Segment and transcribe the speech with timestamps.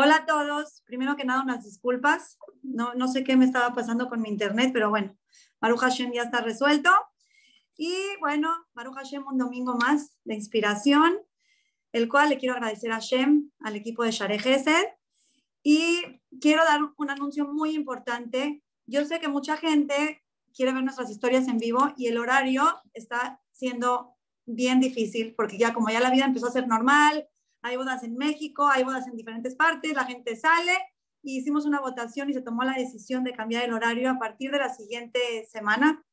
[0.00, 0.84] Hola a todos.
[0.86, 2.38] Primero que nada, unas disculpas.
[2.62, 5.18] No, no sé qué me estaba pasando con mi internet, pero bueno,
[5.60, 6.88] Maruja Hashem ya está resuelto.
[7.76, 11.18] Y bueno, Maruja Hashem, un domingo más de inspiración,
[11.90, 14.86] el cual le quiero agradecer a Hashem, al equipo de Share Gesed.
[15.64, 18.62] Y quiero dar un anuncio muy importante.
[18.86, 20.22] Yo sé que mucha gente
[20.54, 22.62] quiere ver nuestras historias en vivo y el horario
[22.94, 24.14] está siendo
[24.46, 27.28] bien difícil porque ya como ya la vida empezó a ser normal,
[27.62, 30.72] hay bodas en México, hay bodas en diferentes partes, la gente sale
[31.22, 34.50] y hicimos una votación y se tomó la decisión de cambiar el horario a partir
[34.50, 36.04] de la siguiente semana.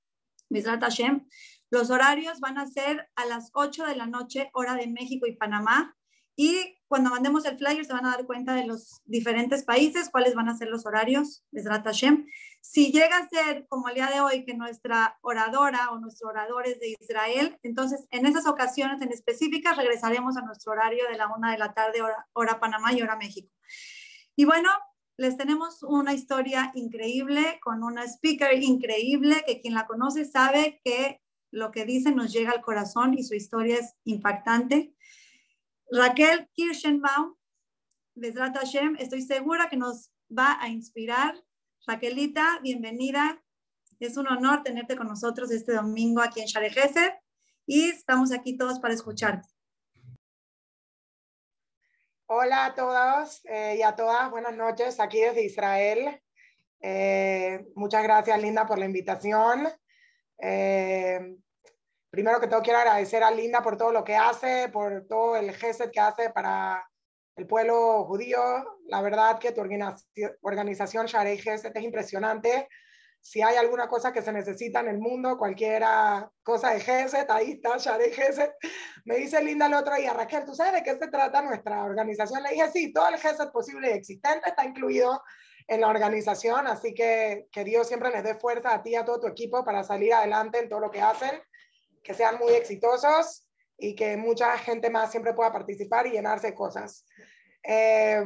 [0.50, 1.28] Hashem.
[1.72, 5.36] Los horarios van a ser a las 8 de la noche, hora de México y
[5.36, 5.96] Panamá.
[6.36, 10.36] Y cuando mandemos el flyer se van a dar cuenta de los diferentes países, cuáles
[10.36, 12.26] van a ser los horarios, Besrat Hashem.
[12.62, 16.68] Si llega a ser como el día de hoy que nuestra oradora o nuestro orador
[16.68, 21.28] es de Israel, entonces en esas ocasiones en específicas regresaremos a nuestro horario de la
[21.28, 23.50] una de la tarde, hora, hora Panamá y hora México.
[24.36, 24.70] Y bueno,
[25.18, 31.22] les tenemos una historia increíble con una speaker increíble que quien la conoce sabe que
[31.52, 34.94] lo que dice nos llega al corazón y su historia es impactante.
[35.92, 37.36] Raquel Kirschenbaum,
[38.16, 41.36] Besrat Hashem, estoy segura que nos va a inspirar.
[41.86, 43.44] Raquelita, bienvenida.
[44.00, 47.22] Es un honor tenerte con nosotros este domingo aquí en Share
[47.68, 49.48] y estamos aquí todos para escucharte.
[52.26, 56.20] Hola a todos eh, y a todas, buenas noches aquí desde Israel.
[56.82, 59.68] Eh, muchas gracias, Linda, por la invitación.
[60.40, 61.38] Eh,
[62.16, 65.54] primero que todo quiero agradecer a Linda por todo lo que hace, por todo el
[65.54, 66.90] GESET que hace para
[67.36, 68.40] el pueblo judío.
[68.88, 69.60] La verdad que tu
[70.42, 72.70] organización Sharei GESET es impresionante.
[73.20, 77.60] Si hay alguna cosa que se necesita en el mundo, cualquiera cosa de GESET, ahí
[77.62, 78.54] está Sharei GESET.
[79.04, 82.44] Me dice Linda el otro día, Raquel, ¿tú sabes de qué se trata nuestra organización?
[82.44, 85.22] Le dije, sí, todo el GESET posible y existente está incluido
[85.68, 89.04] en la organización, así que que Dios siempre les dé fuerza a ti y a
[89.04, 91.42] todo tu equipo para salir adelante en todo lo que hacen
[92.06, 97.06] que sean muy exitosos y que mucha gente más siempre pueda participar y llenarse cosas.
[97.64, 98.24] Eh,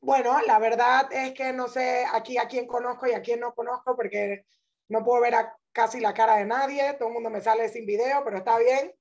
[0.00, 3.52] bueno, la verdad es que no sé aquí a quién conozco y a quién no
[3.52, 4.46] conozco porque
[4.88, 5.34] no puedo ver
[5.72, 8.92] casi la cara de nadie, todo el mundo me sale sin video, pero está bien.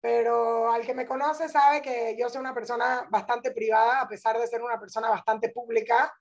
[0.00, 4.38] Pero al que me conoce sabe que yo soy una persona bastante privada, a pesar
[4.38, 6.14] de ser una persona bastante pública.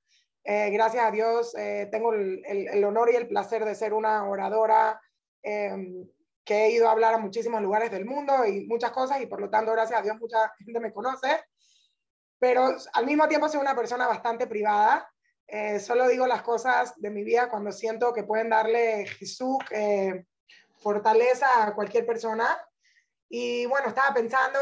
[0.44, 4.30] Eh, gracias a Dios eh, tengo el, el, honor y el placer de ser una
[4.30, 5.02] oradora
[6.46, 9.42] que he ido a hablar a muchísimos lugares del mundo y muchas cosas y por
[9.42, 11.44] lo tanto, gracias a Dios, mucha gente me conoce.
[12.38, 15.10] Pero al mismo tiempo soy una persona bastante privada.
[15.48, 20.26] Eh, solo digo las cosas de mi vida cuando siento que pueden darle Jesús eh,
[20.78, 22.58] fortaleza a cualquier persona.
[23.28, 24.60] Y bueno, estaba pensando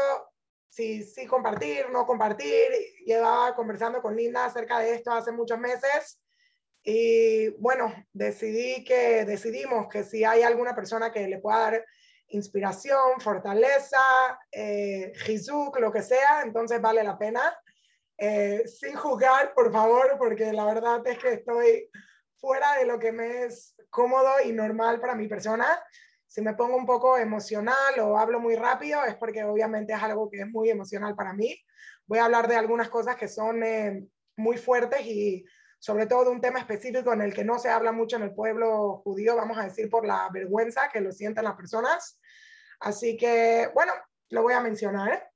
[0.68, 2.70] si sí compartir, no compartir.
[3.04, 6.23] Llevaba conversando con Linda acerca de esto hace muchos meses
[6.84, 11.86] y bueno, decidí que, decidimos que si hay alguna persona que le pueda dar
[12.28, 13.98] inspiración, fortaleza,
[14.52, 15.12] eh,
[15.80, 17.56] lo que sea, entonces vale la pena.
[18.18, 21.90] Eh, sin juzgar, por favor, porque la verdad es que estoy
[22.36, 25.66] fuera de lo que me es cómodo y normal para mi persona.
[26.26, 30.30] Si me pongo un poco emocional o hablo muy rápido, es porque obviamente es algo
[30.30, 31.58] que es muy emocional para mí.
[32.06, 34.04] Voy a hablar de algunas cosas que son eh,
[34.36, 35.44] muy fuertes y
[35.84, 38.34] sobre todo de un tema específico en el que no se habla mucho en el
[38.34, 42.18] pueblo judío, vamos a decir por la vergüenza que lo sienten las personas.
[42.80, 43.92] Así que, bueno,
[44.30, 45.30] lo voy a mencionar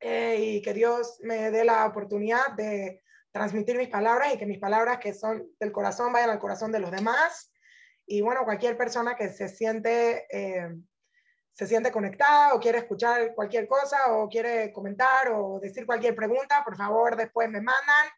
[0.00, 4.58] eh, y que Dios me dé la oportunidad de transmitir mis palabras y que mis
[4.58, 7.52] palabras que son del corazón vayan al corazón de los demás.
[8.06, 10.68] Y bueno, cualquier persona que se siente, eh,
[11.52, 16.64] se siente conectada o quiere escuchar cualquier cosa o quiere comentar o decir cualquier pregunta,
[16.64, 18.08] por favor, después me mandan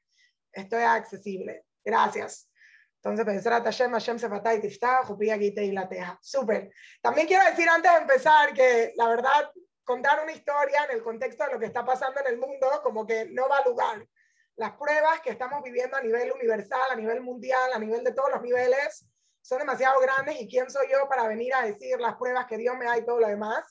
[0.52, 1.64] estoy accesible.
[1.84, 2.48] Gracias.
[2.96, 6.16] Entonces, pensar a Hashem, Hashem Sefatay Tiftah, Jupía Gite y la Teja.
[6.22, 6.70] Súper.
[7.00, 9.50] También quiero decir antes de empezar que la verdad,
[9.82, 13.04] contar una historia en el contexto de lo que está pasando en el mundo, como
[13.04, 14.06] que no va a lugar.
[14.54, 18.30] Las pruebas que estamos viviendo a nivel universal, a nivel mundial, a nivel de todos
[18.30, 19.04] los niveles,
[19.40, 22.76] son demasiado grandes y quién soy yo para venir a decir las pruebas que Dios
[22.76, 23.64] me da y todo lo demás.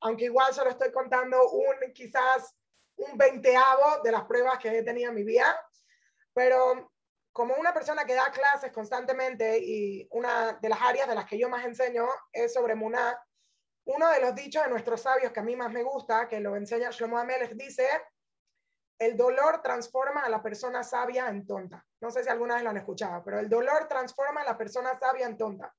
[0.00, 2.56] Aunque igual solo estoy contando un, quizás
[2.96, 5.54] un veinteavo de las pruebas que he tenido en mi vida
[6.38, 6.92] pero
[7.32, 11.36] como una persona que da clases constantemente y una de las áreas de las que
[11.36, 13.20] yo más enseño es sobre Muná,
[13.86, 16.54] uno de los dichos de nuestros sabios que a mí más me gusta, que lo
[16.54, 17.88] enseña Shlomo Amelech, dice,
[19.00, 21.84] el dolor transforma a la persona sabia en tonta.
[22.00, 24.96] No sé si alguna vez lo han escuchado, pero el dolor transforma a la persona
[24.96, 25.74] sabia en tonta.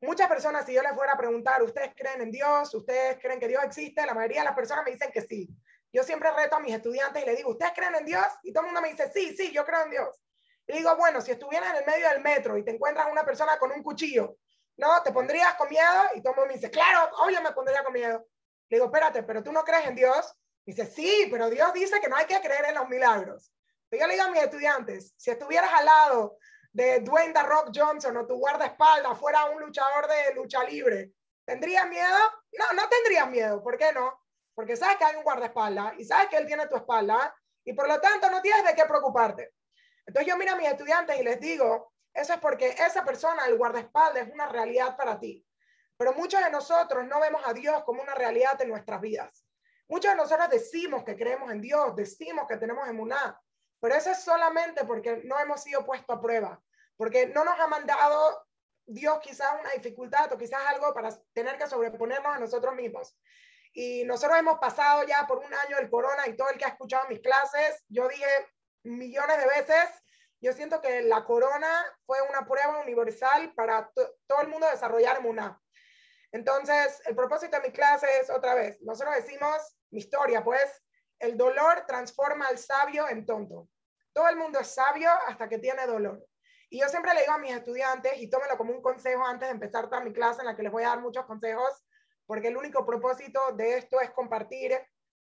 [0.00, 2.74] Muchas personas, si yo les fuera a preguntar, ¿ustedes creen en Dios?
[2.74, 4.06] ¿Ustedes creen que Dios existe?
[4.06, 5.46] La mayoría de las personas me dicen que sí.
[5.92, 8.26] Yo siempre reto a mis estudiantes y les digo, ¿ustedes creen en Dios?
[8.42, 10.08] Y todo el mundo me dice, sí, sí, yo creo en Dios.
[10.66, 13.58] Y digo, bueno, si estuvieras en el medio del metro y te encuentras una persona
[13.58, 14.36] con un cuchillo,
[14.76, 15.02] ¿no?
[15.02, 16.02] ¿Te pondrías con miedo?
[16.14, 18.26] Y todo el mundo me dice, claro, obvio me pondría con miedo.
[18.68, 20.34] Le digo, espérate, pero tú no crees en Dios.
[20.64, 23.52] dice, sí, pero Dios dice que no hay que creer en los milagros.
[23.92, 26.38] yo le digo a mis estudiantes, si estuvieras al lado
[26.72, 31.12] de Dwayne The Rock Johnson o tu guardaespaldas fuera un luchador de lucha libre,
[31.44, 32.18] ¿tendrías miedo?
[32.58, 33.62] No, no tendrías miedo.
[33.62, 34.25] ¿Por qué no?
[34.56, 37.86] Porque sabes que hay un guardaespaldas y sabes que él tiene tu espalda y por
[37.86, 39.52] lo tanto no tienes de qué preocuparte.
[40.06, 43.58] Entonces yo miro a mis estudiantes y les digo, eso es porque esa persona, el
[43.58, 45.46] guardaespaldas, es una realidad para ti.
[45.98, 49.46] Pero muchos de nosotros no vemos a Dios como una realidad en nuestras vidas.
[49.88, 53.38] Muchos de nosotros decimos que creemos en Dios, decimos que tenemos emuná,
[53.78, 56.62] pero eso es solamente porque no hemos sido puestos a prueba,
[56.96, 58.46] porque no nos ha mandado
[58.86, 63.18] Dios quizás una dificultad o quizás algo para tener que sobreponernos a nosotros mismos.
[63.78, 66.68] Y nosotros hemos pasado ya por un año el corona y todo el que ha
[66.68, 68.24] escuchado mis clases, yo dije
[68.84, 69.90] millones de veces,
[70.40, 73.92] yo siento que la corona fue una prueba universal para
[74.26, 75.60] todo el mundo desarrollar emuná.
[76.32, 80.82] Entonces, el propósito de mi clase es otra vez, nosotros decimos mi historia, pues,
[81.18, 83.68] el dolor transforma al sabio en tonto.
[84.14, 86.26] Todo el mundo es sabio hasta que tiene dolor.
[86.70, 89.52] Y yo siempre le digo a mis estudiantes, y tómenlo como un consejo antes de
[89.52, 91.84] empezar toda mi clase, en la que les voy a dar muchos consejos,
[92.26, 94.78] porque el único propósito de esto es compartir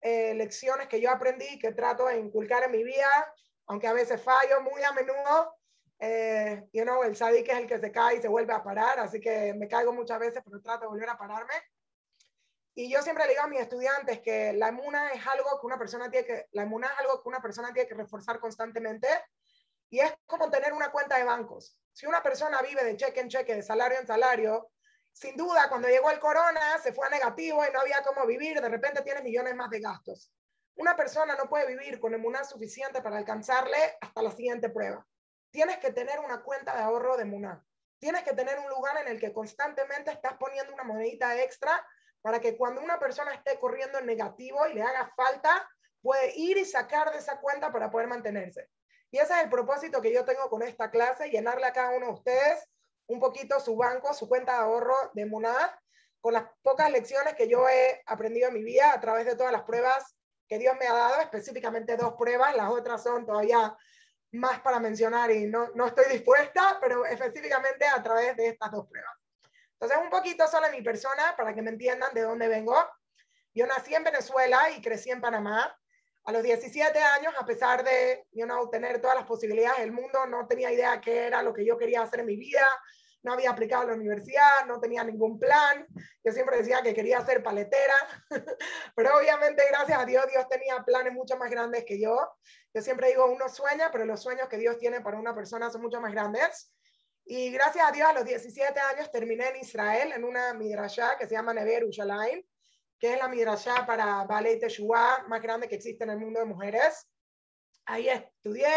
[0.01, 3.33] eh, lecciones que yo aprendí, que trato de inculcar en mi vida,
[3.67, 5.55] aunque a veces fallo muy a menudo.
[5.99, 8.99] Eh, you know, el sadik es el que se cae y se vuelve a parar,
[8.99, 11.53] así que me caigo muchas veces, pero trato de volver a pararme.
[12.77, 15.79] Y yo siempre le digo a mis estudiantes que la emuna es algo que una
[15.79, 19.07] persona tiene que, la emuna es algo que una persona tiene que reforzar constantemente
[19.89, 21.79] y es como tener una cuenta de bancos.
[21.93, 24.71] Si una persona vive de cheque en cheque, de salario en salario,
[25.15, 28.59] sin duda cuando llegó el corona se fue a negativo y no había cómo vivir,
[28.59, 30.29] de repente tiene millones más de gastos.
[30.75, 35.07] Una persona no puede vivir con emuna suficiente para alcanzarle hasta la siguiente prueba.
[35.51, 37.65] Tienes que tener una cuenta de ahorro de emuna.
[37.97, 41.87] Tienes que tener un lugar en el que constantemente estás poniendo una monedita extra
[42.21, 45.65] para que cuando una persona esté corriendo en negativo y le haga falta,
[46.01, 48.69] puede ir y sacar de esa cuenta para poder mantenerse.
[49.11, 52.07] Y ese es el propósito que yo tengo con esta clase, llenarle a cada uno
[52.07, 52.67] de ustedes
[53.07, 55.69] un poquito su banco, su cuenta de ahorro de Munad,
[56.21, 59.51] con las pocas lecciones que yo he aprendido en mi vida a través de todas
[59.51, 60.15] las pruebas
[60.47, 63.75] que Dios me ha dado, específicamente dos pruebas, las otras son todavía
[64.31, 68.87] más para mencionar y no, no estoy dispuesta, pero específicamente a través de estas dos
[68.87, 69.13] pruebas.
[69.73, 72.75] Entonces, un poquito solo mi persona para que me entiendan de dónde vengo.
[73.53, 75.77] Yo nací en Venezuela y crecí en Panamá.
[76.25, 80.25] A los 17 años, a pesar de you know, tener todas las posibilidades del mundo,
[80.25, 82.67] no tenía idea qué era lo que yo quería hacer en mi vida.
[83.21, 85.85] No había aplicado a la universidad, no tenía ningún plan.
[86.23, 87.95] Yo siempre decía que quería ser paletera,
[88.95, 92.17] pero obviamente, gracias a Dios, Dios tenía planes mucho más grandes que yo.
[92.73, 95.83] Yo siempre digo, uno sueña, pero los sueños que Dios tiene para una persona son
[95.83, 96.71] mucho más grandes.
[97.23, 101.27] Y gracias a Dios, a los 17 años terminé en Israel, en una midrashá que
[101.27, 102.43] se llama Never Ushalaim,
[102.99, 106.45] que es la midrashá para Ballet Teshuvah más grande que existe en el mundo de
[106.45, 107.07] mujeres.
[107.85, 108.71] Ahí estudié,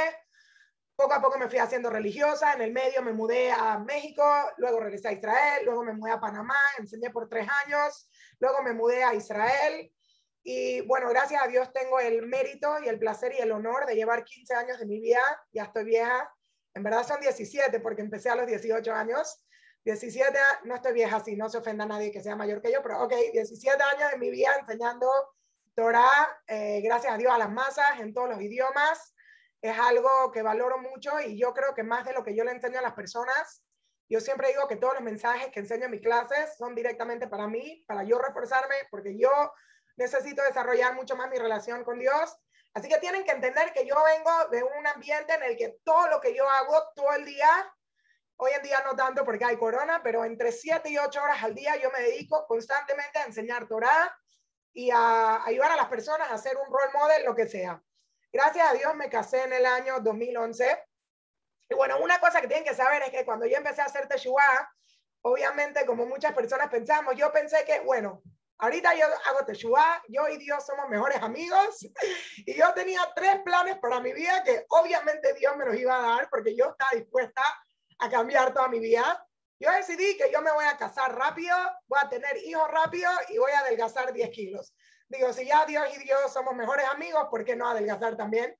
[0.96, 4.24] poco a poco me fui haciendo religiosa, en el medio me mudé a México,
[4.56, 8.10] luego regresé a Israel, luego me mudé a Panamá, enseñé por tres años,
[8.40, 9.92] luego me mudé a Israel.
[10.42, 13.94] Y bueno, gracias a Dios tengo el mérito y el placer y el honor de
[13.94, 15.22] llevar 15 años de mi vida,
[15.52, 16.32] ya estoy vieja,
[16.74, 19.44] en verdad son 17 porque empecé a los 18 años.
[19.88, 22.82] 17, no estoy vieja así, no se ofenda a nadie que sea mayor que yo,
[22.82, 25.08] pero ok, 17 años de mi vida enseñando
[25.74, 29.14] Torah, eh, gracias a Dios a las masas, en todos los idiomas.
[29.62, 32.50] Es algo que valoro mucho y yo creo que más de lo que yo le
[32.50, 33.64] enseño a las personas,
[34.10, 37.48] yo siempre digo que todos los mensajes que enseño en mis clases son directamente para
[37.48, 39.30] mí, para yo reforzarme, porque yo
[39.96, 42.38] necesito desarrollar mucho más mi relación con Dios
[42.74, 46.08] Así que tienen que entender que yo vengo de un ambiente en el que todo
[46.08, 47.48] lo que yo hago todo el día,
[48.38, 51.54] hoy en día no tanto porque hay corona, pero entre 7 y 8 horas al
[51.54, 54.16] día yo me dedico constantemente a enseñar Torah
[54.72, 57.82] y a ayudar a las personas a hacer un role model, lo que sea.
[58.32, 60.84] Gracias a Dios me casé en el año 2011.
[61.70, 64.06] Y bueno, una cosa que tienen que saber es que cuando yo empecé a hacer
[64.06, 64.72] Teshuvah,
[65.22, 68.22] obviamente como muchas personas pensamos, yo pensé que, bueno,
[68.60, 71.78] Ahorita yo hago Teshuvah, yo y Dios somos mejores amigos
[72.38, 76.16] y yo tenía tres planes para mi vida que obviamente Dios me los iba a
[76.16, 77.67] dar porque yo estaba dispuesta a
[78.08, 79.26] cambiar toda mi vida.
[79.60, 81.56] Yo decidí que yo me voy a casar rápido,
[81.88, 84.74] voy a tener hijos rápido y voy a adelgazar 10 kilos.
[85.08, 88.56] Digo, si ya Dios y Dios somos mejores amigos, ¿por qué no adelgazar también?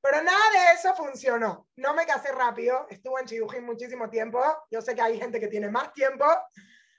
[0.00, 1.66] Pero nada de eso funcionó.
[1.76, 4.38] No me casé rápido, estuve en Chidujín muchísimo tiempo.
[4.70, 6.26] Yo sé que hay gente que tiene más tiempo,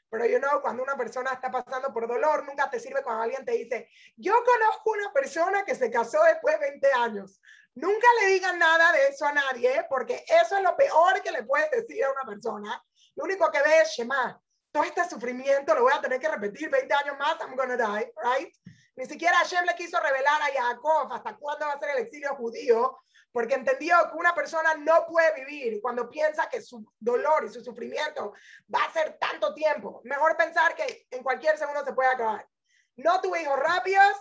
[0.09, 3.45] pero yo no, cuando una persona está pasando por dolor, nunca te sirve cuando alguien
[3.45, 7.41] te dice, yo conozco una persona que se casó después de 20 años.
[7.75, 11.43] Nunca le digan nada de eso a nadie, porque eso es lo peor que le
[11.43, 12.81] puedes decir a una persona.
[13.15, 14.41] Lo único que ve es Shema.
[14.71, 18.11] Todo este sufrimiento lo voy a tener que repetir 20 años más, I'm gonna die,
[18.23, 18.53] right?
[18.95, 22.33] Ni siquiera Hashem le quiso revelar a Jacob hasta cuándo va a ser el exilio
[22.35, 22.97] judío,
[23.33, 27.61] porque entendió que una persona no puede vivir cuando piensa que su dolor y su
[27.61, 28.33] sufrimiento
[28.73, 29.99] va a ser tanto tiempo.
[30.05, 32.47] Mejor pensar que en cualquier segundo se puede acabar.
[32.95, 34.15] No tuve hijos rápidos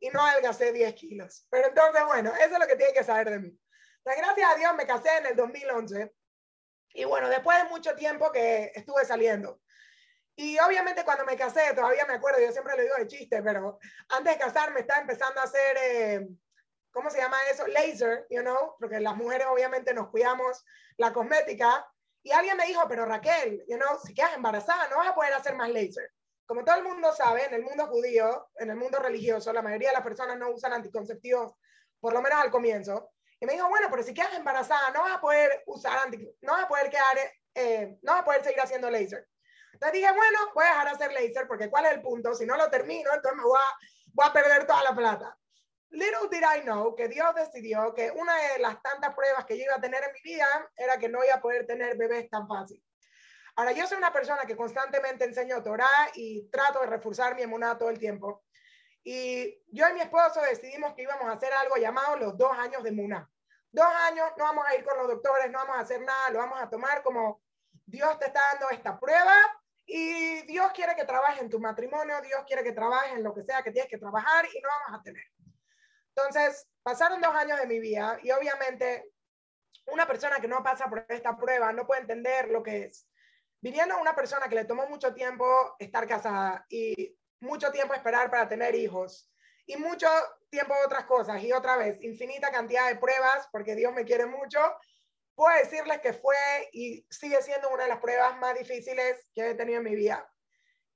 [0.00, 1.46] y no adelgacé 10 kilos.
[1.50, 3.60] Pero entonces, bueno, eso es lo que tiene que saber de mí.
[4.02, 6.14] Pues gracias a Dios me casé en el 2011
[6.94, 9.60] y bueno, después de mucho tiempo que estuve saliendo.
[10.36, 13.78] Y obviamente cuando me casé, todavía me acuerdo, yo siempre le digo de chiste, pero
[14.08, 15.76] antes de casarme estaba empezando a hacer...
[15.82, 16.28] Eh,
[16.90, 17.66] ¿cómo se llama eso?
[17.68, 20.64] Laser, you know, porque las mujeres obviamente nos cuidamos
[20.96, 21.86] la cosmética.
[22.22, 25.32] Y alguien me dijo, pero Raquel, you know, si quedas embarazada no vas a poder
[25.32, 26.10] hacer más laser.
[26.48, 29.90] Como todo el mundo sabe, en el mundo judío, en el mundo religioso, la mayoría
[29.90, 31.52] de las personas no usan anticonceptivos,
[32.00, 33.12] por lo menos al comienzo.
[33.38, 36.64] Y me dijo, bueno, pero si quedas embarazada no vas a poder usar no vas
[36.64, 37.18] a poder quedar,
[37.54, 39.28] eh, no vas a poder seguir haciendo laser.
[39.74, 42.34] Entonces dije, bueno, voy a dejar de hacer laser porque ¿cuál es el punto?
[42.34, 45.38] Si no lo termino, entonces me voy a, voy a perder toda la plata.
[45.90, 49.64] Little did I know que Dios decidió que una de las tantas pruebas que yo
[49.64, 52.48] iba a tener en mi vida era que no iba a poder tener bebés tan
[52.48, 52.82] fácil.
[53.58, 57.76] Ahora, yo soy una persona que constantemente enseño Torah y trato de reforzar mi emuná
[57.76, 58.44] todo el tiempo.
[59.02, 62.84] Y yo y mi esposo decidimos que íbamos a hacer algo llamado los dos años
[62.84, 63.28] de emuná.
[63.72, 66.38] Dos años, no vamos a ir con los doctores, no vamos a hacer nada, lo
[66.38, 67.42] vamos a tomar como
[67.84, 69.34] Dios te está dando esta prueba
[69.84, 73.42] y Dios quiere que trabajes en tu matrimonio, Dios quiere que trabajes en lo que
[73.42, 75.24] sea que tienes que trabajar y no vamos a tener.
[76.14, 79.10] Entonces, pasaron dos años de mi vida y obviamente
[79.86, 83.08] una persona que no pasa por esta prueba no puede entender lo que es.
[83.60, 88.30] Viniendo a una persona que le tomó mucho tiempo estar casada y mucho tiempo esperar
[88.30, 89.30] para tener hijos
[89.66, 90.08] y mucho
[90.50, 94.58] tiempo otras cosas y otra vez infinita cantidad de pruebas porque Dios me quiere mucho,
[95.34, 96.36] puedo decirles que fue
[96.72, 100.28] y sigue siendo una de las pruebas más difíciles que he tenido en mi vida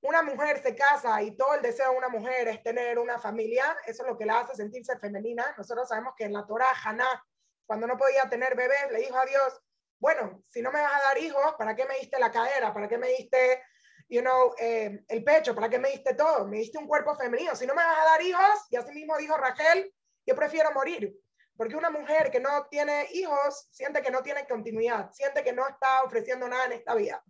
[0.03, 3.77] una mujer se casa y todo el deseo de una mujer es tener una familia,
[3.87, 5.55] eso es lo que la hace sentirse femenina.
[5.57, 7.25] Nosotros sabemos que en la Torah, Haná,
[7.67, 9.63] cuando no podía tener bebés, le dijo a Dios,
[10.03, 12.75] bueno, si no me vas a dar hijos, ¿para qué me diste la cadera?
[12.75, 13.63] ¿Para qué me diste,
[14.09, 15.55] you know, eh, el pecho?
[15.55, 16.45] ¿Para qué me diste todo?
[16.49, 17.55] Me diste un cuerpo femenino.
[17.55, 19.95] Si no me vas a dar hijos, y así mismo dijo Rachel,
[20.27, 21.15] yo prefiero morir.
[21.57, 25.69] Porque una mujer que no tiene hijos siente que no tiene continuidad, siente que no
[25.69, 27.23] está ofreciendo nada en esta vida.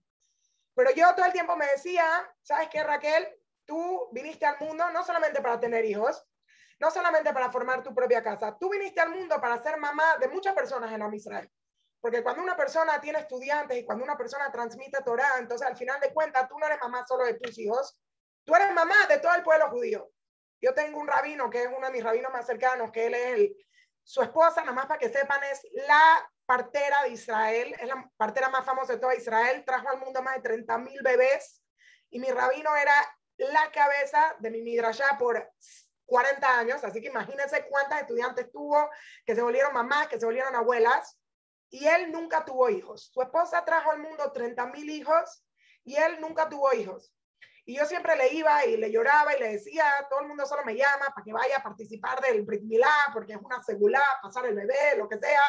[0.74, 3.28] Pero yo todo el tiempo me decía, ¿sabes qué, Raquel?
[3.66, 6.26] Tú viniste al mundo no solamente para tener hijos,
[6.80, 10.28] no solamente para formar tu propia casa, tú viniste al mundo para ser mamá de
[10.28, 11.52] muchas personas en Israel.
[12.02, 16.00] Porque cuando una persona tiene estudiantes y cuando una persona transmite Torah, entonces al final
[16.00, 17.96] de cuentas tú no eres mamá solo de tus hijos,
[18.44, 20.10] tú eres mamá de todo el pueblo judío.
[20.60, 23.26] Yo tengo un rabino que es uno de mis rabinos más cercanos, que él es
[23.34, 23.56] el,
[24.02, 28.48] su esposa, nada más para que sepan, es la partera de Israel, es la partera
[28.48, 31.62] más famosa de toda Israel, trajo al mundo más de 30 mil bebés
[32.10, 32.94] y mi rabino era
[33.36, 35.52] la cabeza de mi midrashá por
[36.06, 38.90] 40 años, así que imagínense cuántas estudiantes tuvo
[39.24, 41.16] que se volvieron mamás, que se volvieron abuelas,
[41.72, 43.10] y él nunca tuvo hijos.
[43.12, 45.42] Su esposa trajo al mundo 30 mil hijos
[45.84, 47.14] y él nunca tuvo hijos.
[47.64, 50.64] Y yo siempre le iba y le lloraba y le decía, todo el mundo solo
[50.64, 54.44] me llama para que vaya a participar del Brit Milá, porque es una segula, pasar
[54.46, 55.40] el bebé, lo que sea.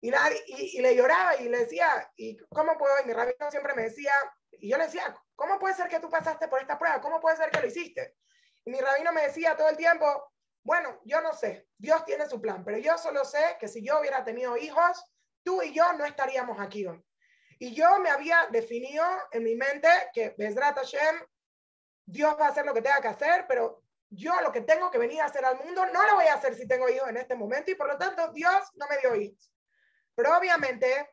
[0.00, 0.12] Y,
[0.46, 2.94] y, le lloraba y le decía, ¿y cómo puedo?
[3.02, 4.12] Y mi rabino siempre me decía,
[4.52, 7.00] y yo le decía, ¿cómo puede ser que tú pasaste por esta prueba?
[7.00, 8.14] ¿Cómo puede ser que lo hiciste?
[8.64, 10.06] Y mi rabino me decía todo el tiempo,
[10.62, 13.98] bueno, yo no sé, Dios tiene su plan, pero yo solo sé que si yo
[13.98, 15.04] hubiera tenido hijos,
[15.42, 17.02] tú y yo no estaríamos aquí hoy.
[17.58, 21.16] Y yo me había definido en mi mente que Bezrat Hashem,
[22.04, 24.98] Dios va a hacer lo que tenga que hacer, pero yo lo que tengo que
[24.98, 27.34] venir a hacer al mundo no lo voy a hacer si tengo hijos en este
[27.34, 29.50] momento y por lo tanto Dios no me dio hijos.
[30.14, 31.10] Pero obviamente,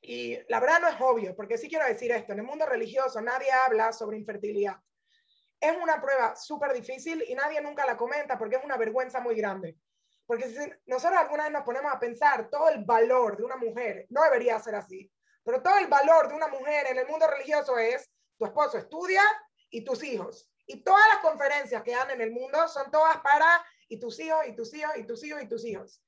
[0.00, 3.20] y la verdad no es obvio, porque sí quiero decir esto, en el mundo religioso
[3.20, 4.76] nadie habla sobre infertilidad.
[5.60, 9.34] Es una prueba súper difícil y nadie nunca la comenta porque es una vergüenza muy
[9.34, 9.76] grande.
[10.26, 14.06] Porque si nosotros alguna vez nos ponemos a pensar todo el valor de una mujer,
[14.10, 15.10] no debería ser así,
[15.44, 19.22] pero todo el valor de una mujer en el mundo religioso es tu esposo estudia
[19.70, 20.50] y tus hijos.
[20.66, 24.46] Y todas las conferencias que dan en el mundo son todas para y tus hijos
[24.48, 26.02] y tus hijos y tus hijos y tus hijos.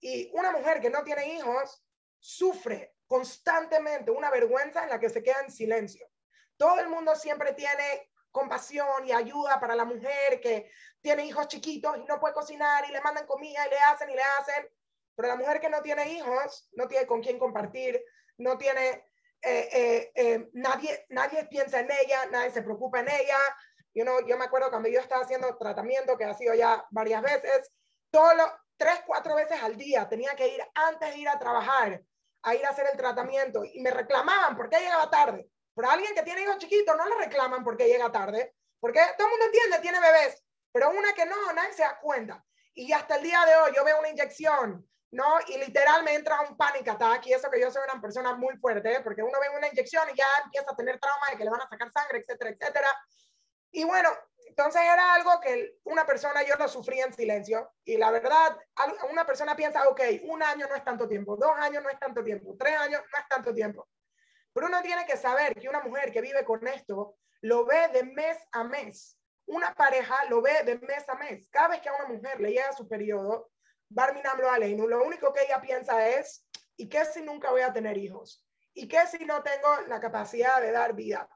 [0.00, 1.84] Y una mujer que no tiene hijos
[2.18, 6.08] sufre constantemente una vergüenza en la que se queda en silencio.
[6.56, 10.70] Todo el mundo siempre tiene compasión y ayuda para la mujer que
[11.00, 14.14] tiene hijos chiquitos y no puede cocinar y le mandan comida y le hacen y
[14.14, 14.68] le hacen.
[15.16, 18.02] Pero la mujer que no tiene hijos no tiene con quién compartir,
[18.38, 19.04] no tiene
[19.42, 23.38] eh, eh, nadie, nadie piensa en ella, nadie se preocupa en ella.
[23.94, 27.22] You know, yo me acuerdo cuando yo estaba haciendo tratamiento, que ha sido ya varias
[27.22, 27.72] veces,
[28.10, 28.34] todos
[28.76, 32.02] tres, cuatro veces al día tenía que ir antes de ir a trabajar,
[32.42, 35.48] a ir a hacer el tratamiento y me reclamaban porque llegaba tarde.
[35.80, 39.30] Pero alguien que tiene hijos chiquitos no le reclaman porque llega tarde, porque todo el
[39.30, 42.44] mundo entiende, tiene bebés, pero una que no, nadie se da cuenta.
[42.74, 45.24] Y hasta el día de hoy yo veo una inyección, ¿no?
[45.48, 48.58] Y literal me entra un pánico ataque y eso que yo soy una persona muy
[48.58, 51.50] fuerte, porque uno ve una inyección y ya empieza a tener trauma de que le
[51.50, 52.88] van a sacar sangre, etcétera, etcétera.
[53.70, 54.10] Y bueno,
[54.48, 58.54] entonces era algo que una persona yo lo sufría en silencio y la verdad,
[59.10, 62.22] una persona piensa, ok, un año no es tanto tiempo, dos años no es tanto
[62.22, 63.88] tiempo, tres años no es tanto tiempo.
[64.52, 68.04] Pero uno tiene que saber que una mujer que vive con esto lo ve de
[68.04, 69.16] mes a mes.
[69.46, 71.46] Una pareja lo ve de mes a mes.
[71.50, 73.50] Cada vez que a una mujer le llega su periodo,
[73.88, 77.98] Barminam lo lo único que ella piensa es, ¿y qué si nunca voy a tener
[77.98, 78.46] hijos?
[78.72, 81.28] ¿Y qué si no tengo la capacidad de dar vida?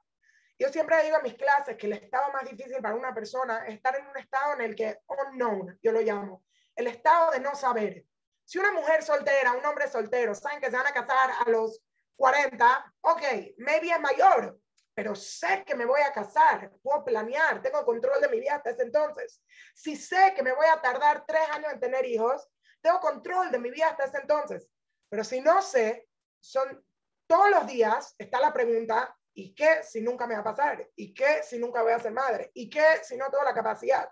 [0.57, 3.75] Yo siempre digo en mis clases que el estado más difícil para una persona es
[3.75, 6.45] estar en un estado en el que unknown, yo lo llamo,
[6.77, 8.05] el estado de no saber.
[8.45, 11.83] Si una mujer soltera, un hombre soltero, saben que se van a casar a los
[12.17, 13.23] 40, ok,
[13.59, 14.59] maybe es mayor,
[14.95, 18.71] pero sé que me voy a casar, puedo planear, tengo control de mi vida hasta
[18.71, 19.43] ese entonces.
[19.75, 22.49] Si sé que me voy a tardar tres años en tener hijos,
[22.81, 24.69] tengo control de mi vida hasta ese entonces.
[25.09, 26.09] Pero si no sé,
[26.41, 26.85] son
[27.27, 30.89] todos los días, está la pregunta, ¿y qué si nunca me va a pasar?
[30.95, 32.51] ¿Y qué si nunca voy a ser madre?
[32.55, 34.09] ¿Y qué si no tengo la capacidad?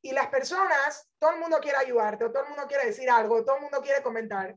[0.00, 3.56] Y las personas, todo el mundo quiere ayudarte, todo el mundo quiere decir algo, todo
[3.56, 4.56] el mundo quiere comentar,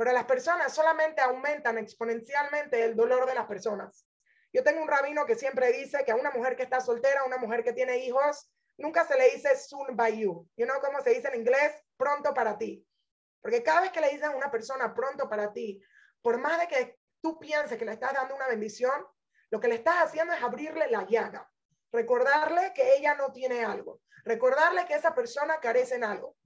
[0.00, 4.06] pero las personas solamente aumentan exponencialmente el dolor de las personas.
[4.50, 7.26] Yo tengo un rabino que siempre dice que a una mujer que está soltera, a
[7.26, 10.48] una mujer que tiene hijos, nunca se le dice soon by you.
[10.56, 11.74] You know cómo se dice en inglés?
[11.98, 12.82] Pronto para ti.
[13.42, 15.82] Porque cada vez que le dicen a una persona pronto para ti,
[16.22, 19.06] por más de que tú pienses que le estás dando una bendición,
[19.50, 21.46] lo que le estás haciendo es abrirle la llaga.
[21.92, 24.00] Recordarle que ella no tiene algo.
[24.24, 26.38] Recordarle que esa persona carece en algo.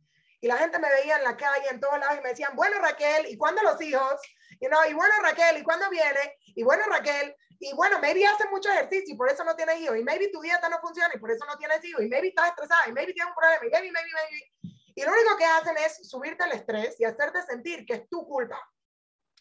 [0.45, 2.79] Y la gente me veía en la calle, en todos lados, y me decían, bueno,
[2.79, 4.21] Raquel, ¿y cuándo los hijos?
[4.61, 6.37] You know, y bueno, Raquel, ¿y cuándo viene?
[6.49, 9.97] Y bueno, Raquel, y bueno, maybe hace mucho ejercicio y por eso no tienes hijos.
[9.97, 12.05] Y maybe tu dieta no funciona y por eso no tienes hijos.
[12.05, 13.65] Y maybe estás estresada y maybe tienes un problema.
[13.65, 14.75] Y maybe, maybe, maybe.
[14.95, 18.27] Y lo único que hacen es subirte el estrés y hacerte sentir que es tu
[18.27, 18.61] culpa.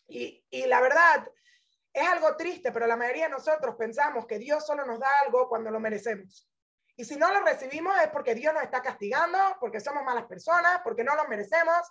[0.07, 1.29] Y, y la verdad,
[1.91, 5.49] es algo triste, pero la mayoría de nosotros pensamos que Dios solo nos da algo
[5.49, 6.49] cuando lo merecemos.
[6.95, 10.81] Y si no lo recibimos es porque Dios nos está castigando, porque somos malas personas,
[10.83, 11.81] porque no lo merecemos.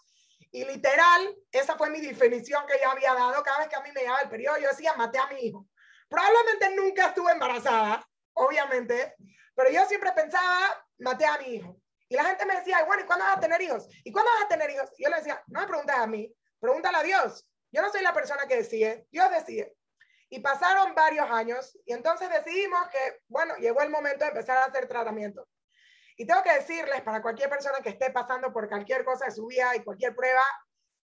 [0.50, 3.90] Y literal, esa fue mi definición que yo había dado cada vez que a mí
[3.94, 4.58] me llegaba el periodo.
[4.58, 5.66] Yo decía, maté a mi hijo.
[6.08, 9.14] Probablemente nunca estuve embarazada, obviamente,
[9.54, 11.76] pero yo siempre pensaba, maté a mi hijo.
[12.08, 13.88] Y la gente me decía, bueno, ¿y cuándo vas a tener hijos?
[14.04, 14.90] ¿Y cuándo vas a tener hijos?
[14.98, 17.48] Y yo le decía, no me preguntes a mí, pregúntale a Dios.
[17.70, 19.74] Yo no soy la persona que decide, Dios decide.
[20.34, 24.64] Y pasaron varios años y entonces decidimos que, bueno, llegó el momento de empezar a
[24.64, 25.46] hacer tratamiento.
[26.16, 29.44] Y tengo que decirles, para cualquier persona que esté pasando por cualquier cosa de su
[29.44, 30.40] vida y cualquier prueba,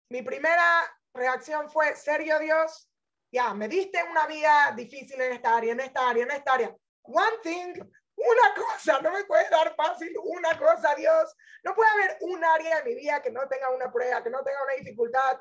[0.10, 2.90] mi primera reacción fue, ¿serio Dios?
[3.32, 6.76] Ya, me diste una vida difícil en esta área, en esta área, en esta área.
[7.04, 7.76] One thing,
[8.18, 11.34] una cosa, no me puede dar fácil una cosa, Dios.
[11.64, 14.44] No puede haber un área de mi vida que no tenga una prueba, que no
[14.44, 15.40] tenga una dificultad.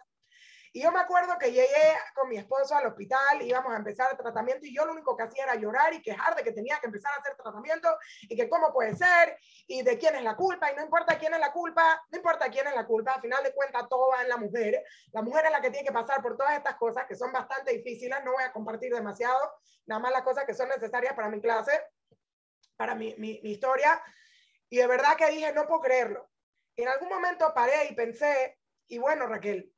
[0.75, 4.17] Y yo me acuerdo que llegué con mi esposo al hospital, íbamos a empezar el
[4.17, 6.87] tratamiento y yo lo único que hacía era llorar y quejar de que tenía que
[6.87, 10.73] empezar a hacer tratamiento y que cómo puede ser y de quién es la culpa
[10.73, 13.45] y no importa quién es la culpa, no importa quién es la culpa, al final
[13.45, 14.83] de cuentas todo va en la mujer.
[15.13, 17.73] La mujer es la que tiene que pasar por todas estas cosas que son bastante
[17.73, 19.53] difíciles, no voy a compartir demasiado,
[19.85, 21.79] nada más las cosas que son necesarias para mi clase,
[22.79, 24.03] para mi, mi, mi historia.
[24.71, 26.31] Y de verdad que dije, no puedo creerlo.
[26.77, 28.59] En algún momento paré y pensé,
[28.89, 29.71] y bueno, Raquel,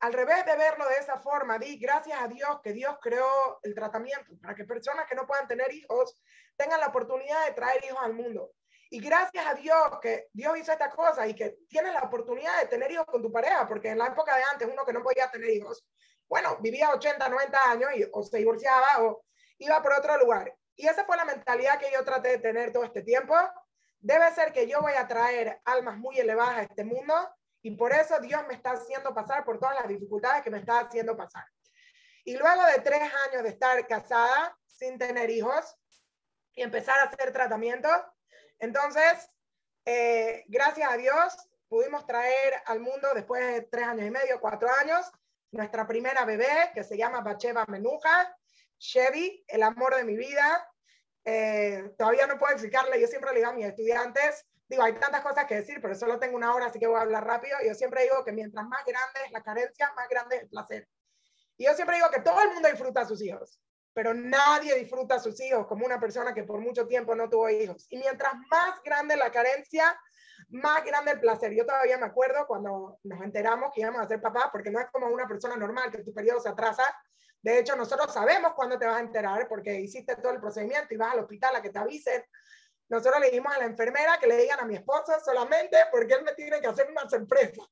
[0.00, 3.74] al revés de verlo de esa forma, di gracias a Dios que Dios creó el
[3.74, 6.20] tratamiento para que personas que no puedan tener hijos
[6.56, 8.52] tengan la oportunidad de traer hijos al mundo.
[8.90, 12.68] Y gracias a Dios que Dios hizo esta cosa y que tienes la oportunidad de
[12.68, 15.30] tener hijos con tu pareja, porque en la época de antes uno que no podía
[15.30, 15.84] tener hijos,
[16.28, 19.24] bueno, vivía 80, 90 años y, o se divorciaba o
[19.58, 20.54] iba por otro lugar.
[20.76, 23.34] Y esa fue la mentalidad que yo traté de tener todo este tiempo.
[24.00, 27.14] Debe ser que yo voy a traer almas muy elevadas a este mundo
[27.64, 30.80] y por eso Dios me está haciendo pasar por todas las dificultades que me está
[30.80, 31.46] haciendo pasar.
[32.22, 35.74] Y luego de tres años de estar casada, sin tener hijos,
[36.54, 37.88] y empezar a hacer tratamiento,
[38.58, 39.30] entonces,
[39.86, 44.68] eh, gracias a Dios, pudimos traer al mundo, después de tres años y medio, cuatro
[44.80, 45.10] años,
[45.50, 48.36] nuestra primera bebé, que se llama Bacheva Menuja,
[48.78, 50.70] Chevy, el amor de mi vida.
[51.24, 55.22] Eh, todavía no puedo explicarle, yo siempre le digo a mis estudiantes, digo, hay tantas
[55.22, 57.56] cosas que decir, pero solo tengo una hora, así que voy a hablar rápido.
[57.66, 60.88] Yo siempre digo que mientras más grande es la carencia, más grande es el placer.
[61.56, 63.60] Y yo siempre digo que todo el mundo disfruta a sus hijos,
[63.92, 67.48] pero nadie disfruta a sus hijos como una persona que por mucho tiempo no tuvo
[67.48, 67.86] hijos.
[67.90, 69.96] Y mientras más grande la carencia,
[70.48, 71.52] más grande el placer.
[71.54, 74.86] Yo todavía me acuerdo cuando nos enteramos que íbamos a ser papás, porque no es
[74.90, 76.84] como una persona normal que tu periodo se atrasa.
[77.40, 80.96] De hecho, nosotros sabemos cuándo te vas a enterar porque hiciste todo el procedimiento y
[80.96, 82.24] vas al hospital a que te avisen.
[82.94, 86.22] Nosotros le dijimos a la enfermera que le digan a mi esposo solamente porque él
[86.22, 87.62] me tiene que hacer una sorpresa,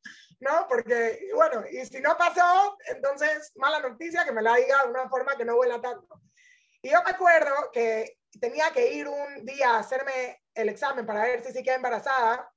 [0.41, 0.67] ¿no?
[0.69, 5.09] Porque, bueno, y si no pasó, entonces mala noticia que me la diga de una
[5.09, 6.21] forma que no huela tanto.
[6.83, 11.23] Y yo me acuerdo que tenía que ir un día a hacerme el examen para
[11.23, 12.53] ver si sí queda embarazada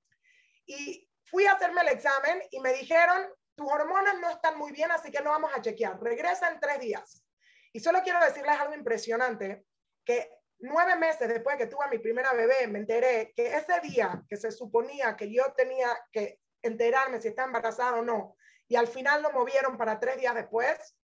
[0.65, 4.91] y fui a hacerme el examen y me dijeron, tus hormonas no están muy bien,
[4.91, 6.01] así que no vamos a chequear.
[6.01, 7.23] Regresa en tres días.
[7.71, 9.65] Y solo quiero decirles algo impresionante,
[10.03, 10.31] que
[10.65, 14.37] nueve meses después que tuve a mi primera bebé, me enteré que ese día que
[14.37, 18.35] se suponía que yo tenía que enterarme si estaba embarazada o no,
[18.67, 20.97] y al final lo movieron para tres días después,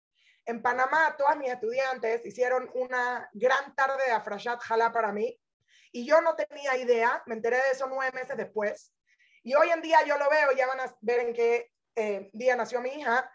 [0.45, 5.39] en Panamá todas mis estudiantes hicieron una gran tarde de Afrashat Jalá para mí,
[5.91, 8.93] y yo no tenía idea, me enteré de eso nueve meses después,
[9.43, 12.55] y hoy en día yo lo veo, ya van a ver en qué eh, día
[12.55, 13.31] nació mi hija,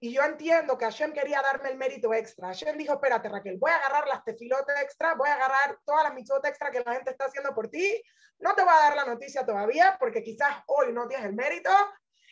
[0.00, 2.48] y yo entiendo que Hashem quería darme el mérito extra.
[2.48, 6.14] Hashem dijo, espérate Raquel, voy a agarrar las tefilotes extra, voy a agarrar todas las
[6.14, 8.02] mitzvot extra que la gente está haciendo por ti.
[8.38, 11.70] No te voy a dar la noticia todavía porque quizás hoy no tienes el mérito.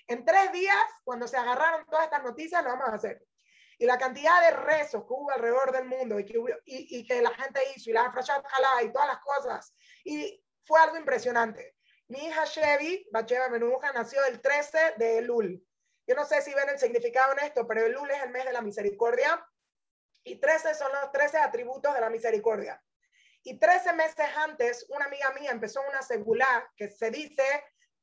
[0.07, 3.23] En tres días, cuando se agarraron todas estas noticias, lo vamos a hacer.
[3.79, 7.31] Y la cantidad de rezos que hubo alrededor del mundo y que, y, que la
[7.31, 9.75] gente hizo y la Afrashat Jalá y todas las cosas.
[10.05, 11.77] Y fue algo impresionante.
[12.09, 15.65] Mi hija Chevy, Bacheva Menuja, nació el 13 de Elul.
[16.07, 18.53] Yo no sé si ven el significado en esto, pero Elul es el mes de
[18.53, 19.45] la misericordia
[20.25, 22.83] y 13 son los 13 atributos de la misericordia.
[23.45, 27.45] Y 13 meses antes, una amiga mía empezó una segulá que se dice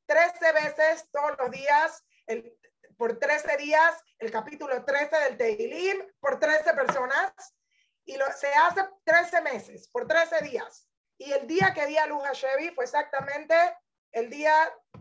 [0.06, 2.58] 13 veces todos los días, el,
[2.98, 7.32] por 13 días, el capítulo 13 del Teilim, por 13 personas,
[8.04, 10.88] y lo, se hace 13 meses, por 13 días.
[11.16, 13.54] Y el día que di a luz a Chevy fue exactamente
[14.12, 14.52] el día,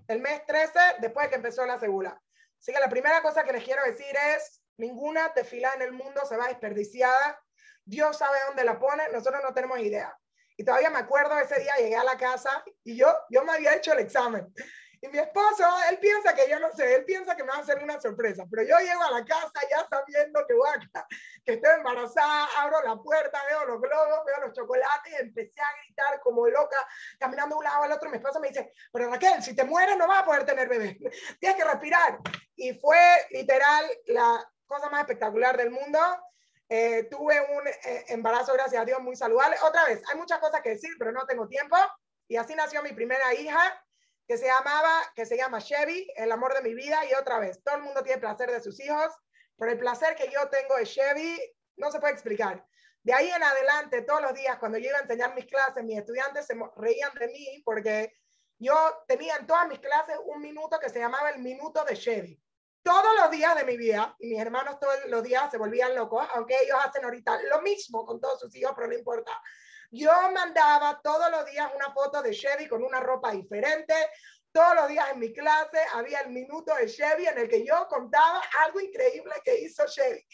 [0.08, 2.22] el mes 13, después de que empezó la segula.
[2.60, 6.22] Así que la primera cosa que les quiero decir es, ninguna tefila en el mundo
[6.28, 7.42] se va desperdiciada.
[7.86, 10.16] Dios sabe dónde la pone, nosotros no tenemos idea.
[10.58, 13.76] Y todavía me acuerdo ese día, llegué a la casa y yo, yo me había
[13.76, 14.54] hecho el examen.
[15.02, 17.62] Y mi esposo, él piensa que yo no sé, él piensa que me va a
[17.62, 21.08] hacer una sorpresa, pero yo llego a la casa ya sabiendo que, voy a,
[21.46, 26.20] que estoy embarazada, abro la puerta, veo los globos, veo los chocolates, empecé a gritar
[26.20, 26.86] como loca,
[27.18, 28.10] caminando de un lado al otro.
[28.10, 30.98] Mi esposo me dice, pero Raquel, si te mueres no vas a poder tener bebé,
[31.40, 32.20] tienes que respirar.
[32.58, 36.00] Y fue literal la cosa más espectacular del mundo.
[36.68, 39.56] Eh, tuve un eh, embarazo, gracias a Dios, muy saludable.
[39.64, 41.78] Otra vez, hay muchas cosas que decir, pero no tengo tiempo.
[42.28, 43.82] Y así nació mi primera hija
[44.30, 47.64] que se llamaba, que se llama Chevy, el amor de mi vida, y otra vez,
[47.64, 49.12] todo el mundo tiene placer de sus hijos,
[49.58, 51.42] pero el placer que yo tengo de Chevy
[51.78, 52.64] no se puede explicar.
[53.02, 55.98] De ahí en adelante, todos los días, cuando yo iba a enseñar mis clases, mis
[55.98, 58.14] estudiantes se reían de mí porque
[58.60, 58.76] yo
[59.08, 62.40] tenía en todas mis clases un minuto que se llamaba el minuto de Chevy.
[62.84, 66.24] Todos los días de mi vida, y mis hermanos todos los días se volvían locos,
[66.36, 69.32] aunque ellos hacen ahorita lo mismo con todos sus hijos, pero no importa.
[69.92, 73.94] Yo mandaba todos los días una foto de Chevy con una ropa diferente.
[74.52, 77.88] Todos los días en mi clase había el minuto de Chevy en el que yo
[77.88, 80.26] contaba algo increíble que hizo Chevy.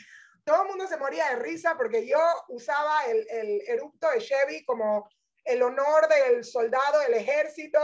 [0.43, 5.09] Todo el mundo se moría de risa porque yo usaba el, el de Chevy como
[5.45, 7.79] el honor del soldado del ejército.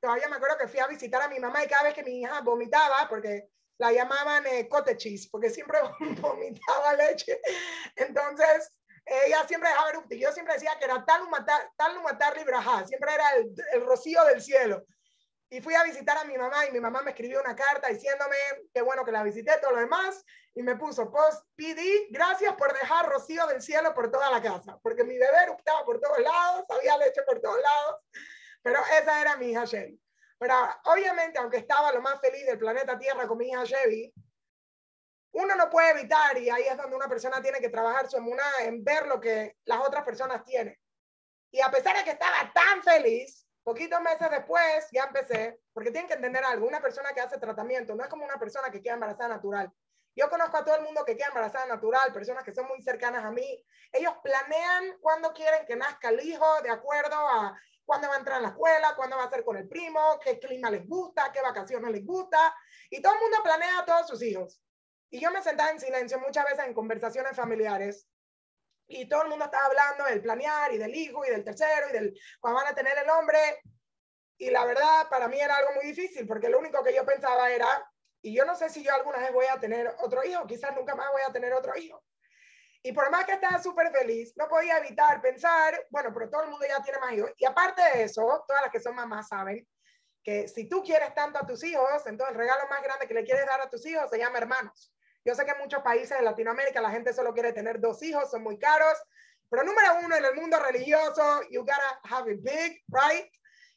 [0.00, 2.20] Todavía me acuerdo que fui a visitar a mi mamá y cada vez que mi
[2.20, 5.78] hija vomitaba, porque la llamaban eh, cheese, porque siempre
[6.20, 7.40] vomitaba leche.
[7.96, 8.77] Entonces,
[9.26, 10.14] ella siempre dejaba erupto.
[10.14, 14.24] Yo siempre decía que era tal matar, tal matar librajá, siempre era el, el, rocío
[14.24, 14.84] del cielo.
[15.50, 18.36] Y fui a visitar a mi mamá y mi mamá me escribió una carta diciéndome
[18.72, 20.22] que bueno que la visité, todo lo demás,
[20.54, 24.78] y me puso post PD, gracias por dejar rocío del cielo por toda la casa,
[24.82, 28.00] porque mi bebé eruptaba por todos lados, había leche por todos lados,
[28.60, 29.98] pero esa era mi hija Chevy.
[30.38, 34.12] Pero obviamente, aunque estaba lo más feliz del planeta Tierra con mi hija Chevy,
[35.32, 38.44] uno no puede evitar, y ahí es donde una persona tiene que trabajar su emuná
[38.60, 40.76] en ver lo que las otras personas tienen.
[41.50, 46.08] Y a pesar de que estaba tan feliz, poquitos meses después ya empecé, porque tienen
[46.08, 48.94] que entender algo, una persona que hace tratamiento no es como una persona que queda
[48.94, 49.72] embarazada natural.
[50.16, 53.24] Yo conozco a todo el mundo que queda embarazada natural, personas que son muy cercanas
[53.24, 53.64] a mí.
[53.92, 58.38] Ellos planean cuándo quieren que nazca el hijo, de acuerdo a cuándo va a entrar
[58.38, 61.40] a la escuela, cuándo va a ser con el primo, qué clima les gusta, qué
[61.40, 62.54] vacaciones les gusta.
[62.90, 64.60] Y todo el mundo planea a todos sus hijos.
[65.10, 68.06] Y yo me sentaba en silencio muchas veces en conversaciones familiares
[68.86, 71.92] y todo el mundo estaba hablando del planear y del hijo y del tercero y
[71.92, 73.38] del cuando van a tener el hombre.
[74.38, 77.50] Y la verdad, para mí era algo muy difícil porque lo único que yo pensaba
[77.50, 77.66] era,
[78.22, 80.94] Y yo no sé si yo alguna vez voy a tener otro hijo, quizás nunca
[80.94, 82.02] más voy a tener otro hijo.
[82.82, 86.50] Y por más que estaba súper feliz, no podía evitar pensar, bueno, pero todo el
[86.50, 87.32] mundo ya tiene más hijos.
[87.36, 89.68] Y aparte de eso, todas las que son mamás saben
[90.22, 93.24] que si tú quieres tanto a tus hijos, entonces el regalo más grande que le
[93.24, 94.92] quieres dar a tus hijos se llama hermanos.
[95.28, 98.30] Yo sé que en muchos países de Latinoamérica la gente solo quiere tener dos hijos,
[98.30, 98.96] son muy caros,
[99.50, 103.30] pero número uno, en el mundo religioso, you gotta have it big, right?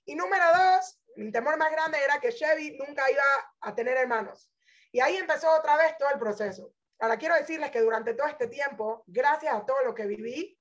[0.05, 3.21] Y número dos, mi temor más grande era que Chevy nunca iba
[3.59, 4.49] a tener hermanos.
[4.93, 6.71] Y ahí empezó otra vez todo el proceso.
[7.01, 10.57] Ahora quiero decirles que durante todo este tiempo, gracias a todo lo que viví,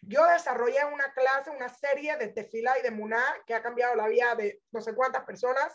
[0.00, 4.08] yo desarrollé una clase, una serie de tefila y de muná que ha cambiado la
[4.08, 5.72] vida de no sé cuántas personas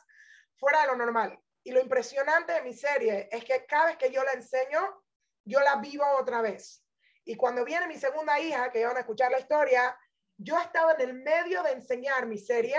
[0.57, 1.39] fuera de lo normal.
[1.67, 5.03] Y lo impresionante de mi serie es que cada vez que yo la enseño,
[5.43, 6.81] yo la vivo otra vez.
[7.25, 9.99] Y cuando viene mi segunda hija, que van a escuchar la historia,
[10.37, 12.77] yo estaba en el medio de enseñar mi serie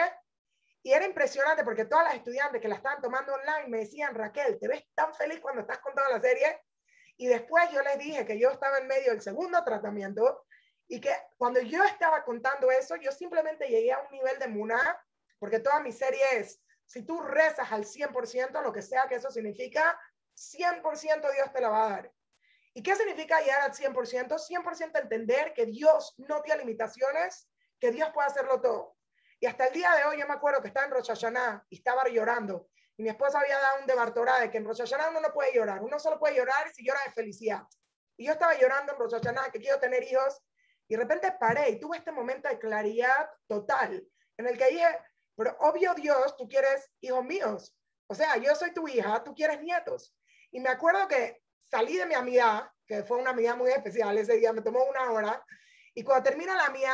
[0.82, 4.58] y era impresionante porque todas las estudiantes que la estaban tomando online me decían, Raquel,
[4.58, 6.62] ¿te ves tan feliz cuando estás contando la serie?
[7.18, 10.46] Y después yo les dije que yo estaba en medio del segundo tratamiento
[10.86, 14.98] y que cuando yo estaba contando eso, yo simplemente llegué a un nivel de muna,
[15.38, 19.30] porque toda mi serie es, si tú rezas al 100%, lo que sea que eso
[19.30, 20.00] significa,
[20.34, 22.12] 100% Dios te la va a dar.
[22.72, 24.38] ¿Y qué significa llegar al 100%?
[24.38, 28.96] 100% entender que Dios no tiene limitaciones, que Dios puede hacerlo todo.
[29.38, 31.76] Y hasta el día de hoy yo me acuerdo que estaba en Rosh Hashanah y
[31.76, 32.70] estaba llorando.
[32.96, 35.54] Y mi esposa había dado un debartorá de que en Rosh Hashanah uno no puede
[35.54, 35.82] llorar.
[35.82, 37.62] Uno solo puede llorar si llora de felicidad.
[38.16, 40.40] Y yo estaba llorando en Rosh Hashanah que quiero tener hijos.
[40.88, 44.86] Y de repente paré y tuve este momento de claridad total en el que dije,
[45.38, 47.72] pero obvio Dios, tú quieres hijos míos.
[48.08, 50.12] O sea, yo soy tu hija, tú quieres nietos.
[50.50, 54.36] Y me acuerdo que salí de mi amiga, que fue una amiga muy especial ese
[54.36, 55.46] día, me tomó una hora.
[55.94, 56.92] Y cuando termina la mía,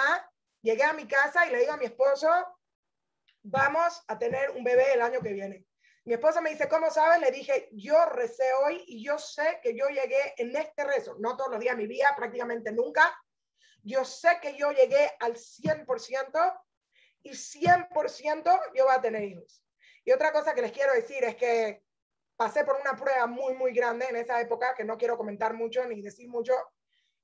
[0.60, 2.28] llegué a mi casa y le digo a mi esposo,
[3.44, 5.64] vamos a tener un bebé el año que viene.
[6.04, 7.20] Mi esposa me dice, ¿cómo sabes?
[7.20, 11.34] Le dije, yo recé hoy y yo sé que yo llegué en este rezo, no
[11.34, 13.10] todos los días de mi vida, prácticamente nunca.
[13.82, 16.60] Yo sé que yo llegué al 100%
[17.24, 19.64] y 100% yo voy a tener hijos.
[20.04, 21.82] Y otra cosa que les quiero decir es que
[22.36, 25.84] pasé por una prueba muy, muy grande en esa época, que no quiero comentar mucho
[25.86, 26.52] ni decir mucho,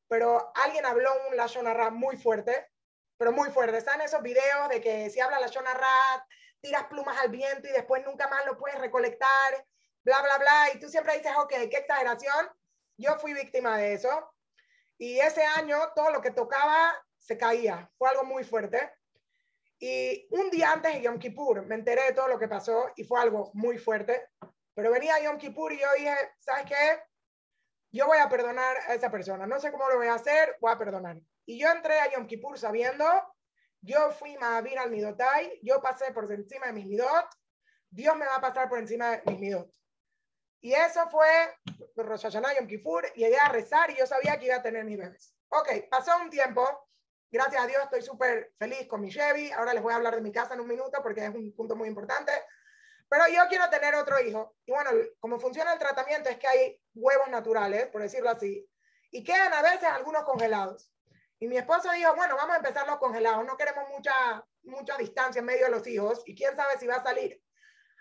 [0.08, 2.68] pero alguien habló un Lashon muy fuerte,
[3.18, 3.76] pero muy fuerte.
[3.76, 6.24] Están esos videos de que si habla Lashon Rat,
[6.60, 9.66] tiras plumas al viento y después nunca más lo puedes recolectar,
[10.02, 12.48] bla, bla, bla, y tú siempre dices, ok, qué exageración.
[12.96, 14.32] Yo fui víctima de eso.
[14.98, 17.90] Y ese año todo lo que tocaba se caía.
[17.98, 18.90] Fue algo muy fuerte.
[19.82, 23.04] Y un día antes de Yom Kippur me enteré de todo lo que pasó y
[23.04, 24.28] fue algo muy fuerte.
[24.74, 27.02] Pero venía Yom Kippur y yo dije, ¿sabes qué?
[27.90, 29.46] Yo voy a perdonar a esa persona.
[29.46, 31.18] No sé cómo lo voy a hacer, voy a perdonar.
[31.46, 33.04] Y yo entré a Yom Kippur sabiendo,
[33.80, 37.26] yo fui Mahavir al Midotai, yo pasé por encima de mis Midot,
[37.88, 39.74] Dios me va a pasar por encima de mis Midot.
[40.60, 41.26] Y eso fue
[41.96, 44.98] Rosh Hashanah, Yom Kippur, llegué a rezar y yo sabía que iba a tener mis
[44.98, 45.34] bebés.
[45.48, 46.89] Ok, pasó un tiempo,
[47.30, 50.20] gracias a Dios estoy súper feliz con mi Chevy, ahora les voy a hablar de
[50.20, 52.32] mi casa en un minuto porque es un punto muy importante.
[53.08, 54.54] Pero yo quiero tener otro hijo.
[54.64, 58.64] Y bueno, como funciona el tratamiento es que hay huevos naturales, por decirlo así,
[59.10, 60.92] y quedan a veces algunos congelados.
[61.40, 65.40] Y mi esposo dijo, bueno, vamos a empezar los congelados, no queremos mucha, mucha distancia
[65.40, 67.42] en medio de los hijos y quién sabe si va a salir.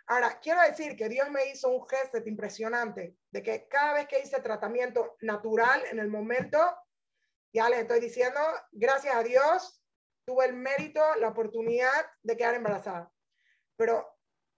[0.08, 4.20] Ahora, quiero decir que Dios me hizo un gesto impresionante de que cada vez que
[4.20, 6.60] hice tratamiento natural en el momento,
[7.54, 8.40] ya les estoy diciendo,
[8.72, 9.84] gracias a Dios,
[10.26, 13.12] tuve el mérito, la oportunidad de quedar embarazada.
[13.76, 14.08] Pero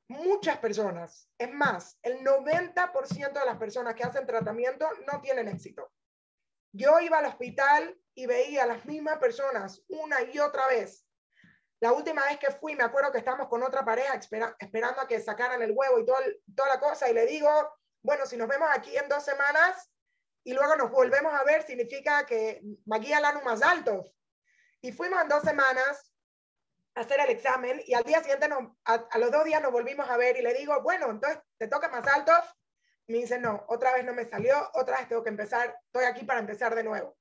[0.10, 5.91] muchas personas, es más, el 90% de las personas que hacen tratamiento no tienen éxito.
[6.73, 11.06] Yo iba al hospital y veía a las mismas personas una y otra vez.
[11.82, 14.19] La última vez que fui, me acuerdo que estábamos con otra pareja
[14.60, 16.17] esperando a que sacaran el huevo y todo
[16.56, 17.49] toda la cosa, y le digo,
[18.04, 19.89] bueno, si nos vemos aquí en dos semanas
[20.43, 24.06] y luego nos volvemos a ver, significa que Maguía Lanu más alto.
[24.82, 26.12] Y fuimos en dos semanas
[26.95, 28.49] hacer el examen y al día siguiente,
[28.86, 31.88] a, los dos días nos volvimos a ver y le digo, bueno, entonces te toca
[31.89, 32.32] más alto.
[33.08, 36.25] me dice, no, otra vez no me salió, otra vez tengo que empezar, estoy aquí
[36.25, 37.17] para empezar de nuevo.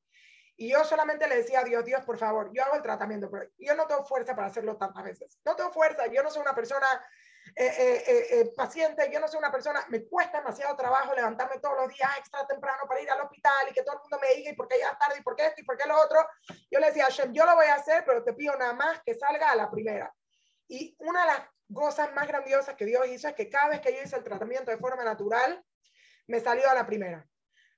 [0.56, 3.50] Y yo solamente le decía a Dios, Dios, por favor, yo hago el tratamiento, pero
[3.58, 5.38] yo no tengo fuerza para hacerlo tantas veces.
[5.44, 6.86] No tengo fuerza, yo no soy una persona
[7.56, 11.76] eh, eh, eh, paciente, yo no soy una persona, me cuesta demasiado trabajo levantarme todos
[11.76, 14.50] los días extra temprano para ir al hospital y que todo el mundo me diga
[14.50, 16.26] y por qué ya tarde y por qué esto y por qué lo otro.
[16.70, 19.14] Yo le decía, Hashem, yo lo voy a hacer, pero te pido nada más que
[19.14, 20.14] salga a la primera.
[20.68, 21.40] Y una de las
[21.72, 24.70] cosas más grandiosas que Dios hizo es que cada vez que yo hice el tratamiento
[24.70, 25.64] de forma natural,
[26.26, 27.26] me salió a la primera.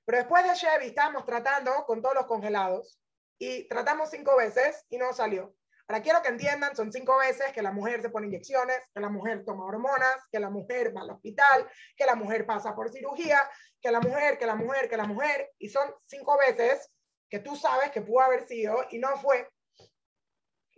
[0.05, 2.99] Pero después de Chevy estábamos tratando con todos los congelados
[3.39, 5.55] y tratamos cinco veces y no salió.
[5.87, 9.09] Ahora quiero que entiendan, son cinco veces que la mujer se pone inyecciones, que la
[9.09, 13.41] mujer toma hormonas, que la mujer va al hospital, que la mujer pasa por cirugía,
[13.81, 16.89] que la mujer, que la mujer, que la mujer, y son cinco veces
[17.29, 19.49] que tú sabes que pudo haber sido y no fue.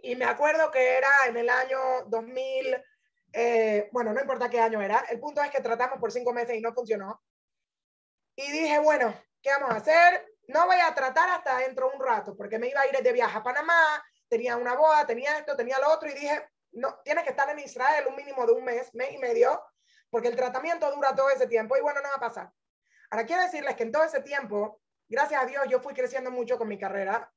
[0.01, 2.83] Y me acuerdo que era en el año 2000,
[3.33, 6.55] eh, bueno, no importa qué año era, el punto es que tratamos por cinco meses
[6.55, 7.21] y no funcionó.
[8.35, 10.25] Y dije, bueno, ¿qué vamos a hacer?
[10.47, 13.13] No voy a tratar hasta dentro de un rato, porque me iba a ir de
[13.13, 14.03] viaje a Panamá,
[14.35, 17.59] tenía una boda, tenía esto, tenía lo otro, y dije, no, tienes que estar en
[17.59, 19.63] Israel un mínimo de un mes, mes y medio,
[20.09, 22.51] porque el tratamiento dura todo ese tiempo y bueno, no va a pasar.
[23.09, 26.57] Ahora quiero decirles que en todo ese tiempo, gracias a Dios, yo fui creciendo mucho
[26.57, 27.31] con mi carrera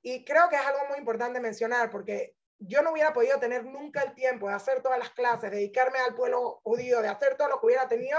[0.00, 4.00] y creo que es algo muy importante mencionar porque yo no hubiera podido tener nunca
[4.00, 7.60] el tiempo de hacer todas las clases, dedicarme al pueblo judío, de hacer todo lo
[7.60, 8.18] que hubiera tenido,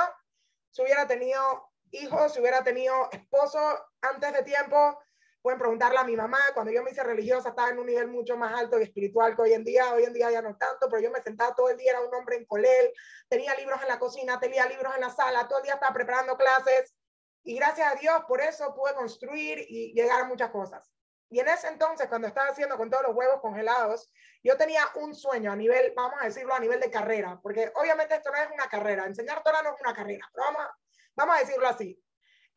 [0.70, 3.60] si hubiera tenido hijos, si hubiera tenido esposo
[4.02, 5.00] antes de tiempo,
[5.44, 8.38] pueden preguntarle a mi mamá, cuando yo me hice religiosa estaba en un nivel mucho
[8.38, 11.02] más alto y espiritual que hoy en día, hoy en día ya no tanto, pero
[11.02, 12.94] yo me sentaba todo el día, era un hombre en colel,
[13.28, 16.38] tenía libros en la cocina, tenía libros en la sala, todo el día estaba preparando
[16.38, 16.96] clases
[17.44, 20.90] y gracias a Dios por eso pude construir y llegar a muchas cosas.
[21.30, 24.10] Y en ese entonces, cuando estaba haciendo con todos los huevos congelados,
[24.44, 28.16] yo tenía un sueño a nivel, vamos a decirlo, a nivel de carrera, porque obviamente
[28.16, 30.72] esto no es una carrera, enseñar Torah no es una carrera, pero vamos,
[31.16, 32.03] vamos a decirlo así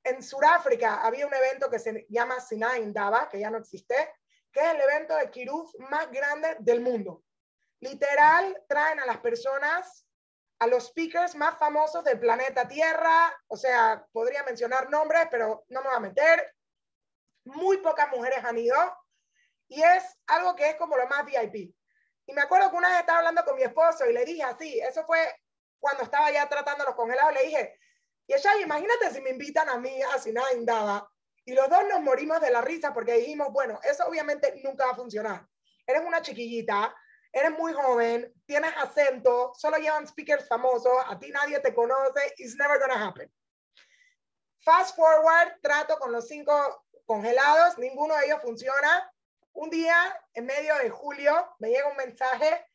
[0.07, 3.95] en Sudáfrica había un evento que se llama Sinai Indaba, que ya no existe,
[4.53, 7.25] que es el evento de Kiruf más grande del mundo.
[7.81, 10.07] Literal, traen a las personas,
[10.61, 15.83] a los speakers más famosos del planeta Tierra, o sea, podría mencionar nombres, pero no
[15.83, 16.55] me voy a meter.
[17.45, 18.77] Muy pocas mujeres han ido
[19.67, 21.75] y es algo que es como lo más VIP.
[22.27, 24.79] Y me acuerdo que una vez estaba hablando con mi esposo y le dije así,
[24.79, 25.19] eso fue
[25.81, 27.79] cuando estaba ya tratando los congelados, le dije,
[28.27, 31.09] y ella, imagínate si me invitan a mí a Sinai Indaba
[31.45, 34.93] y los dos nos morimos de la risa porque dijimos, bueno, eso obviamente nunca va
[34.93, 35.47] a funcionar.
[35.87, 36.93] Eres una chiquillita,
[37.33, 42.57] eres muy joven, tienes acento, solo llevan speakers famosos, a ti nadie te conoce, it's
[42.57, 43.33] never gonna happen.
[44.59, 49.13] Fast forward, trato con los cinco congelados, ninguno de ellos funciona.
[49.53, 52.67] Un día, en medio de julio, me llega un mensaje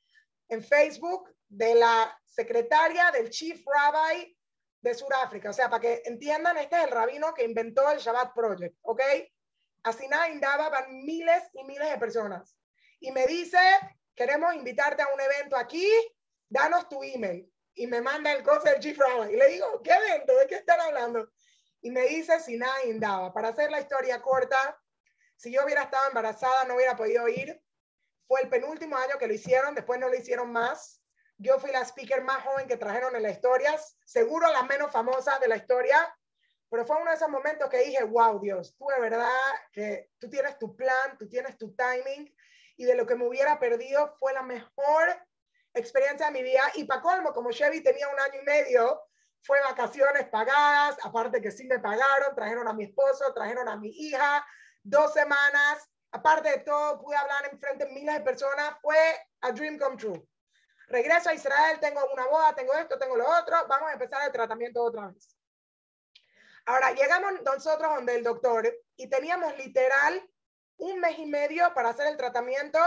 [0.47, 4.37] en Facebook de la secretaria del Chief Rabbi
[4.81, 5.49] de Sudáfrica.
[5.49, 9.01] O sea, para que entiendan, este es el rabino que inventó el Shabbat Project, ¿ok?
[9.83, 12.55] Así nada, Indaba van miles y miles de personas.
[12.99, 13.57] Y me dice,
[14.15, 15.87] queremos invitarte a un evento aquí,
[16.49, 17.51] danos tu email.
[17.73, 19.33] Y me manda el coche del Chief Rabbi.
[19.33, 20.35] Y le digo, ¿qué evento?
[20.35, 21.31] ¿De qué están hablando?
[21.81, 23.33] Y me dice, si nada, Indaba.
[23.33, 24.79] Para hacer la historia corta,
[25.35, 27.59] si yo hubiera estado embarazada, no hubiera podido ir.
[28.27, 31.00] Fue el penúltimo año que lo hicieron, después no lo hicieron más.
[31.41, 33.75] Yo fui la speaker más joven que trajeron en la historia,
[34.05, 35.97] seguro la menos famosa de la historia,
[36.69, 39.27] pero fue uno de esos momentos que dije, wow, Dios, tú de verdad
[39.73, 42.31] que tú tienes tu plan, tú tienes tu timing,
[42.77, 45.19] y de lo que me hubiera perdido fue la mejor
[45.73, 46.61] experiencia de mi vida.
[46.75, 49.01] Y para colmo, como Chevy tenía un año y medio,
[49.41, 53.89] fue vacaciones pagadas, aparte que sí me pagaron, trajeron a mi esposo, trajeron a mi
[53.89, 54.45] hija,
[54.83, 58.97] dos semanas, aparte de todo, pude hablar en frente de miles de personas, fue
[59.41, 60.30] a dream come true
[60.91, 64.31] regreso a Israel, tengo una boda, tengo esto, tengo lo otro, vamos a empezar el
[64.31, 65.35] tratamiento otra vez.
[66.65, 70.29] Ahora, llegamos nosotros donde el doctor y teníamos literal
[70.77, 72.79] un mes y medio para hacer el tratamiento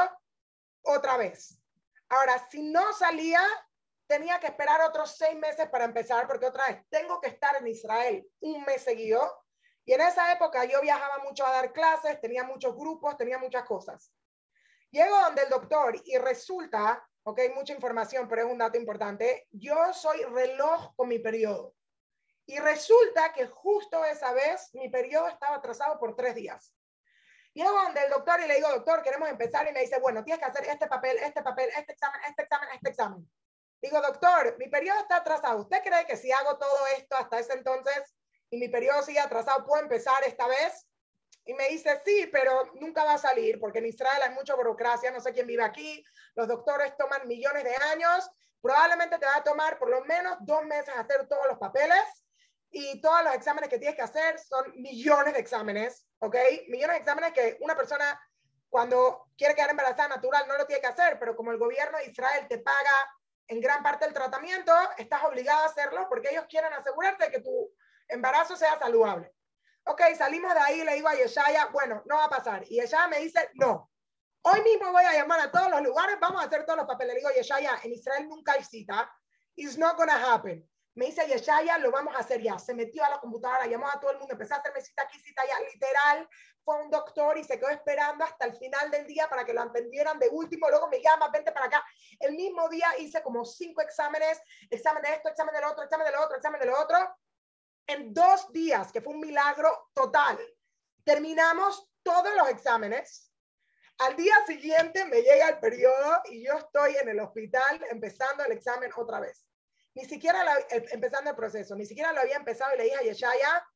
[0.82, 1.60] otra vez.
[2.08, 3.40] Ahora, si no salía,
[4.06, 7.66] tenía que esperar otros seis meses para empezar, porque otra vez tengo que estar en
[7.66, 9.44] Israel un mes seguido.
[9.84, 13.64] Y en esa época yo viajaba mucho a dar clases, tenía muchos grupos, tenía muchas
[13.64, 14.12] cosas.
[14.90, 19.48] Llego donde el doctor y resulta ok, mucha información, pero es un dato importante.
[19.50, 21.74] Yo soy reloj con mi periodo.
[22.46, 26.74] Y resulta que justo esa vez mi periodo estaba atrasado por tres días.
[27.54, 29.66] Llego donde el doctor y le digo, doctor, queremos empezar.
[29.68, 32.68] Y me dice, bueno, tienes que hacer este papel, este papel, este examen, este examen,
[32.74, 33.30] este examen.
[33.80, 35.60] Digo, doctor, mi periodo está atrasado.
[35.60, 38.14] ¿Usted cree que si hago todo esto hasta ese entonces
[38.50, 40.86] y mi periodo sigue atrasado, puedo empezar esta vez?
[41.44, 45.10] Y me dice, sí, pero nunca va a salir porque en Israel hay mucha burocracia,
[45.10, 46.02] no sé quién vive aquí,
[46.34, 48.30] los doctores toman millones de años,
[48.62, 52.02] probablemente te va a tomar por lo menos dos meses hacer todos los papeles
[52.70, 56.36] y todos los exámenes que tienes que hacer son millones de exámenes, ¿ok?
[56.68, 58.18] Millones de exámenes que una persona
[58.70, 62.06] cuando quiere quedar embarazada natural no lo tiene que hacer, pero como el gobierno de
[62.06, 63.08] Israel te paga
[63.46, 67.70] en gran parte del tratamiento, estás obligado a hacerlo porque ellos quieren asegurarte que tu
[68.08, 69.32] embarazo sea saludable.
[69.86, 72.64] Ok, salimos de ahí, le digo a Yeshaya, bueno, no va a pasar.
[72.68, 73.90] Y Yeshaya me dice, no,
[74.42, 77.14] hoy mismo voy a llamar a todos los lugares, vamos a hacer todos los papeles.
[77.14, 79.10] Le digo, Yeshaya, en Israel nunca hay cita.
[79.56, 80.66] It's not gonna happen.
[80.94, 82.58] me dice Yeshaya, lo vamos a hacer ya.
[82.58, 85.18] Se metió a la computadora, llamó a todo el mundo, empezó a hacerme cita aquí,
[85.18, 86.28] cita allá, literal.
[86.64, 89.60] Fue un doctor y se quedó esperando hasta el final del día para que lo
[89.60, 90.70] atendieran de último.
[90.70, 91.84] Luego me llama, vente para acá.
[92.18, 96.16] El mismo día hice como cinco exámenes, examen de esto, examen del otro, examen del
[96.16, 97.16] otro, examen del otro.
[97.86, 100.38] En dos días, que fue un milagro total,
[101.04, 103.30] terminamos todos los exámenes.
[103.98, 108.52] Al día siguiente me llega el periodo y yo estoy en el hospital empezando el
[108.52, 109.46] examen otra vez
[109.94, 113.02] ni siquiera eh, empezando el proceso, ni siquiera lo había empezado y le dije a
[113.02, 113.66] Yeshaya,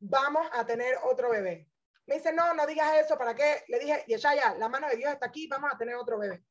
[0.00, 1.68] vamos a tener otro bebé.
[2.06, 3.64] Me dice, no, no digas eso, ¿para qué?
[3.68, 6.44] Le dije, Yeshaya, la mano de Dios está aquí, vamos a tener otro bebé.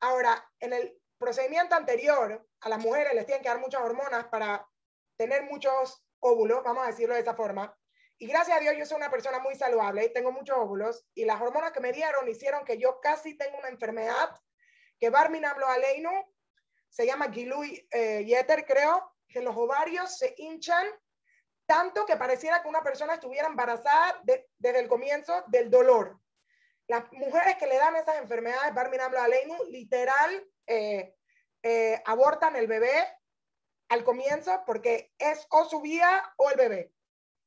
[0.00, 4.66] Ahora, en el procedimiento anterior, a las mujeres les tienen que dar muchas hormonas para
[5.22, 7.72] tener muchos óvulos, vamos a decirlo de esa forma.
[8.18, 11.40] Y gracias a Dios yo soy una persona muy saludable, tengo muchos óvulos, y las
[11.40, 14.30] hormonas que me dieron hicieron que yo casi tengo una enfermedad
[14.98, 16.10] que Barmin habló a Leino
[16.88, 20.86] se llama Gilui eh, Yeter, creo, que los ovarios se hinchan
[21.66, 26.18] tanto que pareciera que una persona estuviera embarazada desde el comienzo del dolor.
[26.88, 31.14] Las mujeres que le dan esas enfermedades, Barminam Aleinu, literal, eh,
[31.62, 33.06] eh, abortan el bebé
[33.92, 36.94] al comienzo porque es o su vida o el bebé.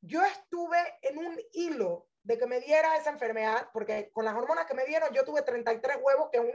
[0.01, 4.67] Yo estuve en un hilo de que me diera esa enfermedad, porque con las hormonas
[4.67, 6.53] que me dieron, yo tuve 33 huevos, que es un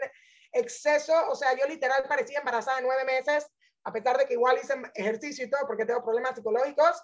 [0.52, 3.50] exceso, o sea, yo literal parecía embarazada de nueve meses,
[3.82, 7.02] a pesar de que igual hice ejercicio y todo, porque tengo problemas psicológicos,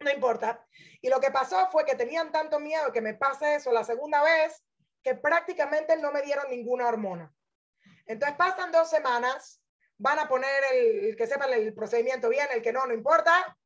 [0.00, 0.64] no importa.
[1.02, 4.22] Y lo que pasó fue que tenían tanto miedo que me pase eso la segunda
[4.22, 4.64] vez,
[5.02, 7.34] que prácticamente no me dieron ninguna hormona.
[8.06, 9.60] Entonces pasan dos semanas,
[9.98, 13.56] van a poner el, que sepan el procedimiento bien, el que no, no importa,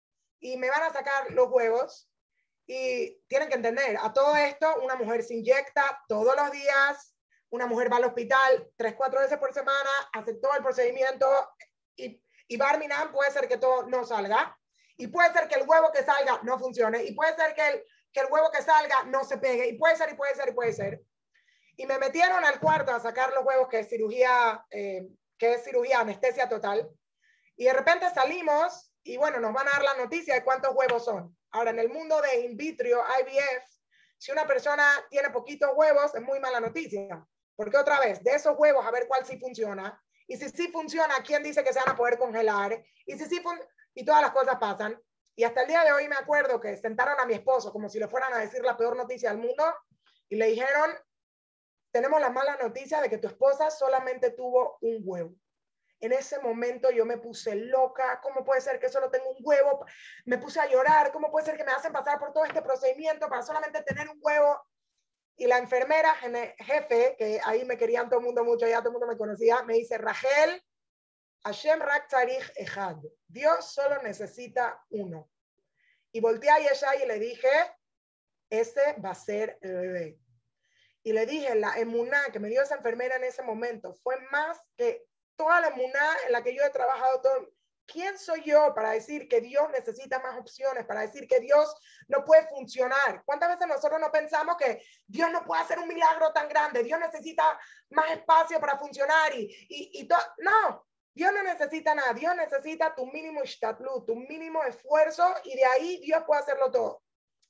[0.40, 2.08] y me van a sacar los huevos
[2.66, 7.14] y tienen que entender, a todo esto, una mujer se inyecta todos los días,
[7.50, 11.26] una mujer va al hospital tres, cuatro veces por semana, hace todo el procedimiento
[11.96, 14.58] y, y Barminan puede ser que todo no salga.
[14.96, 17.02] Y puede ser que el huevo que salga no funcione.
[17.04, 19.66] Y puede ser que el, que el huevo que salga no se pegue.
[19.68, 21.02] Y puede ser, y puede ser, y puede ser.
[21.76, 25.08] Y me metieron al cuarto a sacar los huevos, que es cirugía, eh,
[25.42, 26.88] que es cirugía anestesia total.
[27.56, 31.04] Y de repente salimos y bueno, nos van a dar la noticia de cuántos huevos
[31.04, 31.36] son.
[31.50, 32.86] Ahora, en el mundo de in vitro,
[33.20, 33.64] IVF,
[34.18, 37.26] si una persona tiene poquitos huevos, es muy mala noticia.
[37.56, 40.00] Porque otra vez, de esos huevos, a ver cuál sí funciona.
[40.28, 42.80] Y si sí funciona, ¿quién dice que se van a poder congelar?
[43.04, 43.42] Y si sí
[43.94, 44.96] y todas las cosas pasan.
[45.34, 47.98] Y hasta el día de hoy me acuerdo que sentaron a mi esposo como si
[47.98, 49.64] le fueran a decir la peor noticia del mundo
[50.28, 50.92] y le dijeron,
[51.92, 55.34] tenemos la mala noticia de que tu esposa solamente tuvo un huevo.
[56.00, 59.84] En ese momento yo me puse loca, ¿cómo puede ser que solo tengo un huevo?
[60.24, 63.28] Me puse a llorar, ¿cómo puede ser que me hacen pasar por todo este procedimiento
[63.28, 64.60] para solamente tener un huevo?
[65.36, 68.92] Y la enfermera jefe, que ahí me querían todo el mundo mucho, ya todo el
[68.94, 70.62] mundo me conocía, me dice, Rachel,
[71.44, 72.08] Hashem Rak
[72.56, 72.96] Echad,
[73.28, 75.30] Dios solo necesita uno.
[76.10, 77.48] Y volteé a ella y le dije,
[78.50, 80.21] ese va a ser el bebé.
[81.02, 84.58] Y le dije, la emuná que me dio esa enfermera en ese momento fue más
[84.76, 85.04] que
[85.36, 87.48] toda la emuná en la que yo he trabajado todo.
[87.84, 91.74] ¿Quién soy yo para decir que Dios necesita más opciones, para decir que Dios
[92.06, 93.22] no puede funcionar?
[93.24, 96.84] ¿Cuántas veces nosotros no pensamos que Dios no puede hacer un milagro tan grande?
[96.84, 97.58] Dios necesita
[97.90, 100.20] más espacio para funcionar y, y, y todo.
[100.38, 102.14] No, Dios no necesita nada.
[102.14, 107.02] Dios necesita tu mínimo ishtatlu, tu mínimo esfuerzo y de ahí Dios puede hacerlo todo.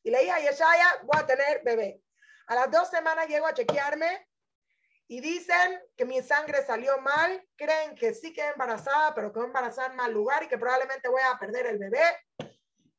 [0.02, 2.00] Y le dije a Yeshaya, voy a tener bebé.
[2.46, 4.28] A las dos semanas llego a chequearme
[5.08, 9.88] y dicen que mi sangre salió mal, creen que sí quedé embarazada, pero quedó embarazada
[9.88, 12.02] en mal lugar y que probablemente voy a perder el bebé.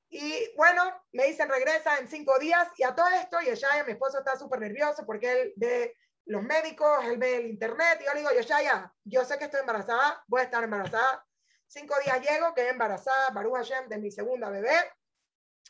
[0.09, 4.19] Y bueno, me dicen regresa en cinco días y a todo esto, Yeshaya, mi esposo
[4.19, 8.19] está súper nervioso porque él ve los médicos, él ve el internet y yo le
[8.19, 11.25] digo, Yeshaya, yo sé que estoy embarazada, voy a estar embarazada.
[11.65, 14.75] Cinco días llego, quedé embarazada, Baruch Hashem, de mi segunda bebé.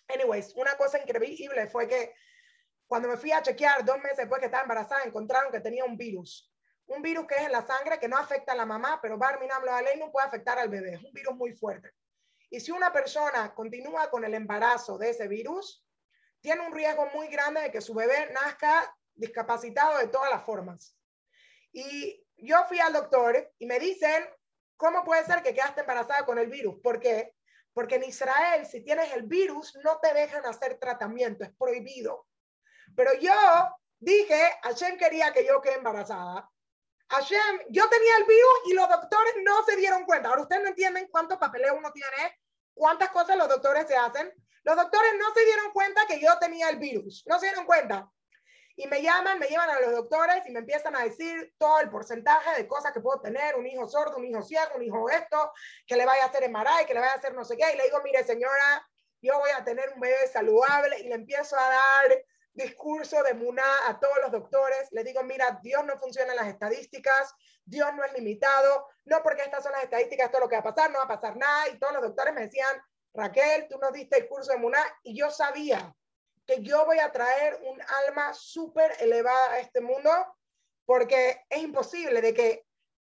[0.09, 2.13] Anyways, una cosa increíble fue que
[2.93, 5.97] cuando me fui a chequear dos meses después que estaba embarazada, encontraron que tenía un
[5.97, 6.53] virus.
[6.85, 9.63] Un virus que es en la sangre, que no afecta a la mamá, pero Barminam
[9.97, 10.93] no puede afectar al bebé.
[10.93, 11.89] Es un virus muy fuerte.
[12.51, 15.83] Y si una persona continúa con el embarazo de ese virus,
[16.39, 20.95] tiene un riesgo muy grande de que su bebé nazca discapacitado de todas las formas.
[21.71, 24.23] Y yo fui al doctor y me dicen,
[24.77, 26.75] ¿cómo puede ser que quedaste embarazada con el virus?
[26.83, 27.33] ¿Por qué?
[27.73, 32.27] Porque en Israel, si tienes el virus, no te dejan hacer tratamiento, es prohibido.
[32.95, 33.33] Pero yo
[33.99, 36.49] dije, Hashem quería que yo quede embarazada.
[37.09, 40.29] Hashem, yo tenía el virus y los doctores no se dieron cuenta.
[40.29, 42.39] Ahora ustedes no entienden cuánto papeleo uno tiene,
[42.73, 44.33] cuántas cosas los doctores se hacen.
[44.63, 48.09] Los doctores no se dieron cuenta que yo tenía el virus, no se dieron cuenta.
[48.75, 51.91] Y me llaman, me llevan a los doctores y me empiezan a decir todo el
[51.91, 55.51] porcentaje de cosas que puedo tener, un hijo sordo, un hijo ciego, un hijo esto,
[55.85, 57.73] que le vaya a hacer MRI, que le vaya a hacer no sé qué.
[57.73, 58.89] Y le digo, mire señora,
[59.21, 63.87] yo voy a tener un bebé saludable y le empiezo a dar discurso de Muná
[63.87, 64.87] a todos los doctores.
[64.91, 67.33] Le digo, mira, Dios no funciona en las estadísticas,
[67.65, 70.73] Dios no es limitado, no porque estas son las estadísticas, todo lo que va a
[70.73, 71.69] pasar, no va a pasar nada.
[71.69, 72.81] Y todos los doctores me decían,
[73.13, 75.95] Raquel, tú nos diste el curso de Muná y yo sabía
[76.45, 80.11] que yo voy a traer un alma súper elevada a este mundo
[80.85, 82.65] porque es imposible de que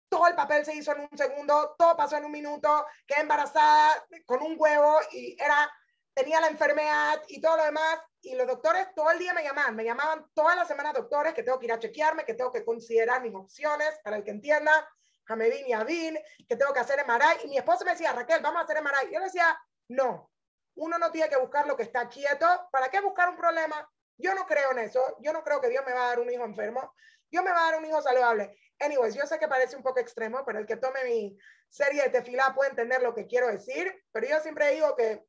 [0.09, 4.05] todo el papel se hizo en un segundo, todo pasó en un minuto, quedé embarazada
[4.27, 5.71] con un huevo y era
[6.15, 7.99] tenía la enfermedad y todo lo demás.
[8.23, 11.43] Y los doctores todo el día me llamaban, me llamaban todas las semanas doctores que
[11.43, 14.89] tengo que ir a chequearme, que tengo que considerar mis opciones, para el que entienda,
[15.27, 17.45] Hamedin y Adin, que tengo que hacer MRI.
[17.45, 19.13] Y mi esposo me decía, Raquel, vamos a hacer MRI.
[19.13, 19.59] Yo le decía,
[19.89, 20.31] no,
[20.77, 22.47] uno no tiene que buscar lo que está quieto.
[22.71, 23.89] ¿Para qué buscar un problema?
[24.17, 25.17] Yo no creo en eso.
[25.21, 26.95] Yo no creo que Dios me va a dar un hijo enfermo.
[27.31, 28.57] Dios me va a dar un hijo saludable.
[28.79, 31.37] Anyways, yo sé que parece un poco extremo, pero el que tome mi
[31.69, 33.93] serie de tefilá puede entender lo que quiero decir.
[34.13, 35.25] Pero yo siempre digo que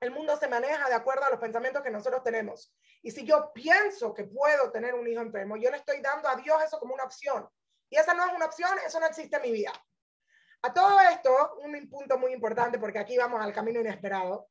[0.00, 2.74] el mundo se maneja de acuerdo a los pensamientos que nosotros tenemos.
[3.02, 6.36] Y si yo pienso que puedo tener un hijo enfermo, yo le estoy dando a
[6.36, 7.48] Dios eso como una opción.
[7.88, 9.72] Y esa no es una opción, eso no existe en mi vida.
[10.62, 14.48] A todo esto, un punto muy importante, porque aquí vamos al camino inesperado.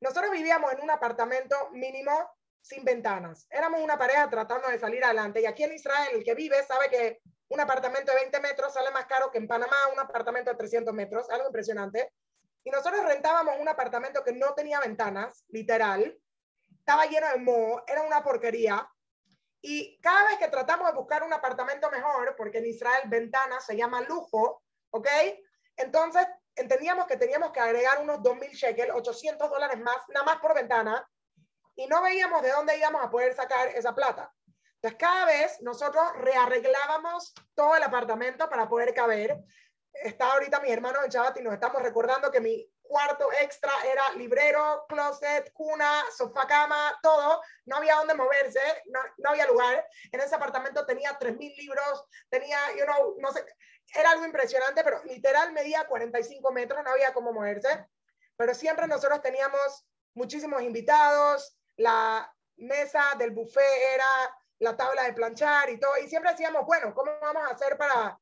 [0.00, 2.30] Nosotros vivíamos en un apartamento mínimo
[2.60, 3.46] sin ventanas.
[3.50, 5.40] Éramos una pareja tratando de salir adelante.
[5.40, 8.90] Y aquí en Israel, el que vive sabe que un apartamento de 20 metros sale
[8.90, 11.28] más caro que en Panamá un apartamento de 300 metros.
[11.30, 12.12] Algo impresionante.
[12.68, 16.20] Y nosotros rentábamos un apartamento que no tenía ventanas, literal.
[16.80, 18.86] Estaba lleno de moho, era una porquería.
[19.62, 23.74] Y cada vez que tratamos de buscar un apartamento mejor, porque en Israel ventanas se
[23.74, 25.08] llama lujo, ¿ok?
[25.76, 30.54] Entonces entendíamos que teníamos que agregar unos 2.000 shekels, 800 dólares más, nada más por
[30.54, 31.08] ventana,
[31.74, 34.30] y no veíamos de dónde íbamos a poder sacar esa plata.
[34.74, 39.42] Entonces, cada vez nosotros rearreglábamos todo el apartamento para poder caber
[40.02, 44.12] está ahorita mi hermano en Chabat y nos estamos recordando que mi cuarto extra era
[44.14, 47.40] librero, closet, cuna, sofá, cama, todo.
[47.66, 49.86] No había dónde moverse, no, no había lugar.
[50.10, 53.44] En ese apartamento tenía 3.000 libros, tenía, you know, no sé,
[53.94, 57.86] era algo impresionante, pero literal medía 45 metros, no había cómo moverse.
[58.36, 65.70] Pero siempre nosotros teníamos muchísimos invitados, la mesa del buffet era la tabla de planchar
[65.70, 68.18] y todo, y siempre decíamos, bueno, ¿cómo vamos a hacer para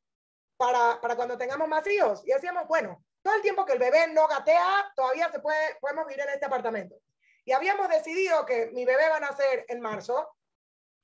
[0.56, 2.22] para, para cuando tengamos más hijos.
[2.24, 6.06] Y decíamos, bueno, todo el tiempo que el bebé no gatea, todavía se puede, podemos
[6.06, 6.96] vivir en este apartamento.
[7.44, 10.36] Y habíamos decidido que mi bebé va a nacer en marzo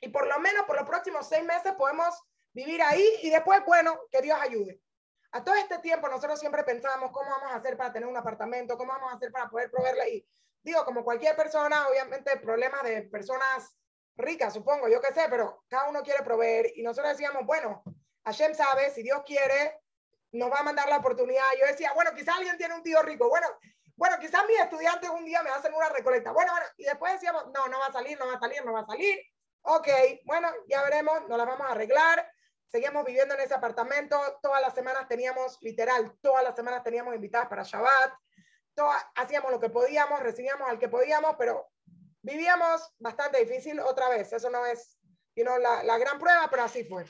[0.00, 2.20] y por lo menos por los próximos seis meses podemos
[2.52, 4.80] vivir ahí y después, bueno, que Dios ayude.
[5.30, 8.76] A todo este tiempo nosotros siempre pensábamos cómo vamos a hacer para tener un apartamento,
[8.76, 10.10] cómo vamos a hacer para poder proveerle.
[10.10, 10.28] Y
[10.62, 13.76] digo, como cualquier persona, obviamente problemas de personas
[14.16, 16.72] ricas, supongo, yo qué sé, pero cada uno quiere proveer.
[16.76, 17.82] Y nosotros decíamos, bueno,
[18.24, 19.80] Hashem sabe, si Dios quiere,
[20.32, 21.44] nos va a mandar la oportunidad.
[21.60, 23.28] Yo decía, bueno, quizás alguien tiene un tío rico.
[23.28, 23.46] Bueno,
[23.96, 26.32] bueno, quizás mis estudiantes un día me hacen una recolecta.
[26.32, 28.72] Bueno, bueno, y después decíamos, no, no va a salir, no va a salir, no
[28.72, 29.20] va a salir.
[29.62, 29.88] Ok,
[30.24, 32.26] bueno, ya veremos, nos la vamos a arreglar.
[32.66, 34.18] Seguimos viviendo en ese apartamento.
[34.42, 38.14] Todas las semanas teníamos, literal, todas las semanas teníamos invitadas para Shabbat.
[38.74, 41.68] Todas, hacíamos lo que podíamos, recibíamos al que podíamos, pero
[42.22, 44.32] vivíamos bastante difícil otra vez.
[44.32, 44.98] Eso no es
[45.34, 47.04] know, la, la gran prueba, pero así fue.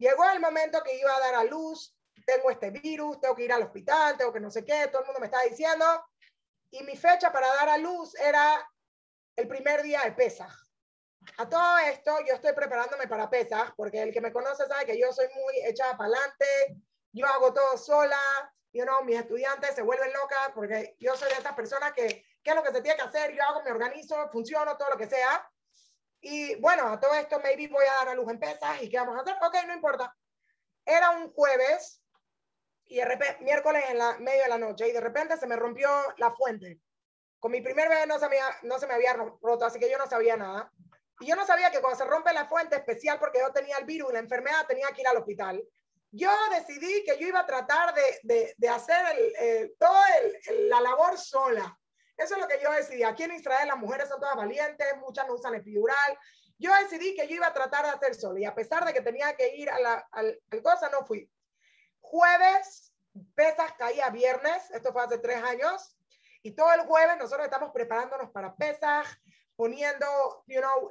[0.00, 1.94] Llegó el momento que iba a dar a luz,
[2.24, 5.06] tengo este virus, tengo que ir al hospital, tengo que no sé qué, todo el
[5.06, 5.84] mundo me está diciendo.
[6.70, 8.66] Y mi fecha para dar a luz era
[9.36, 10.50] el primer día de Pesaj.
[11.36, 14.98] A todo esto, yo estoy preparándome para Pesaj, porque el que me conoce sabe que
[14.98, 16.46] yo soy muy echada para adelante,
[17.12, 18.18] yo hago todo sola,
[18.72, 22.50] you know, mis estudiantes se vuelven locas, porque yo soy de esas personas que, ¿qué
[22.50, 23.34] es lo que se tiene que hacer?
[23.34, 25.46] Yo hago, me organizo, funciono, todo lo que sea.
[26.20, 28.98] Y bueno, a todo esto maybe voy a dar a luz en pesas y qué
[28.98, 29.36] vamos a hacer.
[29.42, 30.14] Ok, no importa.
[30.84, 32.02] Era un jueves
[32.86, 35.56] y de repente, miércoles en la medio de la noche y de repente se me
[35.56, 36.80] rompió la fuente.
[37.38, 39.96] Con mi primer bebé no se, me, no se me había roto, así que yo
[39.96, 40.70] no sabía nada.
[41.20, 43.84] Y yo no sabía que cuando se rompe la fuente especial porque yo tenía el
[43.84, 45.62] virus y la enfermedad tenía que ir al hospital.
[46.10, 49.06] Yo decidí que yo iba a tratar de, de, de hacer
[49.38, 50.04] el, toda
[50.68, 51.79] la labor sola.
[52.20, 53.02] Eso es lo que yo decidí.
[53.02, 56.18] Aquí en Israel las mujeres son todas valientes, muchas no usan epidural.
[56.58, 59.00] Yo decidí que yo iba a tratar de hacer solo y a pesar de que
[59.00, 61.30] tenía que ir a la al, cosa, no fui.
[62.00, 62.92] Jueves,
[63.34, 65.96] pesas caía viernes, esto fue hace tres años,
[66.42, 69.06] y todo el jueves nosotros estamos preparándonos para pesas,
[69.56, 70.90] poniendo, you know,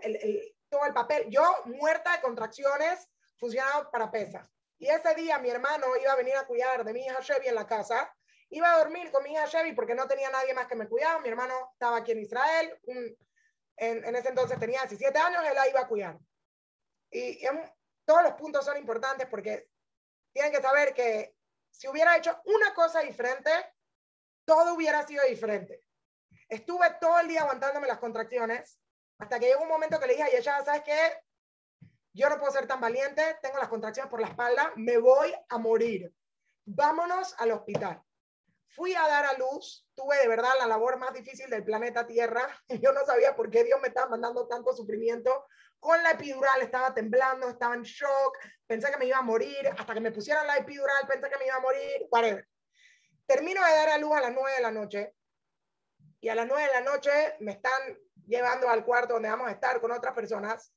[0.69, 1.27] todo el papel.
[1.29, 3.07] Yo, muerta de contracciones,
[3.37, 4.47] funcionaba para pesas.
[4.79, 7.55] Y ese día mi hermano iba a venir a cuidar de mi hija Chevy en
[7.55, 8.11] la casa
[8.49, 11.19] Iba a dormir con mi hija Chevy porque no tenía nadie más que me cuidara.
[11.19, 12.79] Mi hermano estaba aquí en Israel.
[12.87, 16.17] en, en, ese entonces tenía 17 años, él la iba a cuidar.
[17.11, 17.45] y,
[18.05, 19.69] todos los puntos son importantes porque
[20.33, 21.35] tienen que saber que
[21.69, 23.51] si hubiera hecho una cosa diferente,
[24.45, 25.83] todo hubiera sido diferente.
[26.47, 28.79] Estuve todo el día aguantándome las contracciones
[29.19, 31.21] hasta que llegó un momento que le dije a ella, ¿sabes qué?
[32.13, 35.57] Yo no puedo ser tan valiente, tengo las contracciones por la espalda, me voy a
[35.59, 36.11] morir.
[36.65, 38.01] Vámonos al hospital.
[38.75, 42.47] Fui a dar a luz, tuve de verdad la labor más difícil del planeta Tierra.
[42.81, 45.47] Yo no sabía por qué Dios me estaba mandando tanto sufrimiento.
[45.79, 49.67] Con la epidural estaba temblando, estaba en shock, pensé que me iba a morir.
[49.77, 52.07] Hasta que me pusieran la epidural pensé que me iba a morir.
[52.11, 52.47] Whatever.
[53.25, 55.15] Termino de dar a luz a las 9 de la noche.
[56.21, 57.97] Y a las 9 de la noche me están
[58.27, 60.73] llevando al cuarto donde vamos a estar con otras personas.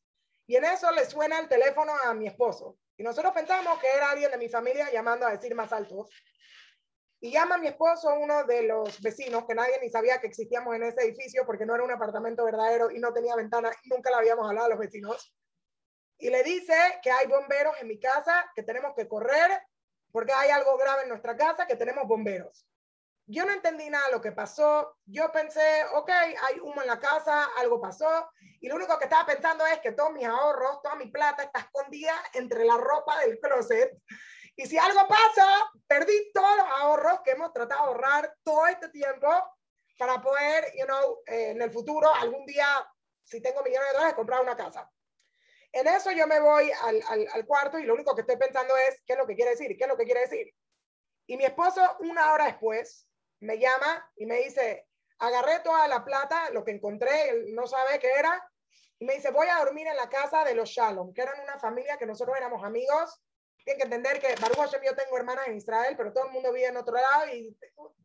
[0.47, 2.79] Y en eso le suena el teléfono a mi esposo.
[2.97, 6.07] Y nosotros pensamos que era alguien de mi familia llamando a decir más alto.
[7.25, 10.75] Y llama a mi esposo, uno de los vecinos, que nadie ni sabía que existíamos
[10.75, 14.11] en ese edificio porque no era un apartamento verdadero y no tenía ventana y nunca
[14.11, 15.33] le habíamos hablado a los vecinos.
[16.19, 19.53] Y le dice que hay bomberos en mi casa, que tenemos que correr
[20.11, 22.67] porque hay algo grave en nuestra casa, que tenemos bomberos.
[23.27, 24.97] Yo no entendí nada de lo que pasó.
[25.05, 28.29] Yo pensé, ok, hay humo en la casa, algo pasó.
[28.61, 31.61] Y lo único que estaba pensando es que todos mis ahorros, toda mi plata está
[31.61, 33.97] escondida entre la ropa del closet
[34.57, 35.47] y si algo pasa,
[35.87, 39.29] perdí todos los ahorros que hemos tratado de ahorrar todo este tiempo
[39.99, 42.67] para poder, you know, eh, en el futuro, algún día,
[43.23, 44.91] si tengo millones de dólares, comprar una casa.
[45.73, 48.77] En eso yo me voy al, al, al, cuarto y lo único que estoy pensando
[48.77, 50.55] es qué es lo que quiere decir, qué es lo que quiere decir.
[51.27, 53.09] Y mi esposo, una hora después,
[53.41, 54.87] me llama y me dice,
[55.19, 58.47] agarré toda la plata, lo que encontré, él no sabe qué era,
[58.99, 61.59] y me dice, voy a dormir en la casa de los Shalom, que eran una
[61.59, 63.19] familia que nosotros éramos amigos
[63.65, 66.53] tienen que entender que Baruch Hashem, yo tengo hermanas en Israel, pero todo el mundo
[66.53, 67.57] vive en otro lado y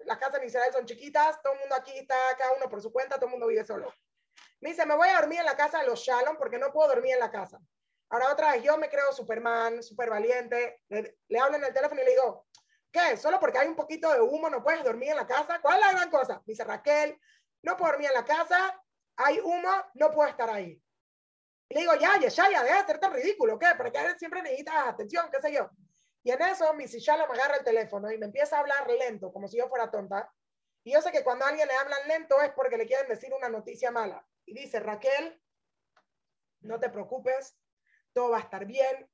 [0.06, 2.92] las casas en Israel son chiquitas, todo el mundo aquí está cada uno por su
[2.92, 3.94] cuenta, todo el mundo vive solo.
[4.60, 6.90] Me dice, me voy a dormir en la casa de los Shalom porque no puedo
[6.90, 7.60] dormir en la casa.
[8.10, 12.02] Ahora otra vez, yo me creo Superman, super valiente, le, le hablo en el teléfono
[12.02, 12.48] y le digo,
[12.92, 13.18] ¿qué?
[13.18, 15.60] ¿Solo porque hay un poquito de humo no puedes dormir en la casa?
[15.62, 16.36] ¿Cuál es la gran cosa?
[16.46, 17.20] Me dice Raquel,
[17.64, 18.82] no puedo dormir en la casa,
[19.18, 20.82] hay humo, no puedo estar ahí.
[21.70, 23.68] Y le digo, ya, ya, ya, deja de tan ridículo, ¿qué?
[23.76, 25.70] Porque siempre necesitas atención, qué sé yo.
[26.24, 29.32] Y en eso mi Sishala me agarra el teléfono y me empieza a hablar lento,
[29.32, 30.32] como si yo fuera tonta.
[30.84, 33.34] Y yo sé que cuando a alguien le hablan lento es porque le quieren decir
[33.34, 34.26] una noticia mala.
[34.46, 35.42] Y dice, Raquel,
[36.62, 37.58] no te preocupes,
[38.14, 39.10] todo va a estar bien.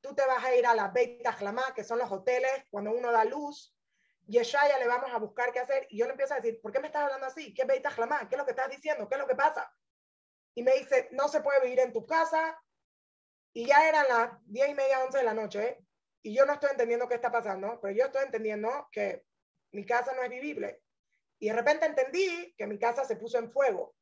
[0.00, 3.10] Tú te vas a ir a la Beit Ahlamá, que son los hoteles, cuando uno
[3.10, 3.74] da luz.
[4.26, 5.86] Y a ya le vamos a buscar qué hacer.
[5.90, 7.54] Y yo le empiezo a decir, ¿por qué me estás hablando así?
[7.54, 8.28] ¿Qué Beit Ahlamá?
[8.28, 9.08] ¿Qué es lo que estás diciendo?
[9.08, 9.70] ¿Qué es lo que pasa?
[10.54, 12.58] Y me dice, no se puede vivir en tu casa.
[13.52, 15.78] Y ya eran las diez y media, once de la noche,
[16.22, 19.24] y yo no estoy entendiendo qué está pasando, pero yo estoy entendiendo que
[19.72, 20.80] mi casa no es vivible.
[21.38, 23.94] Y de repente entendí que mi casa se puso en fuego.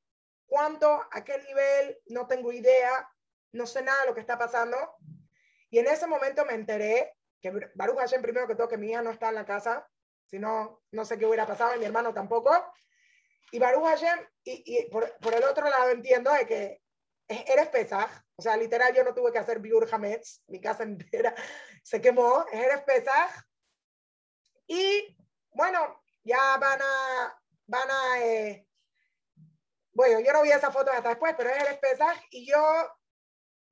[0.46, 1.02] ¿Cuánto?
[1.10, 1.98] ¿A qué nivel?
[2.06, 3.08] No tengo idea.
[3.52, 4.76] No sé nada de lo que está pasando.
[5.70, 9.02] Y en ese momento me enteré que Baruch Hashem, primero que todo, que mi hija
[9.02, 9.88] no está en la casa.
[10.26, 12.52] Si no, no sé qué hubiera pasado, y mi hermano tampoco.
[13.50, 16.82] Y Baruch Hashem, y, por, por, el otro lado entiendo de que
[17.28, 21.34] eres Pesaj, o sea, literal yo no tuve que hacer Biur Hametz, mi casa entera
[21.82, 23.30] se quemó, eres Pesaj.
[24.66, 25.16] Y
[25.50, 28.66] bueno, ya van a, van a, eh,
[29.92, 32.58] bueno, yo no vi esa foto hasta después, pero eres Pesaj y yo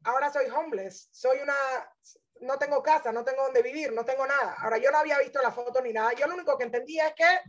[0.05, 1.55] ahora soy homeless, soy una,
[2.41, 4.57] no tengo casa, no tengo donde vivir, no tengo nada.
[4.59, 7.15] Ahora yo no había visto la foto ni nada, yo lo único que entendía es
[7.15, 7.41] que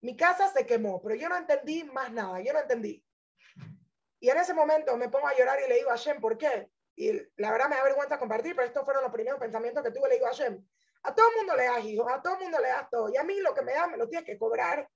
[0.00, 3.04] mi casa se quemó, pero yo no entendí más nada, yo no entendí.
[4.20, 6.68] Y en ese momento me pongo a llorar y le digo a Shem, ¿por qué?
[6.96, 10.08] Y la verdad me da vergüenza compartir, pero estos fueron los primeros pensamientos que tuve.
[10.08, 10.64] Le digo a Shem,
[11.02, 13.16] a todo el mundo le das hijos, a todo el mundo le das todo, y
[13.16, 14.88] a mí lo que me das me lo tienes que cobrar.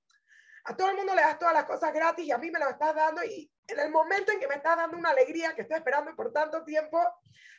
[0.64, 2.68] A todo el mundo le das todas las cosas gratis y a mí me lo
[2.68, 3.24] estás dando.
[3.24, 6.32] Y en el momento en que me estás dando una alegría que estoy esperando por
[6.32, 7.02] tanto tiempo,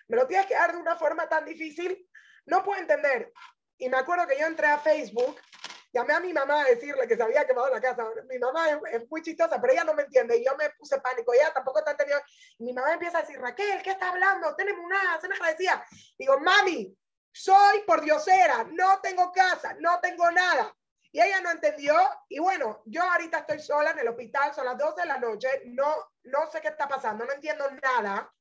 [0.08, 2.08] me lo tienes que dar de una forma tan difícil.
[2.46, 3.34] No puedo entender.
[3.78, 5.36] Y me acuerdo que yo entré a Facebook
[5.94, 8.06] Llamé a mi mamá a decirle que se había quemado la casa.
[8.30, 10.38] Mi mamá es, muy chistosa, pero ella no me entiende.
[10.38, 11.34] Y yo me puse pánico.
[11.34, 12.24] Ella tampoco está entendiendo.
[12.60, 14.56] Mi mamá empieza a decir, Raquel, ¿qué está hablando?
[14.56, 15.86] Tenemos una, se agradecía.
[16.18, 16.98] Digo, mami,
[17.32, 20.74] soy por diosera, no tengo casa, no tengo nada.
[21.12, 21.96] Y ella no entendió.
[22.30, 25.50] Y bueno, yo ahorita estoy sola en el hospital, son las 12 de la noche,
[25.66, 28.34] no, no sé qué está pasando, no entiendo nada.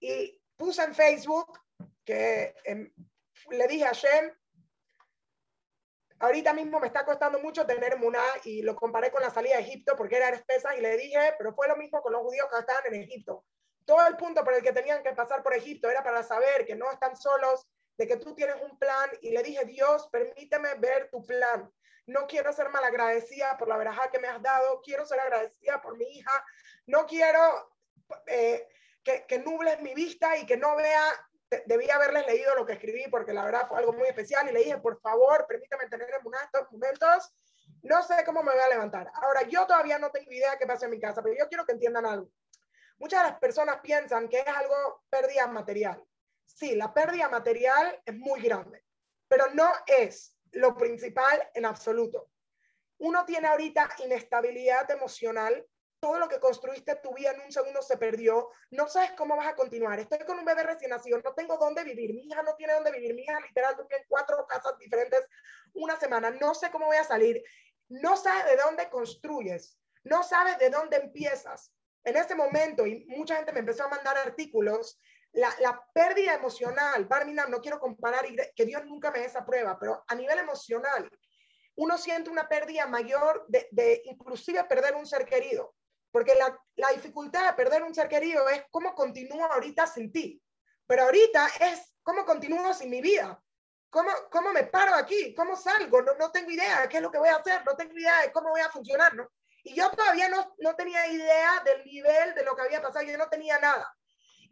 [0.00, 1.58] Y puse en Facebook
[2.04, 2.92] que em,
[3.50, 4.32] le dije a Shem,
[6.22, 9.62] Ahorita mismo me está costando mucho tener Muná y lo comparé con la salida de
[9.62, 12.60] Egipto porque era espesa y le dije, pero fue lo mismo con los judíos que
[12.60, 13.44] estaban en Egipto.
[13.84, 16.76] Todo el punto por el que tenían que pasar por Egipto era para saber que
[16.76, 17.66] no están solos,
[17.98, 21.68] de que tú tienes un plan y le dije, Dios, permíteme ver tu plan.
[22.06, 25.96] No quiero ser malagradecida por la verajá que me has dado, quiero ser agradecida por
[25.96, 26.44] mi hija,
[26.86, 27.68] no quiero
[28.28, 28.68] eh,
[29.02, 31.02] que, que nubles mi vista y que no vea
[31.66, 34.60] debía haberles leído lo que escribí porque la verdad fue algo muy especial y le
[34.60, 37.34] dije, por favor, permítame tener en estos momentos.
[37.82, 39.10] No sé cómo me voy a levantar.
[39.14, 41.72] Ahora, yo todavía no tengo idea qué pasa en mi casa, pero yo quiero que
[41.72, 42.30] entiendan algo.
[42.98, 46.02] Muchas de las personas piensan que es algo pérdida material.
[46.44, 48.84] Sí, la pérdida material es muy grande,
[49.26, 52.30] pero no es lo principal en absoluto.
[52.98, 55.66] Uno tiene ahorita inestabilidad emocional
[56.02, 59.46] todo lo que construiste tu vida en un segundo se perdió, no sabes cómo vas
[59.46, 60.00] a continuar.
[60.00, 62.90] Estoy con un bebé recién nacido, no tengo dónde vivir, mi hija no tiene dónde
[62.90, 65.24] vivir, mi hija literal en cuatro casas diferentes
[65.74, 67.40] una semana, no sé cómo voy a salir,
[67.88, 71.72] no sabes de dónde construyes, no sabes de dónde empiezas.
[72.02, 75.00] En ese momento, y mucha gente me empezó a mandar artículos,
[75.30, 79.46] la, la pérdida emocional, Barminam, no quiero comparar, y que Dios nunca me dé esa
[79.46, 81.08] prueba, pero a nivel emocional,
[81.76, 85.76] uno siente una pérdida mayor de, de inclusive perder un ser querido.
[86.12, 90.40] Porque la, la, dificultad de perder un ser querido es cómo continúo ahorita sin ti.
[90.86, 93.42] Pero ahorita es cómo continúo sin mi vida.
[93.90, 95.34] ¿Cómo, cómo me paro aquí?
[95.34, 96.02] ¿Cómo salgo?
[96.02, 97.62] No, no tengo idea de qué es lo que voy a hacer.
[97.64, 99.14] No tengo idea de cómo voy a funcionar.
[99.14, 99.28] ¿no?
[99.64, 103.04] Y yo todavía no, no tenía idea del nivel de lo que había pasado.
[103.04, 103.92] Yo no tenía nada.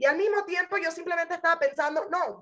[0.01, 2.41] Y al mismo tiempo yo simplemente estaba pensando, no,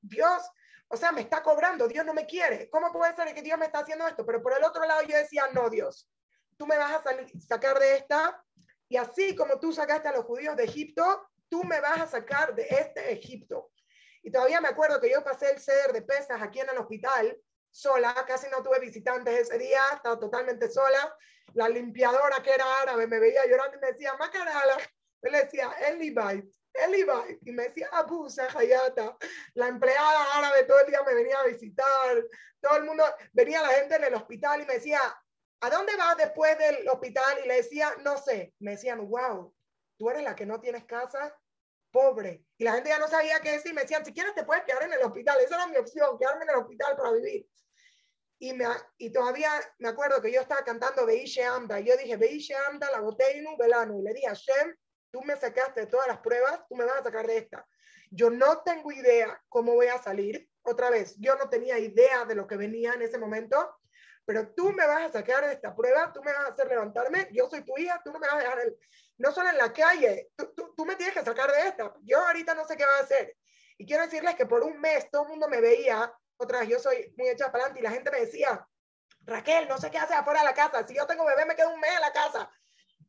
[0.00, 0.50] Dios,
[0.88, 2.70] o sea, me está cobrando, Dios no me quiere.
[2.70, 4.24] ¿Cómo puede ser que Dios me está haciendo esto?
[4.24, 6.08] Pero por el otro lado yo decía, no, Dios,
[6.56, 7.02] tú me vas a
[7.46, 8.44] sacar de esta
[8.88, 12.54] y así como tú sacaste a los judíos de Egipto, tú me vas a sacar
[12.54, 13.70] de este Egipto.
[14.22, 17.36] Y todavía me acuerdo que yo pasé el ceder de pesas aquí en el hospital,
[17.70, 21.14] sola, casi no tuve visitantes ese día, estaba totalmente sola.
[21.54, 24.78] La limpiadora que era árabe me veía llorando y me decía, Macarala.
[25.22, 27.38] Yo le decía, Elibait, Elibait.
[27.44, 29.16] Y me decía, Abu Hayata.
[29.54, 32.24] La empleada árabe todo el día me venía a visitar.
[32.60, 35.00] Todo el mundo, venía la gente en el hospital y me decía,
[35.60, 37.38] ¿a dónde vas después del hospital?
[37.44, 38.54] Y le decía, no sé.
[38.58, 39.54] Me decían, wow,
[39.96, 41.36] tú eres la que no tienes casa,
[41.90, 42.44] pobre.
[42.58, 43.74] Y la gente ya no sabía qué decir.
[43.74, 45.38] Me decían, si quieres te puedes quedar en el hospital.
[45.40, 47.46] Esa era mi opción, quedarme en el hospital para vivir.
[48.38, 48.66] Y, me,
[48.98, 51.80] y todavía me acuerdo que yo estaba cantando Beishe Amda.
[51.80, 53.98] Y yo dije, Beishe Amda, la Goteinu, Belano.
[54.00, 54.76] Y le dije, Shem,
[55.10, 57.66] tú me sacaste de todas las pruebas, tú me vas a sacar de esta.
[58.10, 60.48] Yo no tengo idea cómo voy a salir.
[60.62, 63.76] Otra vez, yo no tenía idea de lo que venía en ese momento
[64.24, 67.28] pero tú me vas a sacar de esta prueba, tú me vas a hacer levantarme,
[67.32, 68.76] yo soy tu hija, tú no me vas a dejar, el,
[69.18, 72.54] no solo en la calle, tú, tú, me tienes que sacar de esta, yo ahorita
[72.54, 73.36] no sé qué va a hacer.
[73.76, 77.12] Y quiero decirles que por un mes todo el mundo me veía, otra yo soy
[77.16, 78.66] muy hecha para adelante y la gente me decía,
[79.22, 81.72] Raquel, no sé qué haces afuera de la casa, si yo tengo bebé me quedo
[81.72, 82.50] un mes en la casa.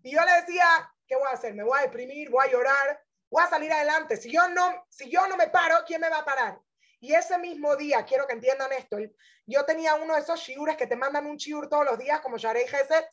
[0.01, 0.65] Y yo le decía,
[1.07, 1.53] ¿qué voy a hacer?
[1.53, 4.17] Me voy a deprimir, voy a llorar, voy a salir adelante.
[4.17, 6.59] Si yo no, si yo no me paro, ¿quién me va a parar?
[6.99, 8.97] Y ese mismo día, quiero que entiendan esto,
[9.45, 12.37] yo tenía uno de esos shiures que te mandan un shiur todos los días, como
[12.37, 13.05] Sharei Geset,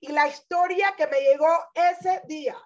[0.00, 2.56] y la historia que me llegó ese día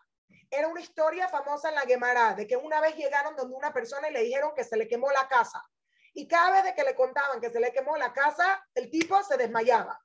[0.51, 4.09] era una historia famosa en la Gemara, de que una vez llegaron donde una persona
[4.09, 5.65] y le dijeron que se le quemó la casa.
[6.13, 9.37] Y cada vez que le contaban que se le quemó la casa, el tipo se
[9.37, 10.01] desmayaba.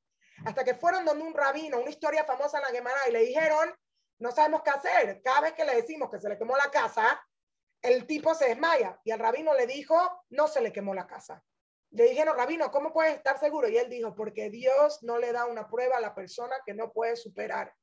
[0.46, 3.74] Hasta que fueron donde un rabino, una historia famosa en la Gemara, y le dijeron,
[4.20, 5.22] no sabemos qué hacer.
[5.24, 7.20] Cada vez que le decimos que se le quemó la casa,
[7.86, 9.96] el tipo se desmaya y el rabino le dijo,
[10.30, 11.44] no se le quemó la casa.
[11.92, 13.70] Le dijeron, rabino, ¿cómo puedes estar seguro?
[13.70, 16.92] Y él dijo, porque Dios no le da una prueba a la persona que no
[16.92, 17.74] puede superar.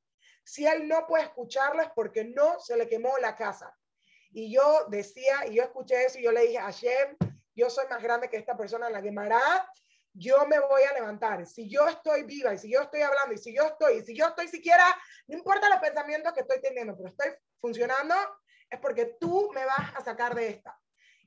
[0.45, 3.77] Si él no puede escucharlo es porque no se le quemó la casa.
[4.33, 7.17] Y yo decía, y yo escuché eso y yo le dije, Hashem,
[7.55, 9.69] yo soy más grande que esta persona la quemará,
[10.15, 11.47] yo me voy a levantar.
[11.47, 14.17] Si yo estoy viva y si yo estoy hablando y si yo estoy, y si
[14.17, 14.85] yo estoy siquiera,
[15.29, 17.31] no importa los pensamientos que estoy teniendo, pero estoy
[17.61, 18.15] funcionando,
[18.73, 20.79] es porque tú me vas a sacar de esta.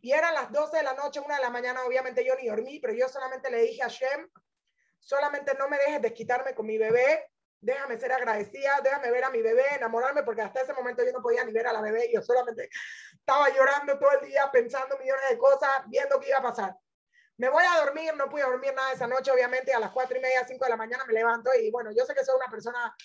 [0.02, 2.80] Y eran las 12 de la noche, una de la mañana, obviamente yo ni dormí,
[2.80, 4.28] pero yo solamente le dije a Shem,
[5.00, 7.32] solamente no me dejes desquitarme con mi bebé,
[7.62, 11.22] déjame ser agradecida, déjame ver a mi bebé, enamorarme, porque hasta ese momento yo no
[11.22, 12.70] podía ni ver a la bebé, yo solamente
[13.14, 16.76] estaba llorando todo el día, pensando millones de cosas, viendo qué iba a pasar.
[17.38, 20.22] Me voy a dormir, no pude dormir nada esa noche, obviamente a las cuatro y
[20.22, 22.96] media, cinco de la mañana me levanto y bueno, yo sé que soy una persona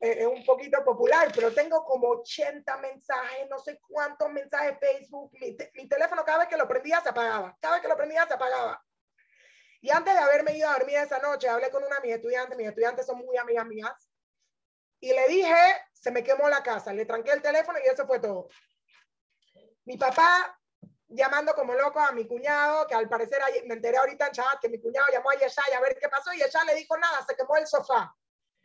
[0.00, 5.56] eh, un poquito popular, pero tengo como 80 mensajes, no sé cuántos mensajes Facebook, mi,
[5.74, 8.34] mi, teléfono cada vez que lo prendía se apagaba, cada vez que lo prendía se
[8.34, 8.82] apagaba.
[9.80, 12.58] Y antes de haberme ido a dormir esa noche, hablé con una de mis estudiantes,
[12.58, 14.10] mis estudiantes son muy amigas mías,
[15.00, 15.54] y le dije,
[15.92, 18.48] se me quemó la casa, le tranqué el teléfono y eso fue todo.
[19.84, 20.57] Mi papá
[21.08, 24.68] llamando como loco a mi cuñado, que al parecer me enteré ahorita en chat que
[24.68, 27.34] mi cuñado llamó a Yeshay a ver qué pasó y Yeshay le dijo nada, se
[27.34, 28.14] quemó el sofá.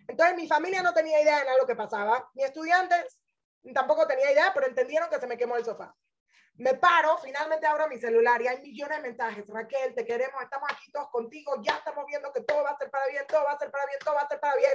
[0.08, 3.20] Entonces mi familia no tenía idea de nada lo que pasaba, mis estudiantes
[3.74, 5.96] tampoco tenía idea, pero entendieron que se me quemó el sofá.
[6.56, 9.48] Me paro, finalmente abro mi celular y hay millones de mensajes.
[9.48, 12.92] Raquel, te queremos, estamos aquí todos contigo, ya estamos viendo que todo va a ser
[12.92, 14.74] para bien, todo va a ser para bien, todo va a ser para bien.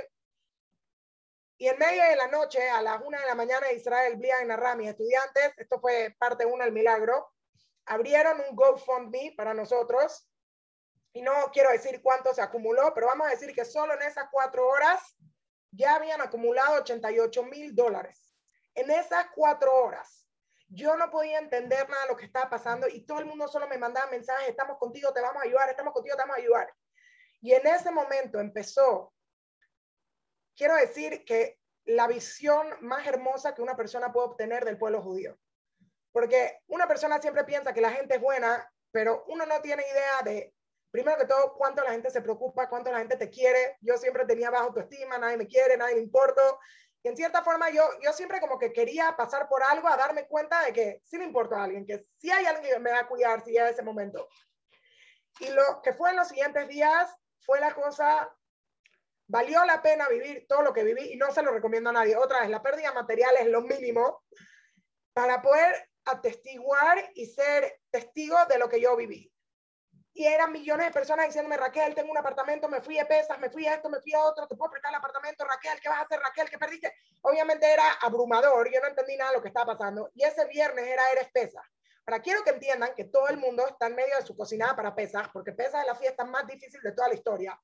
[1.58, 4.40] Y en medio de la noche, a las una de la mañana de Israel, Blia
[4.40, 7.32] en Arra, mis estudiantes, esto fue parte uno del milagro,
[7.88, 10.28] abrieron un GoFundMe para nosotros.
[11.12, 14.28] Y no quiero decir cuánto se acumuló, pero vamos a decir que solo en esas
[14.30, 15.00] cuatro horas
[15.70, 18.34] ya habían acumulado 88 mil dólares.
[18.74, 20.26] En esas cuatro horas.
[20.68, 23.66] Yo no podía entender nada de lo que estaba pasando y todo el mundo solo
[23.66, 26.70] me mandaba mensajes, estamos contigo, te vamos a ayudar, estamos contigo, te vamos a ayudar.
[27.40, 29.14] Y en ese momento empezó
[30.58, 35.38] quiero decir que la visión más hermosa que una persona puede obtener del pueblo judío.
[36.12, 40.22] Porque una persona siempre piensa que la gente es buena, pero uno no tiene idea
[40.24, 40.54] de,
[40.90, 43.76] primero que todo, cuánto la gente se preocupa, cuánto la gente te quiere.
[43.80, 46.42] Yo siempre tenía baja autoestima, nadie me quiere, nadie me importa.
[47.02, 50.26] Y en cierta forma yo, yo siempre como que quería pasar por algo a darme
[50.26, 53.00] cuenta de que sí me importa a alguien, que sí hay alguien que me va
[53.00, 54.28] a cuidar si llega ese momento.
[55.40, 58.32] Y lo que fue en los siguientes días fue la cosa
[59.28, 62.16] valió la pena vivir todo lo que viví y no se lo recomiendo a nadie.
[62.16, 64.24] Otra vez, la pérdida material es lo mínimo
[65.12, 69.32] para poder atestiguar y ser testigo de lo que yo viví.
[70.14, 73.50] Y eran millones de personas diciéndome, Raquel, tengo un apartamento, me fui a pesas, me
[73.50, 75.98] fui a esto, me fui a otro, te puedo prestar el apartamento, Raquel, ¿qué vas
[75.98, 76.50] a hacer, Raquel?
[76.50, 76.92] ¿Qué perdiste?
[77.22, 80.10] Obviamente era abrumador, yo no entendí nada de lo que estaba pasando.
[80.14, 81.64] Y ese viernes era Eres Pesas.
[82.04, 84.94] Ahora, quiero que entiendan que todo el mundo está en medio de su cocinada para
[84.94, 87.60] pesas, porque pesas es la fiesta más difícil de toda la historia.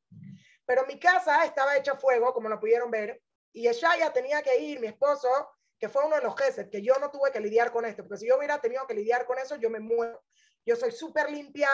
[0.66, 3.22] Pero mi casa estaba hecha fuego, como lo pudieron ver,
[3.54, 5.28] y ya tenía que ir, mi esposo,
[5.84, 8.16] que fue uno de los jefes, que yo no tuve que lidiar con esto, porque
[8.16, 10.24] si yo hubiera tenido que lidiar con eso, yo me muero.
[10.64, 11.68] Yo soy súper limpia,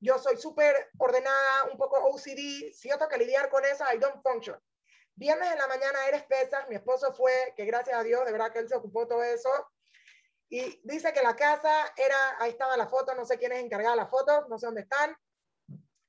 [0.00, 2.74] yo soy súper ordenada, un poco OCD.
[2.74, 4.60] Si yo tengo que lidiar con eso, I don't function.
[5.14, 8.52] Viernes en la mañana eres pesas, mi esposo fue, que gracias a Dios, de verdad
[8.52, 9.48] que él se ocupó todo eso.
[10.50, 13.94] Y dice que la casa era, ahí estaba la foto, no sé quién es encargada
[13.94, 15.16] de la foto, no sé dónde están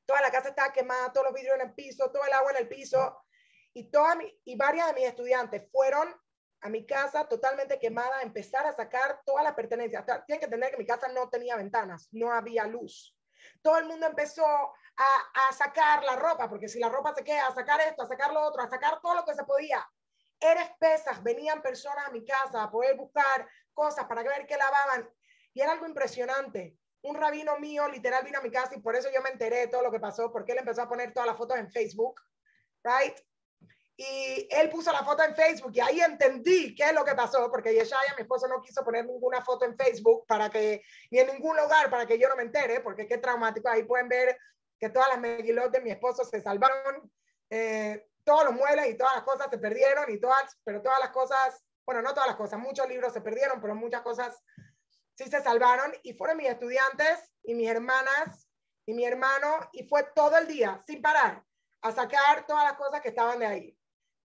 [0.06, 2.58] toda la casa estaba quemada, todos los vidrios en el piso, todo el agua en
[2.58, 3.24] el piso,
[3.74, 6.14] y, toda mi, y varias de mis estudiantes fueron
[6.62, 10.06] a mi casa totalmente quemada empezar a sacar todas las pertenencias.
[10.26, 13.16] Tienen que entender que mi casa no tenía ventanas, no había luz.
[13.62, 17.48] Todo el mundo empezó a, a sacar la ropa, porque si la ropa se queda,
[17.48, 19.88] a sacar esto, a sacar lo otro, a sacar todo lo que se podía.
[20.40, 25.10] Eres pesas, venían personas a mi casa a poder buscar cosas para ver qué lavaban.
[25.54, 29.10] Y era algo impresionante un rabino mío literal vino a mi casa y por eso
[29.14, 31.38] yo me enteré de todo lo que pasó, porque él empezó a poner todas las
[31.38, 32.20] fotos en Facebook,
[32.84, 33.16] right?
[33.98, 37.50] Y él puso la foto en Facebook y ahí entendí qué es lo que pasó,
[37.50, 41.28] porque Yeshaya, mi esposo, no quiso poner ninguna foto en Facebook para que, ni en
[41.28, 43.70] ningún lugar para que yo no me entere, porque qué traumático.
[43.70, 44.38] Ahí pueden ver
[44.78, 47.10] que todas las megilot de mi esposo se salvaron,
[47.50, 51.12] eh, todos los muebles y todas las cosas se perdieron, y todas, pero todas las
[51.12, 54.38] cosas, bueno, no todas las cosas, muchos libros se perdieron, pero muchas cosas
[55.16, 58.50] sí se salvaron y fueron mis estudiantes y mis hermanas
[58.86, 61.44] y mi hermano y fue todo el día sin parar
[61.82, 63.78] a sacar todas las cosas que estaban de ahí.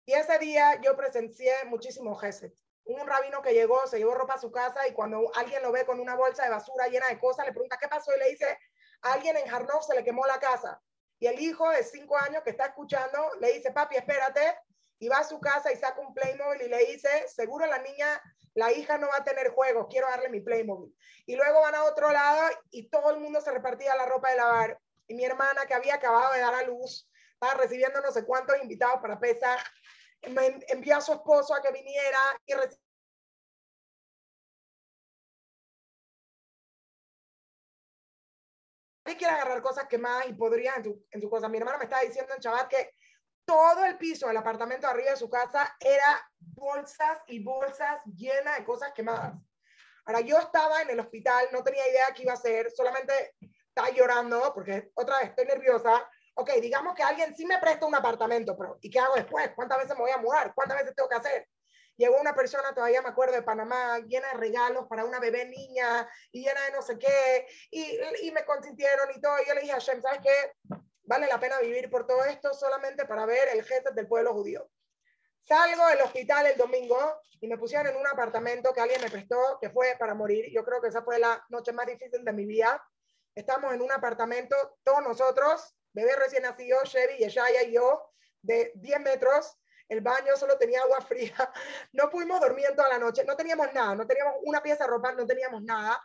[0.08, 2.54] Y ese día yo presencié muchísimo Geset.
[2.86, 5.86] Un rabino que llegó, se llevó ropa a su casa y cuando alguien lo ve
[5.86, 8.58] con una bolsa de basura llena de cosas, le pregunta qué pasó y le dice,
[9.02, 10.82] alguien en Jarnov se le quemó la casa.
[11.20, 14.58] Y el hijo de cinco años que está escuchando le dice, papi, espérate,
[14.98, 18.22] y va a su casa y saca un Playmobil y le dice, seguro la niña
[18.54, 20.96] la hija no va a tener juegos, quiero darle mi Playmobil.
[21.26, 24.38] Y luego van a otro lado y todo el mundo se repartía la ropa de
[24.38, 24.80] lavar.
[25.06, 28.58] Y mi hermana, que había acabado de dar a luz, estaba recibiendo no sé cuántos
[28.60, 29.60] invitados para pesar,
[30.22, 32.54] envió a su esposo a que viniera y
[39.16, 41.50] quiere agarrar cosas quemadas y podría en tu, en tu cosa.
[41.50, 42.94] Mi hermana me estaba diciendo en que
[43.46, 48.66] todo el piso del apartamento arriba de su casa era bolsas y bolsas llenas de
[48.66, 49.36] cosas quemadas.
[50.06, 53.90] Ahora, yo estaba en el hospital, no tenía idea qué iba a hacer, solamente estaba
[53.90, 56.10] llorando porque otra vez estoy nerviosa.
[56.40, 59.52] Ok, digamos que alguien sí me presta un apartamento, pero ¿y qué hago después?
[59.56, 60.54] ¿Cuántas veces me voy a mudar?
[60.54, 61.48] ¿Cuántas veces tengo que hacer?
[61.96, 66.08] Llegó una persona, todavía me acuerdo, de Panamá, llena de regalos para una bebé niña
[66.32, 69.36] y llena de no sé qué, y, y me consintieron y todo.
[69.42, 70.78] Y yo le dije a Shem, ¿sabes qué?
[71.08, 74.70] vale la pena vivir por todo esto solamente para ver el jefe del pueblo judío.
[75.44, 79.58] Salgo del hospital el domingo y me pusieron en un apartamento que alguien me prestó,
[79.62, 80.52] que fue para morir.
[80.52, 82.84] Yo creo que esa fue la noche más difícil de mi vida.
[83.34, 89.02] Estamos en un apartamento, todos nosotros, bebé recién nacido, Chevy, Yeshaya y yo, de 10
[89.02, 89.58] metros.
[89.90, 91.34] El baño solo tenía agua fría.
[91.94, 93.24] No pudimos dormir en toda la noche.
[93.26, 96.00] No teníamos nada, no teníamos una pieza de ropa, no teníamos nada.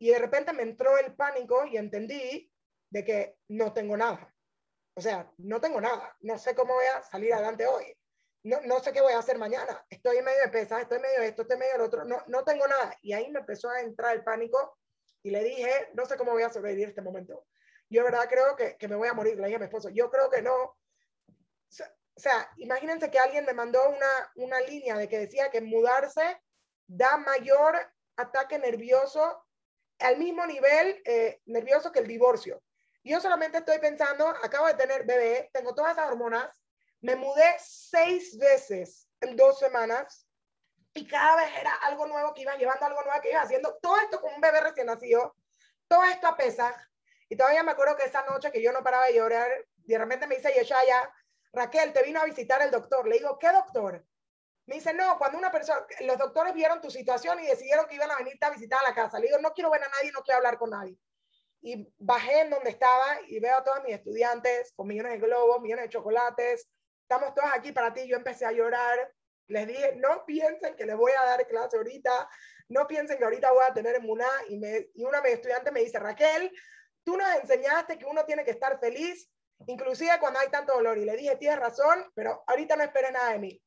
[0.00, 2.50] Y de repente me entró el pánico y entendí
[2.90, 4.34] de que no tengo nada.
[4.96, 6.16] O sea, no tengo nada.
[6.20, 7.96] No sé cómo voy a salir adelante hoy.
[8.42, 9.86] No, no sé qué voy a hacer mañana.
[9.88, 12.04] Estoy en medio de pesas, estoy en medio de esto, estoy en medio del otro.
[12.04, 12.96] No, no tengo nada.
[13.00, 14.76] Y ahí me empezó a entrar el pánico
[15.22, 17.46] y le dije, no sé cómo voy a sobrevivir este momento.
[17.94, 19.36] Yo de verdad creo que, que me voy a morir.
[19.36, 20.56] Le dije a mi esposo, yo creo que no.
[20.56, 20.76] o
[22.16, 26.40] sea, imagínense que alguien me mandó una, una línea de que decía que mudarse
[26.88, 27.78] da mayor
[28.16, 29.46] ataque nervioso
[30.00, 32.60] al mismo nivel eh, nervioso que el divorcio.
[33.04, 36.50] Yo solamente estoy pensando, acabo de tener bebé, tengo todas esas hormonas,
[37.00, 40.26] me mudé seis veces en dos semanas
[40.94, 43.78] y cada vez era algo nuevo que iba llevando, algo nuevo que iba haciendo.
[43.80, 45.36] Todo esto con un bebé recién nacido,
[45.86, 46.74] todo esto a pesar.
[47.28, 50.26] Y todavía me acuerdo que esa noche que yo no paraba de llorar, de repente
[50.26, 51.10] me dice Yeshaya,
[51.52, 53.06] Raquel, te vino a visitar el doctor.
[53.06, 54.04] Le digo, ¿qué doctor?
[54.66, 58.10] Me dice, no, cuando una persona, los doctores vieron tu situación y decidieron que iban
[58.10, 59.18] a venirte a visitar a la casa.
[59.18, 60.98] Le digo, no quiero ver a nadie, no quiero hablar con nadie
[61.64, 65.62] y bajé en donde estaba y veo a todos mis estudiantes con millones de globos,
[65.62, 66.68] millones de chocolates.
[67.00, 68.06] Estamos todos aquí para ti.
[68.06, 69.10] Yo empecé a llorar.
[69.46, 72.28] Les dije, no piensen que les voy a dar clase ahorita.
[72.68, 74.28] No piensen que ahorita voy a tener emuná.
[74.50, 76.52] Y, me, y una de mis estudiantes me dice, Raquel,
[77.04, 79.30] tú nos enseñaste que uno tiene que estar feliz,
[79.66, 80.98] inclusive cuando hay tanto dolor.
[80.98, 83.62] Y le dije, tienes razón, pero ahorita no esperes nada de mí.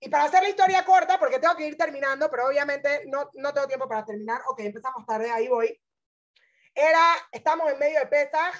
[0.00, 3.52] Y para hacer la historia corta, porque tengo que ir terminando, pero obviamente no, no
[3.54, 4.40] tengo tiempo para terminar.
[4.48, 5.80] Ok, empezamos tarde, ahí voy.
[6.74, 8.54] Era, estamos en medio de Pesaj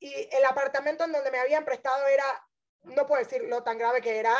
[0.00, 2.24] y el apartamento en donde me habían prestado era,
[2.84, 4.34] no puedo decir lo tan grave que era.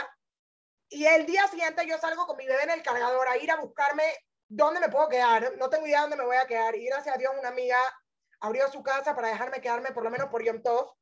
[0.88, 3.56] Y el día siguiente yo salgo con mi bebé en el cargador a ir a
[3.56, 4.04] buscarme
[4.48, 5.56] dónde me puedo quedar.
[5.58, 6.74] No tengo idea dónde me voy a quedar.
[6.74, 7.78] Y gracias a Dios una amiga
[8.40, 10.94] abrió su casa para dejarme quedarme por lo menos por Yom Tov,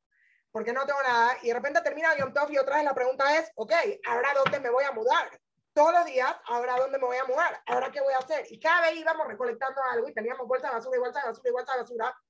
[0.51, 1.37] porque no tengo nada.
[1.41, 3.73] Y de repente termina Yom Tov y otra vez la pregunta es, ok,
[4.05, 5.29] ¿ahora dónde me voy a mudar?
[5.77, 8.47] todos los días, ahora dónde me voy a mudar, ahora qué voy a hacer.
[8.49, 11.77] Y cada vez íbamos recolectando algo y teníamos bolsa de basura y de basura y
[11.77, 12.21] basura.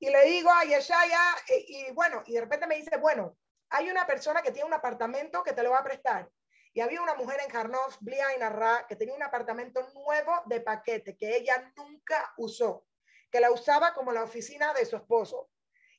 [0.00, 3.36] Y le digo a Yeshaya, y, eh, y bueno, y de repente me dice, bueno,
[3.70, 6.28] hay una persona que tiene un apartamento que te lo va a prestar.
[6.72, 10.60] Y había una mujer en Jarnoz, Blia y Narra, que tenía un apartamento nuevo de
[10.60, 12.84] paquete que ella nunca usó,
[13.30, 15.50] que la usaba como la oficina de su esposo.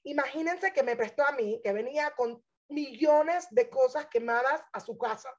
[0.03, 4.97] Imagínense que me prestó a mí, que venía con millones de cosas quemadas a su
[4.97, 5.29] casa.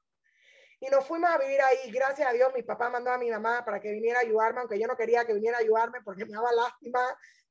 [0.79, 1.91] Y nos fuimos a vivir ahí.
[1.91, 4.79] Gracias a Dios, mi papá mandó a mi mamá para que viniera a ayudarme, aunque
[4.79, 7.01] yo no quería que viniera a ayudarme porque me daba lástima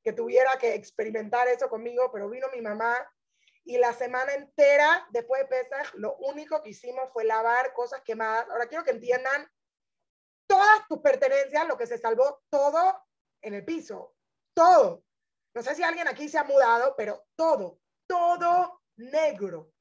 [0.03, 2.95] que tuviera que experimentar eso conmigo, pero vino mi mamá
[3.65, 8.49] y la semana entera después de Pesach, lo único que hicimos fue lavar cosas quemadas.
[8.49, 9.47] Ahora quiero que entiendan
[10.47, 12.99] todas tus pertenencias, lo que se salvó, todo
[13.41, 14.15] en el piso,
[14.59, 15.05] todo.
[15.53, 19.71] No sé si alguien aquí se ha mudado, pero todo, todo negro,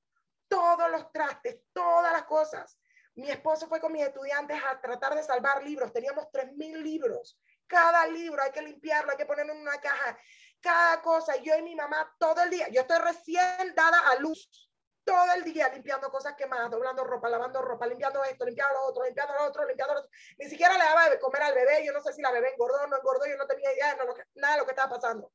[0.47, 2.79] todos los trastes, todas las cosas.
[3.17, 5.93] Mi esposo fue con mis estudiantes a tratar de salvar libros.
[5.93, 7.41] Teníamos 3.000 libros.
[7.67, 10.17] Cada libro hay que limpiarlo, hay que ponerlo en una caja.
[10.61, 11.35] Cada cosa.
[11.43, 12.69] Yo y mi mamá todo el día.
[12.69, 14.68] Yo estoy recién dada a luz.
[15.09, 19.05] Todo el día limpiando cosas quemadas, doblando ropa, lavando ropa, limpiando esto, limpiando lo otro,
[19.05, 20.11] limpiando lo otro, limpiando lo otro.
[20.37, 21.83] Ni siquiera le daba de comer al bebé.
[21.83, 23.25] Yo no sé si la bebé engordó o no engordó.
[23.27, 24.05] Yo no tenía idea de
[24.35, 25.33] nada de lo que estaba pasando.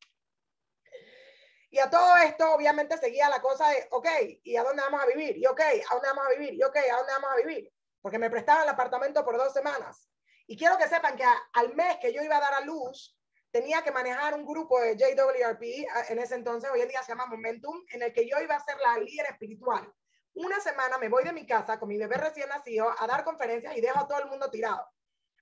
[1.72, 4.08] Y a todo esto, obviamente, seguía la cosa de, ok,
[4.44, 5.38] ¿y a dónde vamos a vivir?
[5.38, 6.54] Y ok, ¿a dónde vamos a vivir?
[6.54, 7.74] Y ok, ¿a dónde vamos a vivir?
[8.00, 10.08] Porque me prestaban el apartamento por dos semanas.
[10.46, 13.18] Y quiero que sepan que al mes que yo iba a dar a luz,
[13.54, 15.62] tenía que manejar un grupo de JWRP,
[16.10, 18.64] en ese entonces, hoy en día se llama Momentum, en el que yo iba a
[18.66, 19.94] ser la líder espiritual.
[20.34, 23.78] Una semana me voy de mi casa con mi bebé recién nacido a dar conferencias
[23.78, 24.84] y dejo a todo el mundo tirado.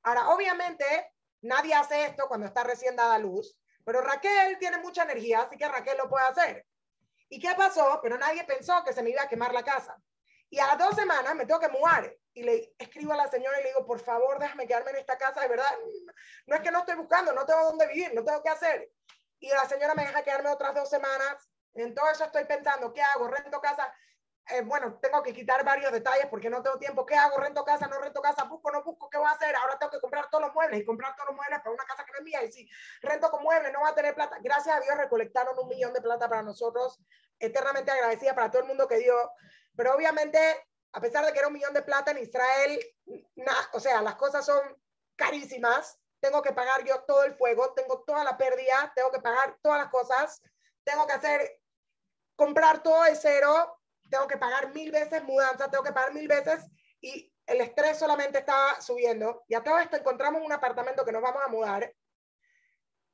[0.03, 0.85] Ahora, obviamente,
[1.39, 5.69] nadie hace esto cuando está recién dada luz, pero Raquel tiene mucha energía, así que
[5.69, 6.65] Raquel lo puede hacer.
[7.29, 8.01] ¿Y qué pasó?
[8.03, 9.95] Pero nadie pensó que se me iba a quemar la casa.
[10.49, 12.13] Y a las dos semanas me tengo que mudar.
[12.33, 15.17] Y le escribo a la señora y le digo, por favor, déjame quedarme en esta
[15.17, 15.41] casa.
[15.41, 15.71] De verdad,
[16.47, 18.91] no es que no estoy buscando, no tengo dónde vivir, no tengo qué hacer.
[19.39, 21.49] Y la señora me deja quedarme otras dos semanas.
[21.73, 23.27] En todo eso estoy pensando, ¿qué hago?
[23.27, 23.93] ¿Rento casa?
[24.49, 27.05] Eh, bueno, tengo que quitar varios detalles porque no tengo tiempo.
[27.05, 27.37] ¿Qué hago?
[27.37, 27.87] ¿Rento casa?
[27.87, 28.43] ¿No rento casa?
[28.43, 28.71] ¿Busco?
[28.71, 29.09] ¿No busco?
[29.09, 29.55] ¿Qué voy a hacer?
[29.55, 32.03] Ahora tengo que comprar todos los muebles y comprar todos los muebles para una casa
[32.03, 32.43] que no es mía.
[32.43, 32.69] Y si
[33.01, 34.37] rento con muebles, no va a tener plata.
[34.41, 36.99] Gracias a Dios recolectaron un millón de plata para nosotros.
[37.39, 39.15] Eternamente agradecida para todo el mundo que dio.
[39.75, 42.79] Pero obviamente, a pesar de que era un millón de plata en Israel,
[43.73, 44.61] o sea, las cosas son
[45.15, 45.97] carísimas.
[46.19, 49.79] Tengo que pagar yo todo el fuego, tengo toda la pérdida, tengo que pagar todas
[49.79, 50.41] las cosas,
[50.83, 51.59] tengo que hacer,
[52.35, 53.81] comprar todo de cero
[54.11, 56.65] tengo que pagar mil veces mudanza, tengo que pagar mil veces
[56.99, 59.43] y el estrés solamente estaba subiendo.
[59.47, 61.95] Y a todo esto encontramos un apartamento que nos vamos a mudar.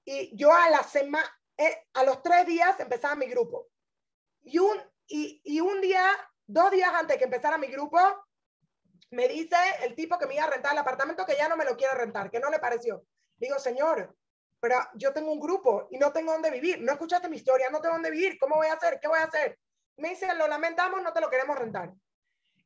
[0.04, 3.70] Y yo a la semana, eh, a los tres días empezaba mi grupo.
[4.42, 6.04] Y un, y un día,
[6.48, 8.00] dos días antes que empezara mi grupo,
[9.12, 11.66] me dice el tipo que me iba a rentar el apartamento que ya no me
[11.66, 13.04] lo quiere rentar, que no le pareció.
[13.38, 14.16] Digo, señor,
[14.60, 16.82] pero yo tengo un grupo y no tengo dónde vivir.
[16.82, 18.40] No escuchaste mi historia, no tengo dónde vivir.
[18.40, 19.00] ¿Cómo voy a hacer?
[19.00, 19.60] ¿Qué voy a hacer?
[19.98, 21.94] Me dice, lo lamentamos, no te lo queremos rentar.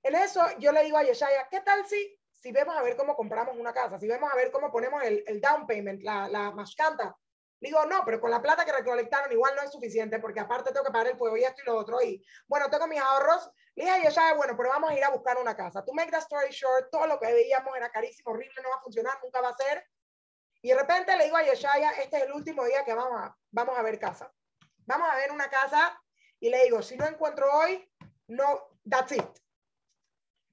[0.03, 3.15] En eso yo le digo a Yeshaya, ¿qué tal si, si vemos a ver cómo
[3.15, 3.99] compramos una casa?
[3.99, 7.15] Si vemos a ver cómo ponemos el, el down payment, la, la mashkanta.
[7.59, 10.85] Digo, no, pero con la plata que recolectaron igual no es suficiente porque aparte tengo
[10.85, 12.01] que pagar el fuego y esto y lo otro.
[12.01, 15.09] Y bueno, tengo mis ahorros, Le dije a Yeshaya, bueno, pero vamos a ir a
[15.09, 15.83] buscar una casa.
[15.83, 18.81] To make the story short, todo lo que veíamos era carísimo, horrible, no va a
[18.81, 19.85] funcionar, nunca va a ser.
[20.61, 23.35] Y de repente le digo a Yeshaya, este es el último día que vamos a,
[23.51, 24.31] vamos a ver casa.
[24.85, 25.99] Vamos a ver una casa
[26.39, 27.89] y le digo, si no encuentro hoy,
[28.27, 29.41] no, that's it.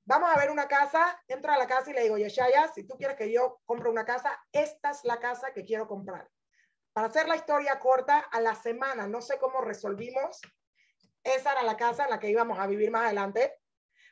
[0.04, 2.96] Vamos a ver una casa, entro a la casa y le digo, Yeshaya, si tú
[2.96, 6.30] quieres que yo compre una casa, esta es la casa que quiero comprar.
[6.94, 10.40] Para hacer la historia corta, a la semana, no sé cómo resolvimos,
[11.24, 13.54] esa era la casa en la que íbamos a vivir más adelante.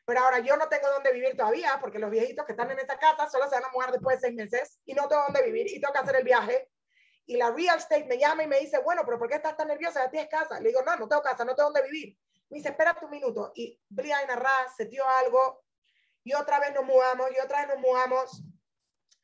[0.05, 2.97] Pero ahora yo no tengo dónde vivir todavía porque los viejitos que están en esa
[2.97, 5.67] casa solo se van a mudar después de seis meses y no tengo dónde vivir
[5.67, 6.71] y tengo que hacer el viaje.
[7.27, 9.67] Y la real estate me llama y me dice, bueno, pero ¿por qué estás tan
[9.67, 10.05] nerviosa?
[10.05, 10.61] Ya tienes casa.
[10.61, 12.17] Le digo, no, no tengo casa, no tengo dónde vivir.
[12.49, 13.51] Me dice, espérate un minuto.
[13.57, 15.65] Y Brian Arras se dio algo
[16.23, 18.43] y otra vez nos mudamos y otra vez nos mudamos.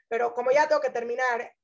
[0.09, 1.55] Pero como ya tengo que terminar,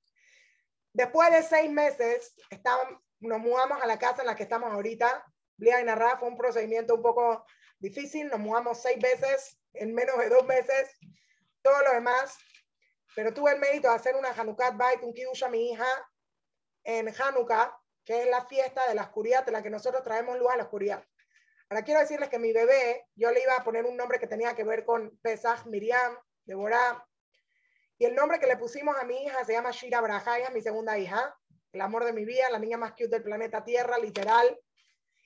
[0.92, 5.24] después de seis meses, estábamos, nos mudamos a la casa en la que estamos ahorita
[5.58, 7.44] Blia y Narra fue un procedimiento un poco
[7.78, 10.88] difícil, nos mudamos seis veces en menos de dos meses,
[11.62, 12.36] todo lo demás,
[13.14, 15.86] pero tuve el mérito de hacer una Hanukkah Bait, un Kiddush a mi hija
[16.84, 20.50] en Hanukkah, que es la fiesta de la oscuridad, de la que nosotros traemos luz
[20.50, 21.04] a la oscuridad.
[21.68, 24.54] Ahora quiero decirles que mi bebé, yo le iba a poner un nombre que tenía
[24.54, 27.04] que ver con Pesach, Miriam, Deborah,
[27.98, 30.62] y el nombre que le pusimos a mi hija se llama Shira Braja, es mi
[30.62, 31.36] segunda hija,
[31.72, 34.58] el amor de mi vida, la niña más cute del planeta Tierra, literal.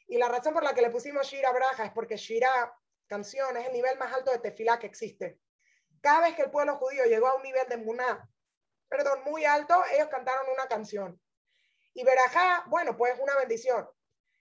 [0.07, 2.75] Y la razón por la que le pusimos Shira Braja es porque Shira,
[3.07, 5.39] canción, es el nivel más alto de tefilá que existe.
[6.01, 8.29] Cada vez que el pueblo judío llegó a un nivel de muná,
[8.89, 11.21] perdón, muy alto, ellos cantaron una canción.
[11.95, 13.89] Y Berajá, bueno, pues una bendición.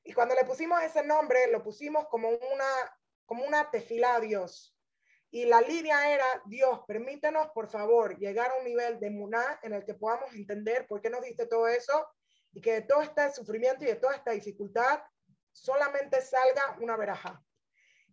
[0.03, 4.75] Y cuando le pusimos ese nombre, lo pusimos como una, como una tefilá a Dios.
[5.29, 9.73] Y la línea era, Dios, permítenos, por favor, llegar a un nivel de muná en
[9.73, 12.07] el que podamos entender por qué nos diste todo eso
[12.51, 15.01] y que de todo este sufrimiento y de toda esta dificultad
[15.51, 17.43] solamente salga una veraja.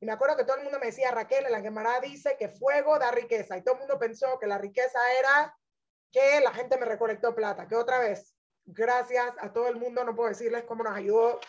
[0.01, 2.99] Y me acuerdo que todo el mundo me decía, Raquel, la Gemara dice que fuego
[2.99, 3.57] da riqueza.
[3.57, 5.57] Y todo el mundo pensó que la riqueza era
[6.13, 7.67] que la gente me recolectó plata.
[7.67, 11.41] Que otra vez, gracias a todo el mundo, no puedo decirles cómo nos ayudó.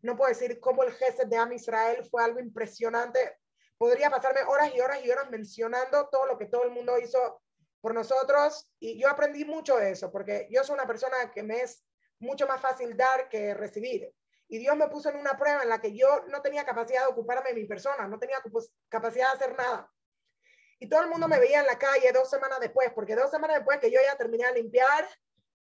[0.00, 3.36] No puedo decir cómo el jefe de Am Israel fue algo impresionante.
[3.76, 7.42] Podría pasarme horas y horas y horas mencionando todo lo que todo el mundo hizo
[7.80, 8.70] por nosotros.
[8.80, 11.84] Y yo aprendí mucho de eso, porque yo soy una persona que me es
[12.20, 14.12] mucho más fácil dar que recibir
[14.48, 17.12] y Dios me puso en una prueba en la que yo no tenía capacidad de
[17.12, 18.42] ocuparme de mi persona, no tenía
[18.88, 19.92] capacidad de hacer nada.
[20.78, 23.58] Y todo el mundo me veía en la calle dos semanas después, porque dos semanas
[23.58, 25.06] después que yo ya terminé de limpiar,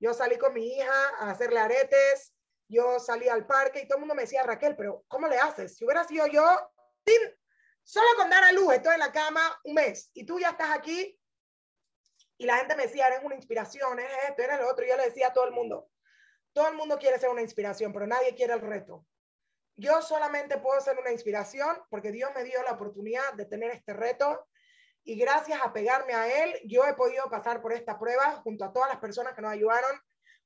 [0.01, 2.35] yo salí con mi hija a hacerle aretes,
[2.69, 5.77] yo salí al parque y todo el mundo me decía, Raquel, pero ¿cómo le haces?
[5.77, 6.45] Si hubiera sido yo,
[7.07, 7.21] sin,
[7.83, 10.77] solo con dar a luz, estoy en la cama un mes y tú ya estás
[10.77, 11.19] aquí.
[12.37, 14.85] Y la gente me decía, eres una inspiración, eres esto, eres lo otro.
[14.85, 15.89] Yo le decía a todo el mundo,
[16.55, 19.05] todo el mundo quiere ser una inspiración, pero nadie quiere el reto.
[19.77, 23.93] Yo solamente puedo ser una inspiración porque Dios me dio la oportunidad de tener este
[23.93, 24.47] reto
[25.03, 28.73] y gracias a pegarme a Él, yo he podido pasar por esta prueba junto a
[28.73, 30.01] todas las personas que nos ayudaron,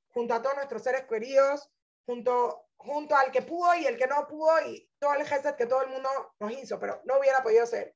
[0.09, 1.71] junto a todos nuestros seres queridos,
[2.05, 5.67] junto, junto al que pudo y el que no pudo y todo el gesto que
[5.67, 7.95] todo el mundo nos hizo, pero no hubiera podido ser.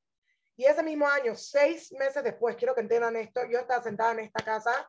[0.55, 4.19] Y ese mismo año, seis meses después, quiero que entiendan esto, yo estaba sentada en
[4.19, 4.87] esta casa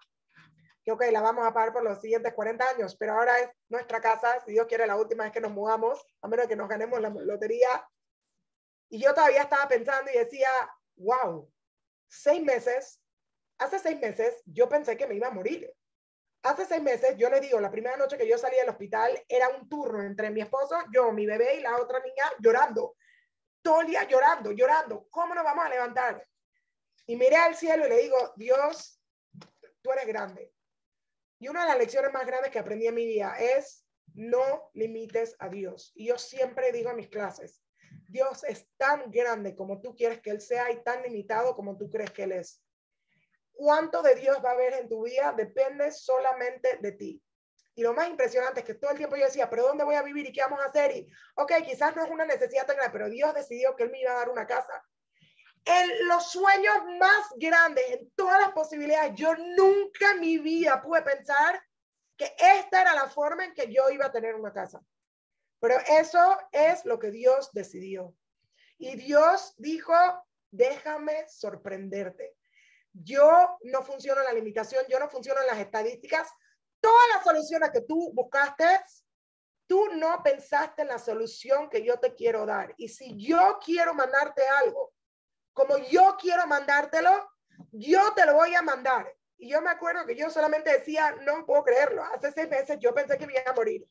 [0.84, 4.00] que, ok, la vamos a pagar por los siguientes 40 años, pero ahora es nuestra
[4.00, 7.00] casa, si Dios quiere, la última vez que nos mudamos, a menos que nos ganemos
[7.00, 7.88] la lotería.
[8.90, 10.48] Y yo todavía estaba pensando y decía,
[10.96, 11.50] wow,
[12.06, 13.00] seis meses,
[13.58, 15.72] hace seis meses yo pensé que me iba a morir.
[16.42, 19.48] Hace seis meses, yo le digo, la primera noche que yo salí del hospital era
[19.48, 22.96] un turno entre mi esposo, yo, mi bebé y la otra niña llorando.
[23.62, 25.06] Todo el día llorando, llorando.
[25.08, 26.28] ¿Cómo nos vamos a levantar?
[27.06, 29.00] Y miré al cielo y le digo, Dios,
[29.80, 30.53] tú eres grande.
[31.38, 35.36] Y una de las lecciones más grandes que aprendí en mi vida es no limites
[35.38, 35.92] a Dios.
[35.94, 37.62] Y yo siempre digo en mis clases,
[38.08, 41.90] Dios es tan grande como tú quieres que Él sea y tan limitado como tú
[41.90, 42.62] crees que Él es.
[43.52, 47.22] Cuánto de Dios va a haber en tu vida depende solamente de ti.
[47.76, 50.02] Y lo más impresionante es que todo el tiempo yo decía, pero ¿dónde voy a
[50.02, 50.92] vivir y qué vamos a hacer?
[50.92, 54.00] Y, ok, quizás no es una necesidad tan grande, pero Dios decidió que Él me
[54.00, 54.84] iba a dar una casa
[55.64, 61.02] en los sueños más grandes, en todas las posibilidades, yo nunca en mi vida pude
[61.02, 61.62] pensar
[62.16, 64.80] que esta era la forma en que yo iba a tener una casa.
[65.60, 68.14] Pero eso es lo que Dios decidió.
[68.78, 69.94] Y Dios dijo,
[70.50, 72.36] déjame sorprenderte.
[72.92, 76.28] Yo no funciono en la limitación, yo no funciono en las estadísticas.
[76.80, 78.64] Todas las soluciones que tú buscaste,
[79.66, 82.74] tú no pensaste en la solución que yo te quiero dar.
[82.76, 84.93] Y si yo quiero mandarte algo,
[85.54, 87.30] como yo quiero mandártelo,
[87.72, 89.10] yo te lo voy a mandar.
[89.38, 92.02] Y yo me acuerdo que yo solamente decía, no puedo creerlo.
[92.04, 93.86] Hace seis meses yo pensé que me iba a morir.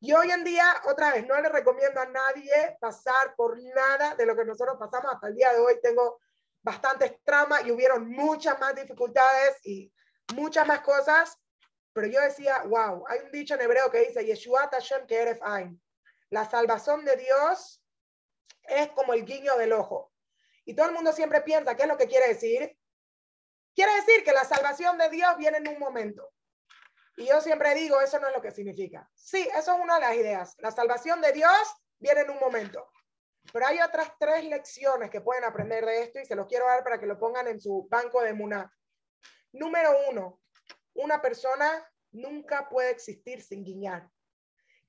[0.00, 4.26] Y hoy en día, otra vez, no le recomiendo a nadie pasar por nada de
[4.26, 5.80] lo que nosotros pasamos hasta el día de hoy.
[5.82, 6.20] Tengo
[6.62, 9.92] bastantes traumas y hubieron muchas más dificultades y
[10.34, 11.38] muchas más cosas.
[11.92, 15.80] Pero yo decía, wow, hay un dicho en hebreo que dice, Yeshua Tashem Keref Ain.
[16.28, 17.82] La salvación de Dios
[18.64, 20.12] es como el guiño del ojo.
[20.66, 22.76] Y todo el mundo siempre piensa, ¿qué es lo que quiere decir?
[23.72, 26.32] Quiere decir que la salvación de Dios viene en un momento.
[27.16, 29.08] Y yo siempre digo, eso no es lo que significa.
[29.14, 30.54] Sí, eso es una de las ideas.
[30.58, 31.52] La salvación de Dios
[31.98, 32.90] viene en un momento.
[33.52, 36.82] Pero hay otras tres lecciones que pueden aprender de esto y se los quiero dar
[36.82, 38.70] para que lo pongan en su banco de Muná.
[39.52, 40.40] Número uno,
[40.94, 44.10] una persona nunca puede existir sin guiñar.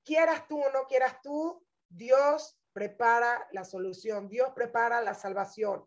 [0.04, 5.84] Quieras tú o no quieras tú, Dios prepara la solución, Dios prepara la salvación.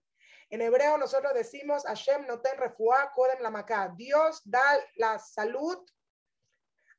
[0.49, 4.61] En hebreo nosotros decimos, Hashem noten refuá kodem la Dios da
[4.95, 5.79] la salud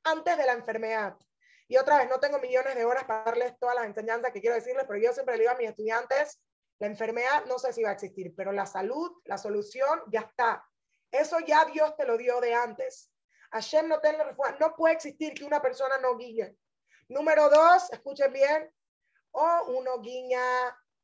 [0.05, 1.15] antes de la enfermedad.
[1.69, 4.57] Y otra vez, no tengo millones de horas para darles todas las enseñanzas que quiero
[4.57, 6.41] decirles, pero yo siempre le digo a mis estudiantes,
[6.79, 10.65] la enfermedad no sé si va a existir, pero la salud, la solución ya está.
[11.11, 13.11] Eso ya Dios te lo dio de antes.
[13.51, 14.25] Hashem no tiene
[14.59, 16.57] no puede existir que una persona no guiñe.
[17.09, 18.73] Número dos, escuchen bien,
[19.33, 20.43] o uno guiña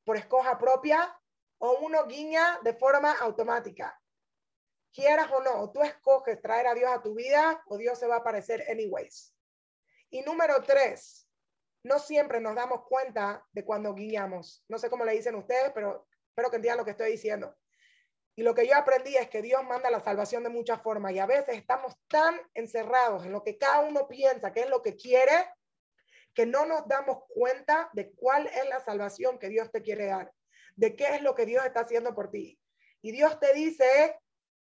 [0.04, 1.20] por escoja propia
[1.58, 3.98] o uno guiña de forma automática
[4.98, 8.16] quieras o no, tú escoges traer a Dios a tu vida o Dios se va
[8.16, 9.32] a aparecer anyways.
[10.10, 11.28] Y número tres,
[11.84, 14.64] no siempre nos damos cuenta de cuando guiñamos.
[14.68, 17.56] No sé cómo le dicen ustedes, pero espero que entiendan lo que estoy diciendo.
[18.34, 21.20] Y lo que yo aprendí es que Dios manda la salvación de muchas formas y
[21.20, 24.96] a veces estamos tan encerrados en lo que cada uno piensa que es lo que
[24.96, 25.48] quiere
[26.38, 30.32] que no nos damos cuenta de cuál es la salvación que Dios te quiere dar,
[30.76, 32.56] de qué es lo que Dios está haciendo por ti.
[33.02, 34.16] Y Dios te dice,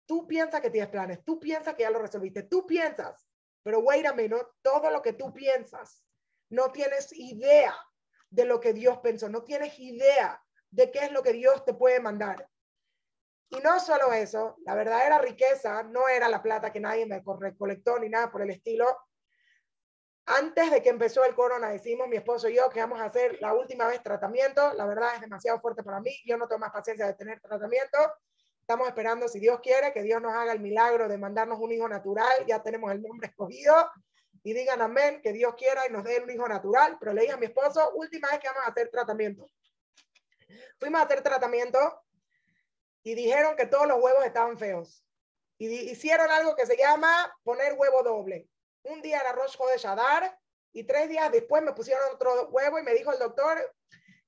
[0.05, 3.27] Tú piensas que tienes planes, tú piensas que ya lo resolviste, tú piensas,
[3.63, 6.03] pero wait a minute, todo lo que tú piensas,
[6.49, 7.75] no tienes idea
[8.29, 10.39] de lo que Dios pensó, no tienes idea
[10.69, 12.47] de qué es lo que Dios te puede mandar.
[13.49, 17.97] Y no solo eso, la verdadera riqueza no era la plata que nadie me recolectó
[17.97, 18.85] ni nada por el estilo.
[20.27, 23.37] Antes de que empezó el corona, decimos mi esposo y yo que vamos a hacer
[23.41, 24.73] la última vez tratamiento.
[24.73, 26.11] La verdad es demasiado fuerte para mí.
[26.25, 27.97] Yo no tengo más paciencia de tener tratamiento.
[28.59, 31.87] Estamos esperando, si Dios quiere, que Dios nos haga el milagro de mandarnos un hijo
[31.87, 32.43] natural.
[32.47, 33.91] Ya tenemos el nombre escogido.
[34.41, 36.97] Y digan amén, que Dios quiera y nos dé un hijo natural.
[36.99, 39.45] Pero le dije a mi esposo, última vez que vamos a hacer tratamiento.
[40.79, 42.01] Fuimos a hacer tratamiento
[43.03, 45.05] y dijeron que todos los huevos estaban feos.
[45.59, 48.49] Y hicieron algo que se llama poner huevo doble.
[48.85, 50.39] Un día era Rosh de Shadar
[50.73, 53.73] y tres días después me pusieron otro huevo y me dijo el doctor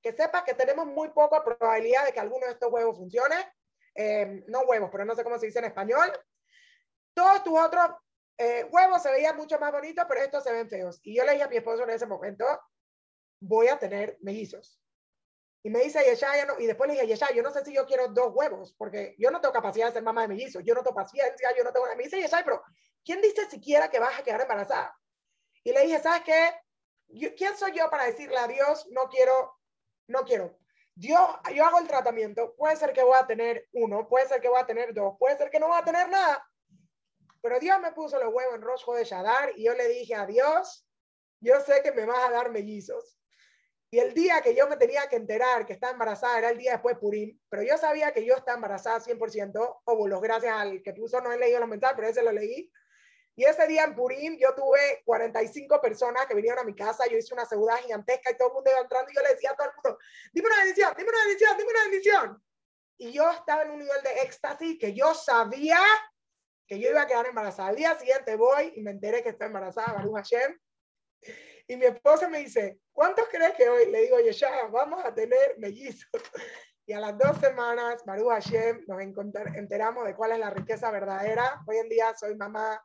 [0.02, 3.36] que sepa que tenemos muy poca probabilidad de que alguno de estos huevos funcione
[3.98, 6.12] Em, no huevos, pero no sé cómo se dice en español.
[7.16, 7.90] Todos tus otros
[8.38, 11.00] eh, huevos se veían mucho más bonitos, pero estos se ven feos.
[11.02, 12.46] Y yo le dije a mi esposo en ese momento,
[13.42, 14.80] voy a tener mellizos.
[15.64, 17.88] Y me dice Yeshaya, no, y después le dije, Yeshaya, yo no sé si yo
[17.88, 20.84] quiero dos huevos, porque yo no tengo capacidad de ser mamá de mellizos, yo no
[20.84, 21.88] tengo paciencia, yo no tengo...
[21.96, 22.64] Me dice Yeshaya, pero
[23.08, 24.96] ¿quién dice siquiera que vas a quedar embarazada?
[25.64, 27.32] Y le dije, ¿sabes qué?
[27.36, 29.58] ¿Quién soy yo para decirle a Dios, no quiero,
[30.08, 30.60] no quiero?
[31.00, 34.50] yo, yo hago el tratamiento, puede ser que voy a tener uno, puede ser que
[34.50, 36.44] voy a tener dos, puede ser que no voy a tener nada,
[37.42, 40.26] pero Dios me puso los huevos en rosco de Shadar y yo le dije a
[40.26, 40.88] Dios,
[41.40, 43.16] yo sé que me vas a dar mellizos.
[43.90, 46.74] Y el día que yo me tenía que enterar que estaba embarazada era el día
[46.74, 50.94] después de Purim, pero yo sabía que yo estaba embarazada 100%, óvulos, gracias al que
[50.94, 52.70] puso, no he leído los mensajes, pero ese lo leí.
[53.38, 57.18] Y ese día en Purim yo tuve 45 personas que vinieron a mi casa, yo
[57.18, 59.56] hice una seguridad gigantesca y todo el mundo iba entrando y yo le decía a
[59.56, 60.00] todo el mundo,
[60.34, 62.44] dime una bendición, dime una bendición, dime una bendición.
[62.98, 65.78] Y yo estaba en un nivel de éxtasis que yo sabía
[66.66, 67.70] que yo iba a quedar embarazada.
[67.70, 70.60] Al día siguiente voy y me enteré que estoy embarazada, Baruch Hashem.
[71.68, 73.92] Y mi esposa me dice, ¿cuántos crees que hoy?
[73.92, 76.10] Le digo, ya vamos a tener mellizos.
[76.88, 81.62] Y a las dos semanas, Baruch Hashem, nos enteramos de cuál es la riqueza verdadera.
[81.68, 82.84] Hoy en día soy mamá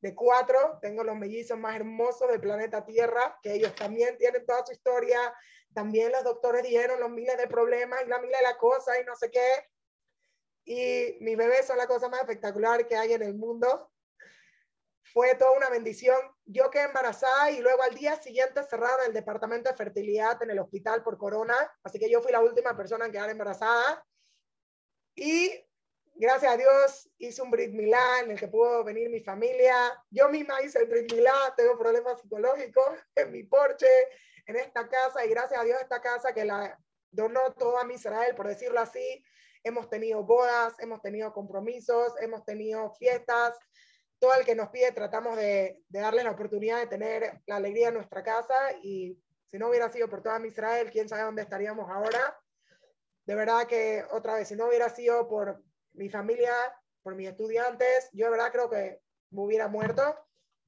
[0.00, 4.64] de cuatro, tengo los mellizos más hermosos del planeta Tierra, que ellos también tienen toda
[4.64, 5.34] su historia,
[5.74, 9.04] también los doctores dijeron los miles de problemas y la miles de la cosa y
[9.04, 9.68] no sé qué.
[10.64, 13.90] Y mis bebés son la cosa más espectacular que hay en el mundo.
[15.12, 16.18] Fue toda una bendición.
[16.44, 20.58] Yo quedé embarazada y luego al día siguiente cerraron el departamento de fertilidad en el
[20.58, 21.56] hospital por corona.
[21.82, 24.04] Así que yo fui la última persona en quedar embarazada.
[25.14, 25.67] Y
[26.18, 29.74] gracias a Dios hice un Brit Milá en el que pudo venir mi familia.
[30.10, 33.86] Yo misma hice el Brit Milá, tengo problemas psicológicos en mi porche,
[34.46, 36.78] en esta casa, y gracias a Dios esta casa que la
[37.10, 39.24] donó toda mi Israel, por decirlo así.
[39.62, 43.56] Hemos tenido bodas, hemos tenido compromisos, hemos tenido fiestas.
[44.18, 47.88] todo el que nos pide tratamos de, de darles la oportunidad de tener la alegría
[47.88, 49.16] en nuestra casa y
[49.46, 52.36] si no hubiera sido por toda mi Israel, quién sabe dónde estaríamos ahora.
[53.24, 55.62] De verdad que otra vez, si no hubiera sido por
[55.98, 56.52] mi familia,
[57.02, 59.00] por mis estudiantes, yo de verdad creo que
[59.30, 60.02] me hubiera muerto.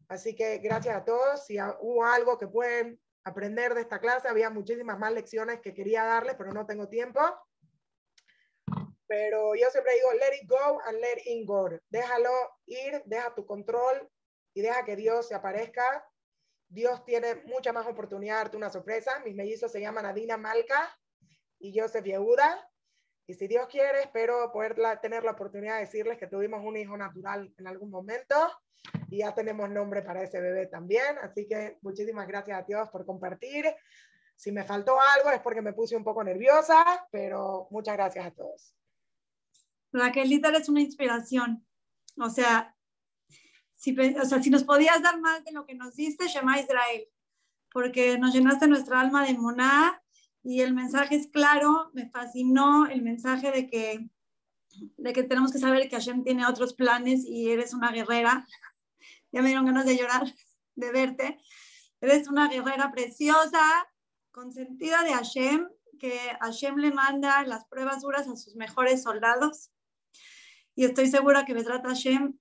[0.08, 1.46] Así que gracias a todos.
[1.46, 6.04] Si hubo algo que pueden aprender de esta clase, había muchísimas más lecciones que quería
[6.04, 7.20] darles, pero no tengo tiempo.
[9.06, 11.68] Pero yo siempre digo, let it go and let it go.
[11.88, 12.30] Déjalo
[12.66, 14.08] ir, deja tu control
[14.54, 16.06] y deja que Dios se aparezca.
[16.68, 19.18] Dios tiene mucha más oportunidad de darte una sorpresa.
[19.24, 20.96] Mis mellizos se llaman Adina Malca
[21.58, 22.69] y Joseph Yehuda.
[23.30, 26.96] Y si Dios quiere, espero poder tener la oportunidad de decirles que tuvimos un hijo
[26.96, 28.34] natural en algún momento
[29.08, 31.16] y ya tenemos nombre para ese bebé también.
[31.22, 33.66] Así que muchísimas gracias a Dios por compartir.
[34.34, 38.30] Si me faltó algo es porque me puse un poco nerviosa, pero muchas gracias a
[38.32, 38.74] todos.
[39.92, 41.64] Raquelita es una inspiración.
[42.18, 42.74] O sea,
[43.76, 47.06] si, o sea, si nos podías dar más de lo que nos diste, Shema Israel,
[47.72, 50.02] porque nos llenaste nuestra alma de moná
[50.42, 54.08] y el mensaje es claro, me fascinó el mensaje de que,
[54.96, 58.46] de que tenemos que saber que Hashem tiene otros planes y eres una guerrera.
[59.32, 60.24] Ya me dieron ganas de llorar,
[60.74, 61.38] de verte.
[62.00, 63.62] Eres una guerrera preciosa,
[64.30, 65.68] consentida de Hashem,
[65.98, 69.70] que Hashem le manda las pruebas duras a sus mejores soldados
[70.74, 72.38] y estoy segura que Besrat Hashem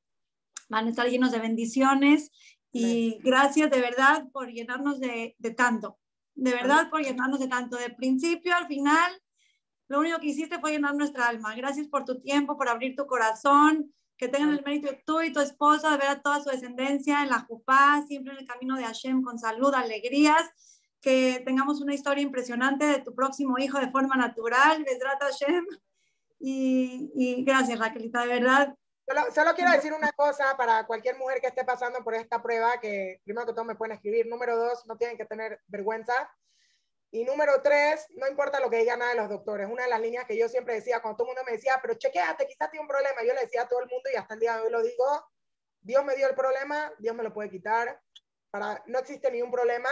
[0.70, 2.32] van a estar llenos de bendiciones
[2.72, 6.00] y gracias de verdad por llenarnos de, de tanto,
[6.40, 9.12] de verdad por llenarnos de tanto, de principio al final.
[9.88, 11.56] Lo único que hiciste fue llenar nuestra alma.
[11.56, 15.40] Gracias por tu tiempo, por abrir tu corazón, que tengan el mérito tú y tu
[15.40, 18.84] esposa de ver a toda su descendencia en la Jupá, siempre en el camino de
[18.84, 20.44] Hashem con salud, alegrías,
[21.02, 25.66] que tengamos una historia impresionante de tu próximo hijo de forma natural, Besrat Hashem.
[26.40, 28.76] Y, gracias, Raquelita, de verdad.
[29.34, 33.20] Solo, quiero decir una cosa para cualquier mujer que esté pasando por esta prueba, que
[33.24, 34.28] primero que todo me pueden escribir.
[34.28, 36.32] Número dos, no tienen que tener vergüenza.
[37.10, 39.68] Y número tres, no importa lo que digan nada de los doctores.
[39.68, 41.96] Una de las líneas que yo siempre decía, cuando todo el mundo me decía, pero
[41.96, 43.24] chequeate, quizás tiene un problema.
[43.24, 45.28] Yo le decía a todo el mundo y hasta el día de hoy lo digo,
[45.82, 48.00] Dios me dio el problema, Dios me lo puede quitar.
[48.52, 49.90] Para, no existe ningún problema.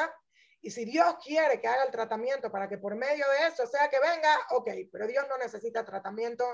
[0.61, 3.89] Y si Dios quiere que haga el tratamiento para que por medio de eso sea
[3.89, 6.45] que venga, ok, pero Dios no necesita tratamiento.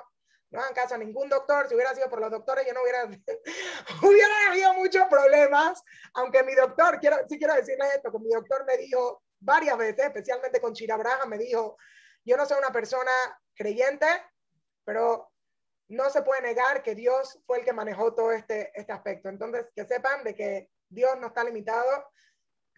[0.53, 1.67] No hagan caso a ningún doctor.
[1.67, 3.03] Si hubiera sido por los doctores, yo no hubiera,
[4.03, 5.83] hubiera habido muchos problemas.
[6.13, 10.05] Aunque mi doctor, quiero, sí quiero decirles esto, que mi doctor me dijo varias veces,
[10.05, 11.77] especialmente con Chirabraja, me dijo,
[12.23, 13.11] yo no soy una persona
[13.53, 14.07] creyente,
[14.85, 15.31] pero
[15.89, 19.27] no se puede negar que Dios fue el que manejó todo este, este aspecto.
[19.27, 22.05] Entonces, que sepan de que Dios no está limitado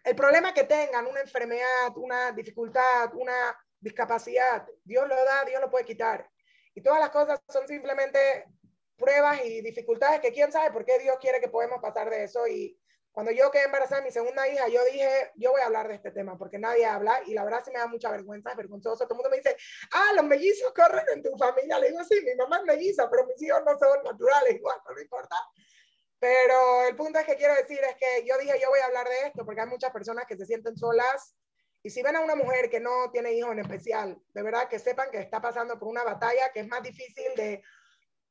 [0.06, 5.72] el problema que tengan, una enfermedad, una dificultad, una discapacidad, Dios lo da, Dios lo
[5.72, 6.30] puede quitar.
[6.76, 8.46] Y todas las cosas son simplemente
[8.98, 12.46] pruebas y dificultades que quién sabe por qué Dios quiere que podamos pasar de eso.
[12.48, 12.78] Y
[13.12, 15.96] cuando yo quedé embarazada de mi segunda hija, yo dije, yo voy a hablar de
[15.96, 19.06] este tema porque nadie habla y la verdad sí me da mucha vergüenza, es vergonzoso.
[19.06, 19.56] Todo el mundo me dice,
[19.94, 21.80] ah, los mellizos corren en tu familia.
[21.80, 25.02] Le digo, sí, mi mamá es melliza, pero mis hijos no son naturales, igual, no
[25.02, 25.36] importa.
[26.20, 29.08] Pero el punto es que quiero decir es que yo dije, yo voy a hablar
[29.08, 31.36] de esto porque hay muchas personas que se sienten solas.
[31.86, 34.80] Y si ven a una mujer que no tiene hijos en especial, de verdad que
[34.80, 37.62] sepan que está pasando por una batalla que es más difícil de,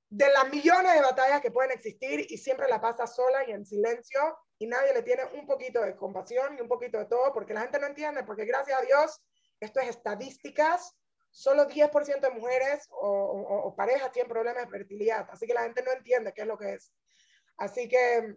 [0.09, 3.64] de las millones de batallas que pueden existir y siempre la pasa sola y en
[3.64, 7.55] silencio y nadie le tiene un poquito de compasión y un poquito de todo porque
[7.55, 9.22] la gente no entiende, porque gracias a Dios,
[9.60, 10.93] esto es estadísticas,
[11.31, 15.62] solo 10% de mujeres o, o, o parejas tienen problemas de fertilidad, así que la
[15.62, 16.93] gente no entiende qué es lo que es.
[17.56, 18.35] Así que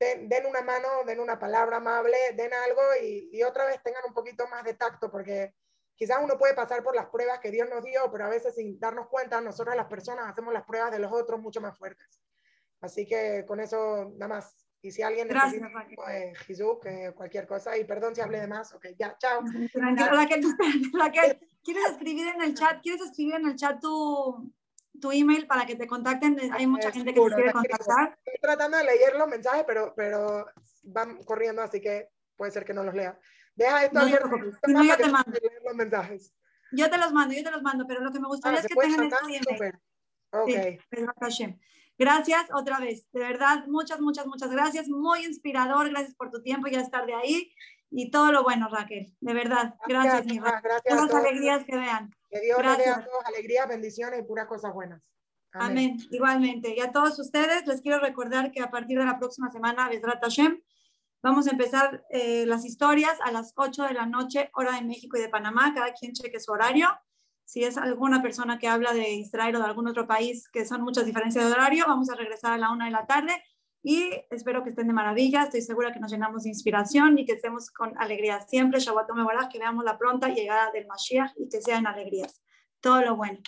[0.00, 4.46] den, una mano, den una palabra amable, den algo y, otra vez tengan un poquito
[4.48, 5.54] más de tacto, porque
[5.94, 8.80] quizás uno puede pasar por las pruebas que Dios nos dio, pero a veces sin
[8.80, 12.22] darnos cuenta, nosotros las personas hacemos las pruebas de los otros mucho más fuertes.
[12.80, 14.66] Así que con eso nada más.
[14.82, 15.68] Y si alguien necesita
[16.10, 19.42] eh, Jesús, que cualquier cosa, y perdón si hablé de más, ok, ya, chao.
[21.62, 22.80] ¿quieres escribir en el chat?
[22.80, 24.50] ¿Quieres escribir en el chat tu,
[25.00, 26.38] tu email para que te contacten.
[26.52, 28.18] Hay mucha gente que te quiere contactar.
[28.24, 30.46] Estoy tratando de leer los mensajes, pero, pero
[30.84, 33.18] van corriendo, así que puede ser que no los lea.
[33.54, 34.28] Deja esto abierto.
[34.68, 35.38] No, yo te mando.
[35.64, 36.32] Los mensajes.
[36.72, 38.68] Yo te los mando, yo te los mando, pero lo que me gustaría ah, es
[38.68, 39.74] que tengan esto email.
[40.32, 40.78] Okay.
[41.98, 46.68] gracias otra vez, de verdad, muchas, muchas, muchas gracias, muy inspirador, gracias por tu tiempo
[46.68, 47.52] ya estar de ahí
[47.90, 52.14] y todo lo bueno, Raquel, de verdad, gracias, gracias, gracias Todas las alegrías que vean.
[52.30, 55.02] Que Dios nos dé a todos alegrías, bendiciones y puras cosas buenas.
[55.52, 55.98] Amén.
[56.10, 56.74] Igualmente.
[56.76, 60.22] Y a todos ustedes les quiero recordar que a partir de la próxima semana, Besrat
[60.22, 60.62] Hashem,
[61.22, 65.16] vamos a empezar eh, las historias a las 8 de la noche, hora de México
[65.16, 65.74] y de Panamá.
[65.74, 66.88] Cada quien cheque su horario.
[67.44, 70.82] Si es alguna persona que habla de Israel o de algún otro país que son
[70.82, 73.42] muchas diferencias de horario, vamos a regresar a la 1 de la tarde.
[73.82, 75.44] Y espero que estén de maravilla.
[75.44, 78.80] Estoy segura que nos llenamos de inspiración y que estemos con alegría siempre.
[78.80, 82.42] Shabbat Mevorach, que veamos la pronta llegada del Mashiach y que sean alegrías.
[82.80, 83.38] Todo lo bueno.